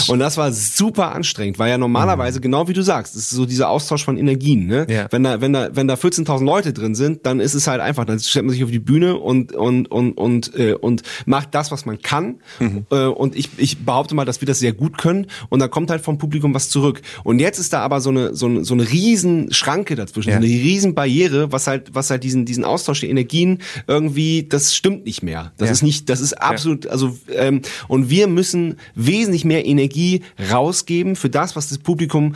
Und 0.07 0.20
das 0.20 0.38
war 0.38 0.51
super 0.51 1.14
anstrengend, 1.14 1.59
weil 1.59 1.70
ja 1.70 1.78
normalerweise, 1.78 2.39
mhm. 2.39 2.43
genau 2.43 2.68
wie 2.68 2.74
du 2.74 2.82
sagst, 2.82 3.16
es 3.16 3.24
ist 3.24 3.30
so 3.32 3.45
dieser 3.45 3.70
Austausch 3.70 4.03
von 4.03 4.18
Energien. 4.18 4.68
Ne? 4.68 4.86
Ja. 4.89 5.07
Wenn 5.12 5.24
da, 5.24 5.41
wenn 5.41 5.53
da, 5.53 5.76
wenn 5.76 5.88
da 5.88 5.95
14.000 5.95 6.43
Leute 6.43 6.74
drin 6.74 6.95
sind, 6.95 7.26
dann 7.26 7.39
ist 7.39 7.53
es 7.53 7.68
halt 7.68 7.82
einfach, 7.82 8.05
dann 8.05 8.20
stellt 8.20 8.45
man 8.45 8.53
sich 8.53 8.64
auf 8.64 8.72
die 8.72 8.80
Bühne 8.80 9.18
und 9.18 9.53
und 9.53 9.88
und 9.88 10.14
und 10.14 10.55
äh, 10.57 10.74
und 10.74 11.03
macht 11.26 11.53
das, 11.53 11.72
was 11.72 11.86
man 11.86 12.01
kann. 12.01 12.39
Mhm. 12.59 12.86
Äh, 12.91 13.05
und 13.05 13.36
ich, 13.36 13.49
ich 13.57 13.86
behaupte 13.86 14.16
mal, 14.16 14.26
dass 14.26 14.41
wir 14.41 14.45
das 14.45 14.59
sehr 14.59 14.74
gut 14.74 14.97
können. 14.97 15.28
Und 15.49 15.59
dann 15.59 15.70
kommt 15.70 15.91
halt 15.91 16.01
vom 16.01 16.18
Publikum 16.18 16.53
was 16.53 16.70
zurück. 16.70 17.01
Und 17.24 17.39
jetzt 17.39 17.59
ist 17.59 17.74
da 17.74 17.82
aber 17.82 18.01
so 18.01 18.09
eine 18.09 18.36
so 18.36 18.45
eine, 18.47 18.66
so 18.66 18.74
eine 18.74 18.89
riesen 18.89 19.51
Schranke 19.53 19.95
dazwischen, 19.95 20.30
ja. 20.30 20.36
so 20.36 20.43
eine 20.43 20.47
riesen 20.47 20.95
Barriere, 20.95 21.51
was 21.51 21.68
halt 21.68 21.93
was 21.93 22.09
halt 22.09 22.24
diesen 22.24 22.45
diesen 22.45 22.64
Austausch 22.64 23.01
der 23.01 23.09
Energien 23.09 23.59
irgendwie, 23.88 24.47
das 24.47 24.76
stimmt 24.76 25.05
nicht 25.05 25.24
mehr. 25.24 25.51
Das 25.57 25.68
ja. 25.68 25.74
ist 25.74 25.84
nicht, 25.84 26.09
das 26.09 26.22
ist 26.22 26.34
absolut, 26.34 26.88
also 26.88 27.18
ähm, 27.34 27.62
und 27.88 28.09
wir 28.09 28.28
müssen 28.28 28.78
wesentlich 28.95 29.45
mehr 29.45 29.51
Energie 29.60 30.24
rausgeben 30.52 31.16
für 31.16 31.30
das, 31.30 31.56
was 31.56 31.70
das 31.70 31.78
Publikum 31.78 32.36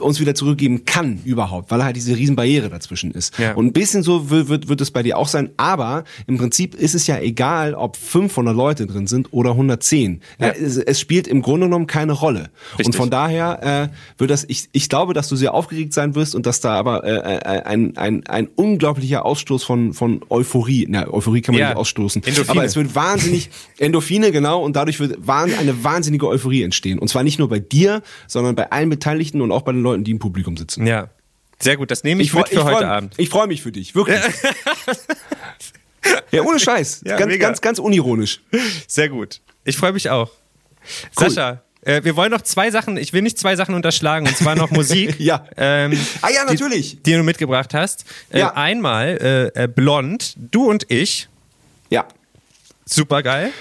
uns 0.00 0.20
wieder 0.20 0.34
zurückgeben 0.34 0.84
kann 0.84 1.20
überhaupt, 1.24 1.72
weil 1.72 1.82
halt 1.82 1.96
diese 1.96 2.16
Riesenbarriere 2.16 2.68
dazwischen 2.68 3.10
ist. 3.10 3.36
Ja. 3.38 3.54
Und 3.54 3.66
ein 3.66 3.72
bisschen 3.72 4.04
so 4.04 4.30
wird, 4.30 4.48
wird, 4.48 4.68
wird 4.68 4.80
es 4.80 4.92
bei 4.92 5.02
dir 5.02 5.18
auch 5.18 5.26
sein, 5.26 5.50
aber 5.56 6.04
im 6.28 6.38
Prinzip 6.38 6.76
ist 6.76 6.94
es 6.94 7.08
ja 7.08 7.18
egal, 7.18 7.74
ob 7.74 7.96
500 7.96 8.54
Leute 8.54 8.86
drin 8.86 9.08
sind 9.08 9.32
oder 9.32 9.50
110. 9.50 10.20
Ja. 10.38 10.50
Es, 10.50 10.76
es, 10.76 11.00
spielt 11.00 11.26
im 11.26 11.42
Grunde 11.42 11.66
genommen 11.66 11.88
keine 11.88 12.12
Rolle. 12.12 12.50
Richtig. 12.72 12.86
Und 12.86 12.94
von 12.94 13.10
daher 13.10 13.90
äh, 13.90 14.18
wird 14.18 14.30
das, 14.30 14.44
ich, 14.46 14.68
ich 14.70 14.88
glaube, 14.88 15.14
dass 15.14 15.28
du 15.28 15.34
sehr 15.34 15.52
aufgeregt 15.52 15.92
sein 15.94 16.14
wirst 16.14 16.36
und 16.36 16.46
dass 16.46 16.60
da 16.60 16.74
aber 16.74 17.02
äh, 17.02 17.16
äh 17.16 17.62
ein, 17.62 17.96
ein, 17.96 18.24
ein 18.28 18.48
unglaublicher 18.54 19.26
Ausstoß 19.26 19.64
von, 19.64 19.94
von 19.94 20.20
Euphorie, 20.28 20.86
na, 20.88 21.08
Euphorie 21.12 21.40
kann 21.40 21.54
man 21.54 21.60
ja. 21.60 21.68
nicht 21.70 21.76
ausstoßen, 21.76 22.22
Endorphine. 22.22 22.50
aber 22.50 22.64
es 22.64 22.76
wird 22.76 22.94
wahnsinnig, 22.94 23.50
Endorphine 23.78 24.30
genau, 24.30 24.62
und 24.62 24.76
dadurch 24.76 25.00
wird 25.00 25.18
eine 25.26 25.82
wahnsinnige 25.82 26.28
Euphorie 26.28 26.62
entstehen. 26.62 27.00
Und 27.00 27.08
zwar 27.08 27.24
nicht 27.24 27.40
nur 27.40 27.48
bei 27.48 27.58
dir, 27.58 28.02
sondern 28.28 28.54
bei 28.54 28.70
allen 28.70 28.88
Beteiligten 28.88 29.40
und 29.40 29.50
auch 29.50 29.62
bei 29.62 29.71
den 29.72 29.82
Leuten, 29.82 30.04
die 30.04 30.10
im 30.10 30.18
Publikum 30.18 30.56
sitzen. 30.56 30.86
Ja. 30.86 31.08
Sehr 31.58 31.76
gut, 31.76 31.90
das 31.90 32.02
nehme 32.02 32.22
ich, 32.22 32.28
ich 32.28 32.34
mit 32.34 32.48
für 32.48 32.54
ich 32.56 32.64
heute 32.64 32.78
freu, 32.78 32.86
Abend. 32.86 33.14
Ich 33.18 33.28
freue 33.28 33.46
mich 33.46 33.62
für 33.62 33.70
dich, 33.70 33.94
wirklich. 33.94 34.20
ja, 36.32 36.42
ohne 36.42 36.58
Scheiß. 36.58 37.02
Ja, 37.06 37.16
ganz, 37.16 37.30
mega. 37.30 37.46
ganz, 37.46 37.60
ganz 37.60 37.78
unironisch. 37.78 38.40
Sehr 38.88 39.08
gut. 39.08 39.40
Ich 39.64 39.76
freue 39.76 39.92
mich 39.92 40.10
auch. 40.10 40.30
Cool. 41.16 41.30
Sascha, 41.30 41.62
äh, 41.82 42.02
wir 42.04 42.16
wollen 42.16 42.30
noch 42.30 42.42
zwei 42.42 42.70
Sachen, 42.70 42.96
ich 42.96 43.12
will 43.12 43.22
nicht 43.22 43.38
zwei 43.38 43.56
Sachen 43.56 43.74
unterschlagen, 43.74 44.26
und 44.26 44.36
zwar 44.36 44.56
noch 44.56 44.70
Musik. 44.72 45.18
ja. 45.18 45.44
Ähm, 45.56 45.98
ah 46.22 46.30
ja, 46.30 46.44
natürlich. 46.44 46.96
Die, 46.96 47.02
die, 47.02 47.12
du 47.12 47.22
mitgebracht 47.22 47.74
hast. 47.74 48.04
Äh, 48.30 48.40
ja. 48.40 48.54
Einmal 48.54 49.50
äh, 49.54 49.68
Blond, 49.68 50.34
du 50.36 50.68
und 50.68 50.90
ich. 50.90 51.28
Ja. 51.90 52.06
Super 52.84 53.22
geil. 53.22 53.52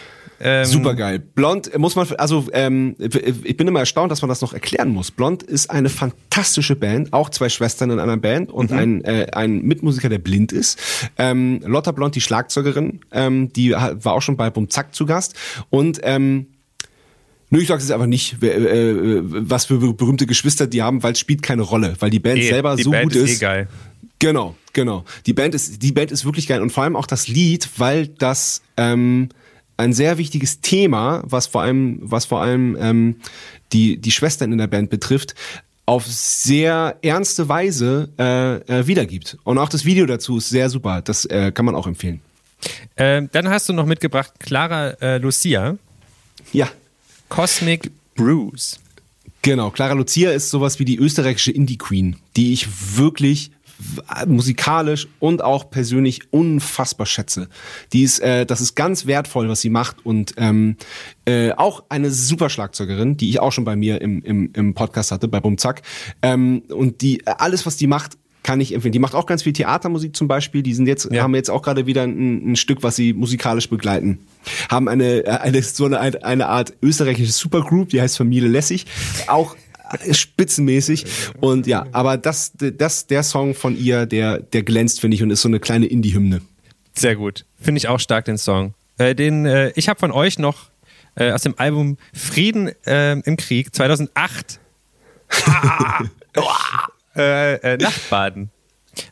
Ähm, 0.43 0.65
Super 0.65 0.95
geil. 0.95 1.19
Blond 1.19 1.77
muss 1.77 1.95
man, 1.95 2.07
also 2.17 2.47
ähm, 2.51 2.95
ich 2.99 3.57
bin 3.57 3.67
immer 3.67 3.79
erstaunt, 3.79 4.11
dass 4.11 4.21
man 4.21 4.29
das 4.29 4.41
noch 4.41 4.53
erklären 4.53 4.89
muss. 4.89 5.11
Blond 5.11 5.43
ist 5.43 5.69
eine 5.69 5.89
fantastische 5.89 6.75
Band, 6.75 7.13
auch 7.13 7.29
zwei 7.29 7.47
Schwestern 7.49 7.91
in 7.91 7.99
einer 7.99 8.17
Band 8.17 8.51
und 8.51 8.71
mhm. 8.71 8.77
ein, 8.77 9.03
äh, 9.03 9.27
ein 9.33 9.61
Mitmusiker, 9.61 10.09
der 10.09 10.17
blind 10.17 10.51
ist. 10.51 10.79
Ähm, 11.17 11.61
Lotta 11.63 11.91
Blond, 11.91 12.15
die 12.15 12.21
Schlagzeugerin, 12.21 13.01
ähm, 13.11 13.53
die 13.53 13.71
war 13.71 14.13
auch 14.13 14.21
schon 14.21 14.35
bei 14.35 14.49
Bum 14.49 14.69
Zack 14.69 14.95
zu 14.95 15.05
Gast 15.05 15.35
und 15.69 15.99
ähm, 16.03 16.47
Nö, 17.53 17.59
ich 17.59 17.67
sage 17.67 17.83
es 17.83 17.91
einfach 17.91 18.07
nicht, 18.07 18.41
äh, 18.41 19.19
was 19.21 19.65
für 19.65 19.77
berühmte 19.93 20.25
Geschwister 20.25 20.67
die 20.67 20.81
haben, 20.81 21.03
weil 21.03 21.11
es 21.11 21.19
spielt 21.19 21.41
keine 21.41 21.63
Rolle, 21.63 21.95
weil 21.99 22.09
die 22.09 22.19
Band 22.19 22.39
e, 22.39 22.47
selber 22.47 22.77
die 22.77 22.83
so 22.83 22.91
Band 22.91 23.11
gut 23.11 23.15
ist. 23.15 23.29
ist. 23.29 23.41
Eh 23.41 23.45
geil. 23.45 23.67
Genau, 24.19 24.55
genau. 24.71 25.03
Die 25.25 25.33
Band 25.33 25.53
ist, 25.53 25.83
die 25.83 25.91
Band 25.91 26.11
ist 26.11 26.23
wirklich 26.23 26.47
geil 26.47 26.61
und 26.61 26.71
vor 26.71 26.83
allem 26.83 26.95
auch 26.95 27.07
das 27.07 27.27
Lied, 27.27 27.67
weil 27.77 28.07
das 28.07 28.61
ähm, 28.77 29.27
ein 29.81 29.93
sehr 29.93 30.17
wichtiges 30.17 30.61
Thema, 30.61 31.23
was 31.25 31.47
vor 31.47 31.61
allem, 31.61 31.99
was 32.01 32.25
vor 32.25 32.41
allem 32.41 32.77
ähm, 32.79 33.15
die, 33.73 33.97
die 33.97 34.11
Schwestern 34.11 34.51
in 34.51 34.57
der 34.57 34.67
Band 34.67 34.89
betrifft, 34.89 35.35
auf 35.85 36.05
sehr 36.05 36.97
ernste 37.01 37.49
Weise 37.49 38.09
äh, 38.17 38.79
äh, 38.79 38.87
wiedergibt. 38.87 39.37
Und 39.43 39.57
auch 39.57 39.69
das 39.69 39.83
Video 39.83 40.05
dazu 40.05 40.37
ist 40.37 40.49
sehr 40.49 40.69
super. 40.69 41.01
Das 41.01 41.25
äh, 41.25 41.51
kann 41.51 41.65
man 41.65 41.75
auch 41.75 41.87
empfehlen. 41.87 42.21
Ähm, 42.95 43.29
dann 43.31 43.49
hast 43.49 43.67
du 43.67 43.73
noch 43.73 43.85
mitgebracht 43.85 44.33
Clara 44.39 44.91
äh, 45.01 45.17
Lucia. 45.17 45.77
Ja. 46.53 46.69
Cosmic 47.29 47.91
Bruce. 48.15 48.79
Genau, 49.41 49.71
Clara 49.71 49.93
Lucia 49.93 50.31
ist 50.31 50.51
sowas 50.51 50.77
wie 50.77 50.85
die 50.85 50.97
österreichische 50.97 51.51
Indie 51.51 51.77
Queen, 51.77 52.17
die 52.35 52.53
ich 52.53 52.67
wirklich 52.95 53.51
musikalisch 54.27 55.07
und 55.19 55.43
auch 55.43 55.69
persönlich 55.69 56.31
unfassbar 56.31 57.05
schätze. 57.05 57.49
Die 57.93 58.03
ist, 58.03 58.19
äh, 58.19 58.45
das 58.45 58.61
ist 58.61 58.75
ganz 58.75 59.05
wertvoll, 59.05 59.49
was 59.49 59.61
sie 59.61 59.69
macht 59.69 60.05
und 60.05 60.33
ähm, 60.37 60.77
äh, 61.25 61.51
auch 61.51 61.83
eine 61.89 62.11
super 62.11 62.49
Schlagzeugerin, 62.49 63.17
die 63.17 63.29
ich 63.29 63.39
auch 63.39 63.51
schon 63.51 63.63
bei 63.63 63.75
mir 63.75 64.01
im, 64.01 64.21
im, 64.23 64.51
im 64.53 64.73
Podcast 64.73 65.11
hatte, 65.11 65.27
bei 65.27 65.39
Bumzack. 65.39 65.81
Ähm, 66.21 66.63
und 66.69 67.01
die 67.01 67.21
äh, 67.21 67.33
alles, 67.37 67.65
was 67.65 67.77
die 67.77 67.87
macht, 67.87 68.17
kann 68.43 68.59
ich 68.59 68.73
empfehlen. 68.73 68.91
Die 68.91 68.99
macht 68.99 69.13
auch 69.13 69.25
ganz 69.25 69.43
viel 69.43 69.53
Theatermusik 69.53 70.15
zum 70.15 70.27
Beispiel. 70.27 70.63
Die 70.63 70.73
sind 70.73 70.87
jetzt, 70.87 71.09
ja. 71.11 71.23
haben 71.23 71.35
jetzt 71.35 71.49
auch 71.49 71.61
gerade 71.61 71.85
wieder 71.85 72.03
ein, 72.03 72.51
ein, 72.51 72.55
Stück, 72.55 72.83
was 72.83 72.95
sie 72.95 73.13
musikalisch 73.13 73.69
begleiten. 73.69 74.19
Haben 74.69 74.87
eine, 74.87 75.25
äh, 75.25 75.29
eine 75.29 75.61
so 75.61 75.85
eine, 75.85 76.23
eine 76.23 76.47
Art 76.47 76.73
österreichische 76.81 77.31
Supergroup, 77.31 77.89
die 77.89 78.01
heißt 78.01 78.17
Familie 78.17 78.49
Lässig. 78.49 78.85
Auch 79.27 79.55
spitzenmäßig. 80.11 81.05
Und 81.39 81.67
ja, 81.67 81.85
aber 81.91 82.17
das, 82.17 82.53
das, 82.55 83.07
der 83.07 83.23
Song 83.23 83.53
von 83.55 83.77
ihr, 83.77 84.05
der, 84.05 84.39
der 84.39 84.63
glänzt, 84.63 85.01
finde 85.01 85.15
ich, 85.15 85.23
und 85.23 85.29
ist 85.29 85.41
so 85.41 85.47
eine 85.47 85.59
kleine 85.59 85.85
Indie-Hymne. 85.85 86.41
Sehr 86.93 87.15
gut. 87.15 87.45
Finde 87.59 87.79
ich 87.79 87.87
auch 87.87 87.99
stark, 87.99 88.25
den 88.25 88.37
Song. 88.37 88.73
Äh, 88.97 89.15
den, 89.15 89.45
äh, 89.45 89.71
ich 89.75 89.89
habe 89.89 89.99
von 89.99 90.11
euch 90.11 90.39
noch 90.39 90.69
äh, 91.15 91.31
aus 91.31 91.41
dem 91.41 91.55
Album 91.57 91.97
Frieden 92.13 92.71
äh, 92.85 93.13
im 93.13 93.37
Krieg 93.37 93.73
2008 93.73 94.59
ah, 95.45 96.03
äh, 97.15 97.55
äh, 97.55 97.77
Nachtbaden 97.77 98.49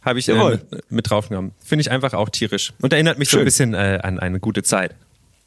habe 0.02 0.20
ich 0.20 0.28
äh, 0.28 0.60
mit 0.90 1.10
draufgenommen. 1.10 1.54
Finde 1.64 1.82
ich 1.82 1.92
einfach 1.92 2.14
auch 2.14 2.30
tierisch. 2.30 2.74
Und 2.82 2.92
erinnert 2.92 3.18
mich 3.18 3.30
Schön. 3.30 3.38
so 3.38 3.42
ein 3.42 3.46
bisschen 3.46 3.74
äh, 3.74 4.00
an 4.04 4.20
eine 4.20 4.40
gute 4.40 4.64
Zeit 4.64 4.96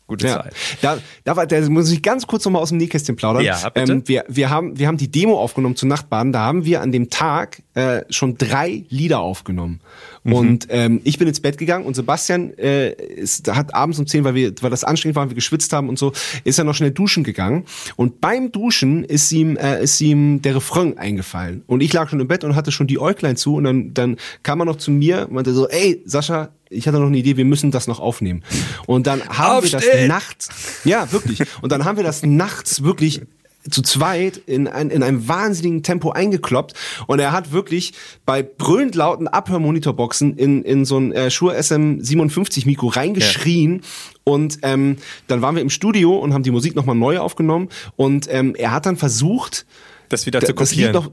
gute 0.07 0.27
ja. 0.27 0.43
Zeit. 0.43 0.55
Da, 0.81 0.99
da, 1.25 1.37
war, 1.37 1.47
da 1.47 1.61
muss 1.69 1.91
ich 1.91 2.03
ganz 2.03 2.27
kurz 2.27 2.45
nochmal 2.45 2.63
aus 2.63 2.71
dem 2.71 2.79
Nähkästchen 2.79 3.17
plaudern. 3.17 3.45
Ja, 3.45 3.69
bitte. 3.69 3.93
Ähm, 3.93 4.03
wir, 4.07 4.25
wir, 4.29 4.51
haben, 4.51 4.79
wir 4.79 4.87
haben 4.87 4.97
die 4.97 5.11
Demo 5.11 5.39
aufgenommen 5.39 5.77
zu 5.77 5.87
Nachtbaden. 5.87 6.33
Da 6.33 6.41
haben 6.41 6.65
wir 6.65 6.81
an 6.81 6.93
dem 6.93 7.11
Tag 7.11 7.63
äh, 7.75 8.03
schon 8.11 8.37
drei 8.37 8.85
Lieder 8.89 9.21
aufgenommen. 9.21 9.81
Mhm. 10.25 10.33
Und 10.33 10.67
ähm, 10.71 11.01
ich 11.05 11.19
bin 11.19 11.29
ins 11.29 11.41
Bett 11.41 11.59
gegangen 11.59 11.85
und 11.85 11.95
Sebastian 11.95 12.57
äh, 12.59 12.93
ist, 12.93 13.53
hat 13.53 13.75
abends 13.75 13.99
um 13.99 14.07
zehn, 14.07 14.25
weil 14.25 14.35
wir, 14.35 14.53
weil 14.61 14.71
das 14.71 14.85
anstrengend 14.85 15.17
war, 15.17 15.29
wir 15.29 15.35
geschwitzt 15.35 15.73
haben 15.73 15.89
und 15.89 15.99
so, 15.99 16.13
ist 16.45 16.59
er 16.59 16.65
noch 16.65 16.75
schnell 16.75 16.93
duschen 16.93 17.25
gegangen. 17.25 17.65
Und 17.97 18.21
beim 18.21 18.53
Duschen 18.53 19.05
ist 19.05 19.33
ihm, 19.33 19.57
äh, 19.57 19.83
ist 19.83 20.01
ihm 20.01 20.43
der 20.43 20.57
Refrain 20.57 20.99
eingefallen. 20.99 21.63
Und 21.67 21.83
ich 21.83 21.93
lag 21.93 22.09
schon 22.09 22.21
im 22.21 22.29
Bett 22.29 22.45
und 22.45 22.55
hatte 22.55 22.73
schon 22.73 22.87
die 22.87 22.99
Äuglein 22.99 23.37
zu. 23.37 23.57
Und 23.57 23.65
dann, 23.65 23.95
dann 23.95 24.17
kam 24.43 24.61
er 24.61 24.65
noch 24.65 24.77
zu 24.77 24.91
mir 24.91 25.27
und 25.29 25.33
meinte 25.35 25.53
so, 25.53 25.69
ey, 25.69 26.03
Sascha, 26.05 26.51
ich 26.71 26.87
hatte 26.87 26.99
noch 26.99 27.07
eine 27.07 27.19
Idee, 27.19 27.37
wir 27.37 27.45
müssen 27.45 27.71
das 27.71 27.87
noch 27.87 28.01
aufnehmen. 28.01 28.43
Und 28.87 29.07
dann 29.07 29.23
haben 29.29 29.59
Aufstehen. 29.59 29.83
wir 29.83 29.99
das 29.99 30.09
nachts, 30.09 30.49
ja, 30.85 31.11
wirklich. 31.13 31.43
Und 31.61 31.73
dann 31.73 31.85
haben 31.85 31.97
wir 31.97 32.05
das 32.05 32.23
nachts 32.23 32.83
wirklich 32.83 33.23
zu 33.71 33.83
zweit 33.83 34.37
in, 34.47 34.67
ein, 34.69 34.91
in 34.91 35.03
einem 35.03 35.29
wahnsinnigen 35.29 35.83
Tempo 35.83 36.11
eingekloppt 36.11 36.75
und 37.07 37.19
er 37.19 37.33
hat 37.33 37.53
wirklich 37.53 37.93
bei 38.27 38.43
brüllend 38.43 38.95
lauten 38.95 39.29
Abhörmonitorboxen 39.29 40.37
in, 40.37 40.63
in 40.63 40.85
so 40.85 40.99
ein 40.99 41.13
äh, 41.13 41.31
Shure 41.31 41.57
SM57 41.59 42.67
Mikro 42.67 42.89
reingeschrien 42.89 43.77
ja. 43.77 43.81
und 44.25 44.59
ähm, 44.63 44.97
dann 45.29 45.43
waren 45.43 45.55
wir 45.55 45.63
im 45.63 45.71
Studio 45.71 46.17
und 46.19 46.35
haben 46.35 46.43
die 46.43 46.51
Musik 46.51 46.75
nochmal 46.75 46.97
neu 46.97 47.19
aufgenommen 47.19 47.69
und 47.97 48.27
ähm, 48.31 48.55
er 48.57 48.73
hat 48.73 48.87
dann 48.87 48.97
versucht, 48.97 49.67
das 50.09 50.27
wieder 50.27 50.41
zu 50.41 50.55
kopieren. 50.55 50.63
Das 50.63 50.77
Lied 50.77 50.93
noch, 50.93 51.11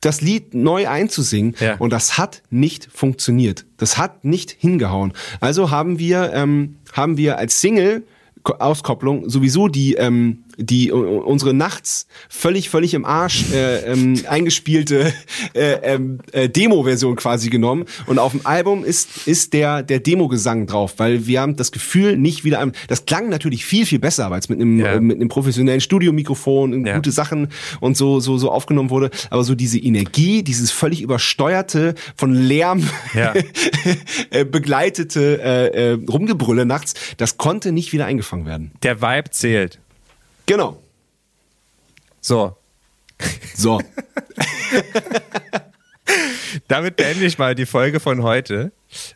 das 0.00 0.20
Lied 0.20 0.54
neu 0.54 0.88
einzusingen 0.88 1.54
ja. 1.60 1.76
und 1.76 1.92
das 1.92 2.18
hat 2.18 2.42
nicht 2.50 2.88
funktioniert. 2.92 3.64
Das 3.76 3.98
hat 3.98 4.24
nicht 4.24 4.50
hingehauen. 4.50 5.12
Also 5.40 5.70
haben 5.70 5.98
wir 5.98 6.32
ähm, 6.34 6.76
haben 6.92 7.16
wir 7.16 7.38
als 7.38 7.60
Single 7.60 8.04
Auskopplung 8.44 9.28
sowieso 9.28 9.68
die 9.68 9.94
ähm, 9.94 10.44
die 10.62 10.92
unsere 10.92 11.54
nachts 11.54 12.06
völlig 12.28 12.68
völlig 12.68 12.94
im 12.94 13.04
Arsch 13.04 13.52
äh, 13.52 13.92
ähm, 13.92 14.22
eingespielte 14.28 15.12
äh, 15.54 15.72
ähm, 15.82 16.18
äh, 16.32 16.48
Demo-Version 16.48 17.16
quasi 17.16 17.50
genommen 17.50 17.84
und 18.06 18.18
auf 18.18 18.32
dem 18.32 18.46
Album 18.46 18.84
ist 18.84 19.26
ist 19.26 19.52
der 19.52 19.82
der 19.82 20.00
Demo-Gesang 20.00 20.66
drauf, 20.66 20.94
weil 20.98 21.26
wir 21.26 21.40
haben 21.40 21.56
das 21.56 21.72
Gefühl 21.72 22.16
nicht 22.16 22.44
wieder 22.44 22.70
das 22.88 23.06
klang 23.06 23.28
natürlich 23.28 23.64
viel 23.64 23.86
viel 23.86 23.98
besser 23.98 24.30
als 24.30 24.48
mit 24.48 24.60
einem 24.60 24.78
ja. 24.78 24.94
äh, 24.94 25.00
mit 25.00 25.16
einem 25.16 25.28
professionellen 25.28 25.80
Studiomikrofon 25.80 26.86
ja. 26.86 26.96
gute 26.96 27.12
Sachen 27.12 27.48
und 27.80 27.96
so 27.96 28.20
so 28.20 28.38
so 28.38 28.50
aufgenommen 28.50 28.90
wurde, 28.90 29.10
aber 29.30 29.44
so 29.44 29.54
diese 29.54 29.78
Energie, 29.78 30.42
dieses 30.42 30.70
völlig 30.70 31.02
übersteuerte 31.02 31.94
von 32.16 32.34
Lärm 32.34 32.88
ja. 33.14 33.34
Äh, 34.30 34.44
begleitete 34.44 35.40
äh, 35.42 35.92
äh, 35.92 35.98
Rumgebrülle 36.08 36.64
nachts, 36.64 36.94
das 37.16 37.36
konnte 37.36 37.72
nicht 37.72 37.92
wieder 37.92 38.06
eingefangen 38.06 38.46
werden. 38.46 38.70
Der 38.82 39.02
Vibe 39.02 39.30
zählt. 39.30 39.78
Genau. 40.46 40.82
So. 42.20 42.56
So. 43.54 43.80
Damit 46.68 46.96
beende 46.96 47.24
ich 47.24 47.38
mal 47.38 47.54
die 47.54 47.66
Folge 47.66 48.00
von 48.00 48.22
heute. 48.22 48.72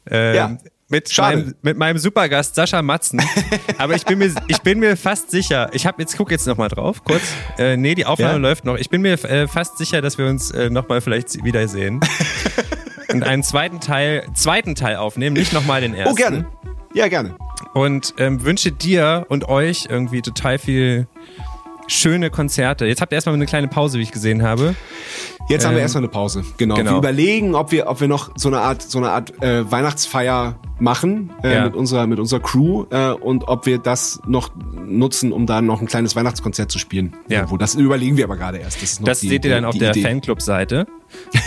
Ähm, 0.08 0.34
ja. 0.34 0.56
mit, 0.88 1.16
meinem, 1.18 1.54
mit 1.62 1.76
meinem 1.76 1.98
Supergast 1.98 2.54
Sascha 2.54 2.80
Matzen. 2.82 3.20
Aber 3.78 3.94
ich 3.94 4.04
bin 4.04 4.18
mir, 4.18 4.34
ich 4.48 4.58
bin 4.62 4.78
mir 4.78 4.96
fast 4.96 5.30
sicher, 5.30 5.68
ich 5.72 5.86
habe 5.86 6.00
jetzt 6.02 6.16
guck 6.16 6.30
jetzt 6.30 6.46
noch 6.46 6.56
mal 6.56 6.68
drauf, 6.68 7.04
kurz. 7.04 7.22
Äh, 7.58 7.76
nee, 7.76 7.94
die 7.94 8.06
Aufnahme 8.06 8.34
ja? 8.34 8.38
läuft 8.38 8.64
noch. 8.64 8.76
Ich 8.76 8.88
bin 8.88 9.02
mir 9.02 9.12
äh, 9.24 9.48
fast 9.48 9.78
sicher, 9.78 10.00
dass 10.00 10.18
wir 10.18 10.26
uns 10.26 10.50
äh, 10.50 10.70
noch 10.70 10.88
mal 10.88 11.00
vielleicht 11.00 11.44
wiedersehen. 11.44 12.00
und 13.08 13.22
einen 13.22 13.42
zweiten 13.42 13.80
Teil, 13.80 14.26
zweiten 14.34 14.74
Teil 14.74 14.96
aufnehmen, 14.96 15.36
nicht 15.36 15.52
noch 15.52 15.66
mal 15.66 15.80
den 15.80 15.94
ersten. 15.94 16.12
Oh, 16.12 16.14
gerne. 16.14 16.46
Ja, 16.94 17.08
gerne. 17.08 17.36
Und 17.74 18.14
ähm, 18.18 18.44
wünsche 18.44 18.72
dir 18.72 19.26
und 19.28 19.48
euch 19.48 19.86
irgendwie 19.88 20.22
total 20.22 20.58
viel 20.58 21.06
schöne 21.88 22.30
Konzerte. 22.30 22.86
Jetzt 22.86 23.00
habt 23.00 23.12
ihr 23.12 23.16
erstmal 23.16 23.34
eine 23.34 23.46
kleine 23.46 23.68
Pause, 23.68 23.98
wie 23.98 24.02
ich 24.02 24.12
gesehen 24.12 24.42
habe. 24.42 24.74
Jetzt 25.48 25.62
ähm, 25.62 25.68
haben 25.68 25.74
wir 25.74 25.78
ähm, 25.78 25.82
erstmal 25.82 26.02
eine 26.02 26.10
Pause. 26.10 26.44
Genau. 26.56 26.74
genau. 26.74 26.92
Wir 26.92 26.98
überlegen, 26.98 27.54
ob 27.54 27.70
wir, 27.70 27.88
ob 27.88 28.00
wir 28.00 28.08
noch 28.08 28.30
so 28.36 28.48
eine 28.48 28.60
Art, 28.60 28.82
so 28.82 28.98
eine 28.98 29.10
Art 29.10 29.42
äh, 29.42 29.70
Weihnachtsfeier 29.70 30.58
machen 30.78 31.32
äh, 31.42 31.54
ja. 31.54 31.64
mit 31.64 31.74
unserer 31.74 32.06
mit 32.06 32.18
unserer 32.18 32.40
Crew 32.40 32.84
äh, 32.90 33.10
und 33.12 33.48
ob 33.48 33.64
wir 33.64 33.78
das 33.78 34.20
noch 34.26 34.50
nutzen, 34.84 35.32
um 35.32 35.46
da 35.46 35.62
noch 35.62 35.80
ein 35.80 35.86
kleines 35.86 36.16
Weihnachtskonzert 36.16 36.70
zu 36.70 36.78
spielen. 36.78 37.14
Ja. 37.28 37.50
Wo 37.50 37.56
das 37.56 37.74
überlegen 37.74 38.16
wir 38.16 38.24
aber 38.24 38.36
gerade 38.36 38.58
erst. 38.58 38.82
Das, 38.82 39.00
das 39.00 39.20
die, 39.20 39.28
seht 39.28 39.44
ihr 39.44 39.52
dann 39.52 39.64
auf 39.64 39.78
der 39.78 39.94
Fanclub-Seite, 39.94 40.86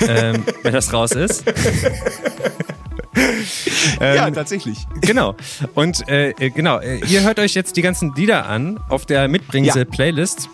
ähm, 0.08 0.44
wenn 0.64 0.74
das 0.74 0.94
raus 0.94 1.12
ist. 1.12 1.44
ähm, 4.02 4.16
ja, 4.16 4.32
tatsächlich. 4.32 4.88
Genau. 5.02 5.36
Und 5.74 6.08
äh, 6.08 6.32
äh, 6.32 6.50
genau, 6.50 6.80
äh, 6.80 7.00
ihr 7.08 7.22
hört 7.22 7.40
euch 7.40 7.54
jetzt 7.54 7.78
die 7.78 7.82
ganzen 7.82 8.14
Lieder 8.16 8.48
an 8.48 8.80
auf 8.90 9.06
der 9.06 9.28
Mitbringsel-Playlist. 9.28 10.44
Ja. 10.44 10.50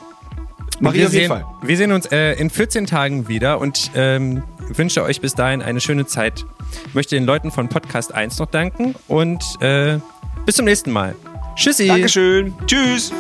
Mach 0.80 0.94
wir 0.94 1.10
sehen. 1.10 1.32
Wir 1.62 1.78
sehen 1.78 1.92
uns 1.92 2.08
äh, 2.08 2.34
in 2.34 2.50
14 2.50 2.86
Tagen 2.86 3.28
wieder 3.28 3.60
und 3.60 3.92
ähm, 3.96 4.44
wünsche 4.70 5.04
euch 5.04 5.22
bis 5.22 5.34
dahin 5.34 5.62
eine 5.62 5.80
schöne 5.80 6.06
Zeit. 6.06 6.46
Ich 6.88 6.94
möchte 6.94 7.16
den 7.16 7.26
Leuten 7.26 7.52
von 7.52 7.70
Podcast 7.70 8.14
1 8.14 8.40
noch 8.40 8.48
danken 8.48 8.96
und 9.08 9.44
äh, 9.62 10.00
bis 10.46 10.56
zum 10.56 10.66
nächsten 10.66 10.92
Mal. 10.92 11.16
Tschüssi. 11.56 11.88
Dankeschön. 11.88 12.54
Tschüss. 12.68 13.14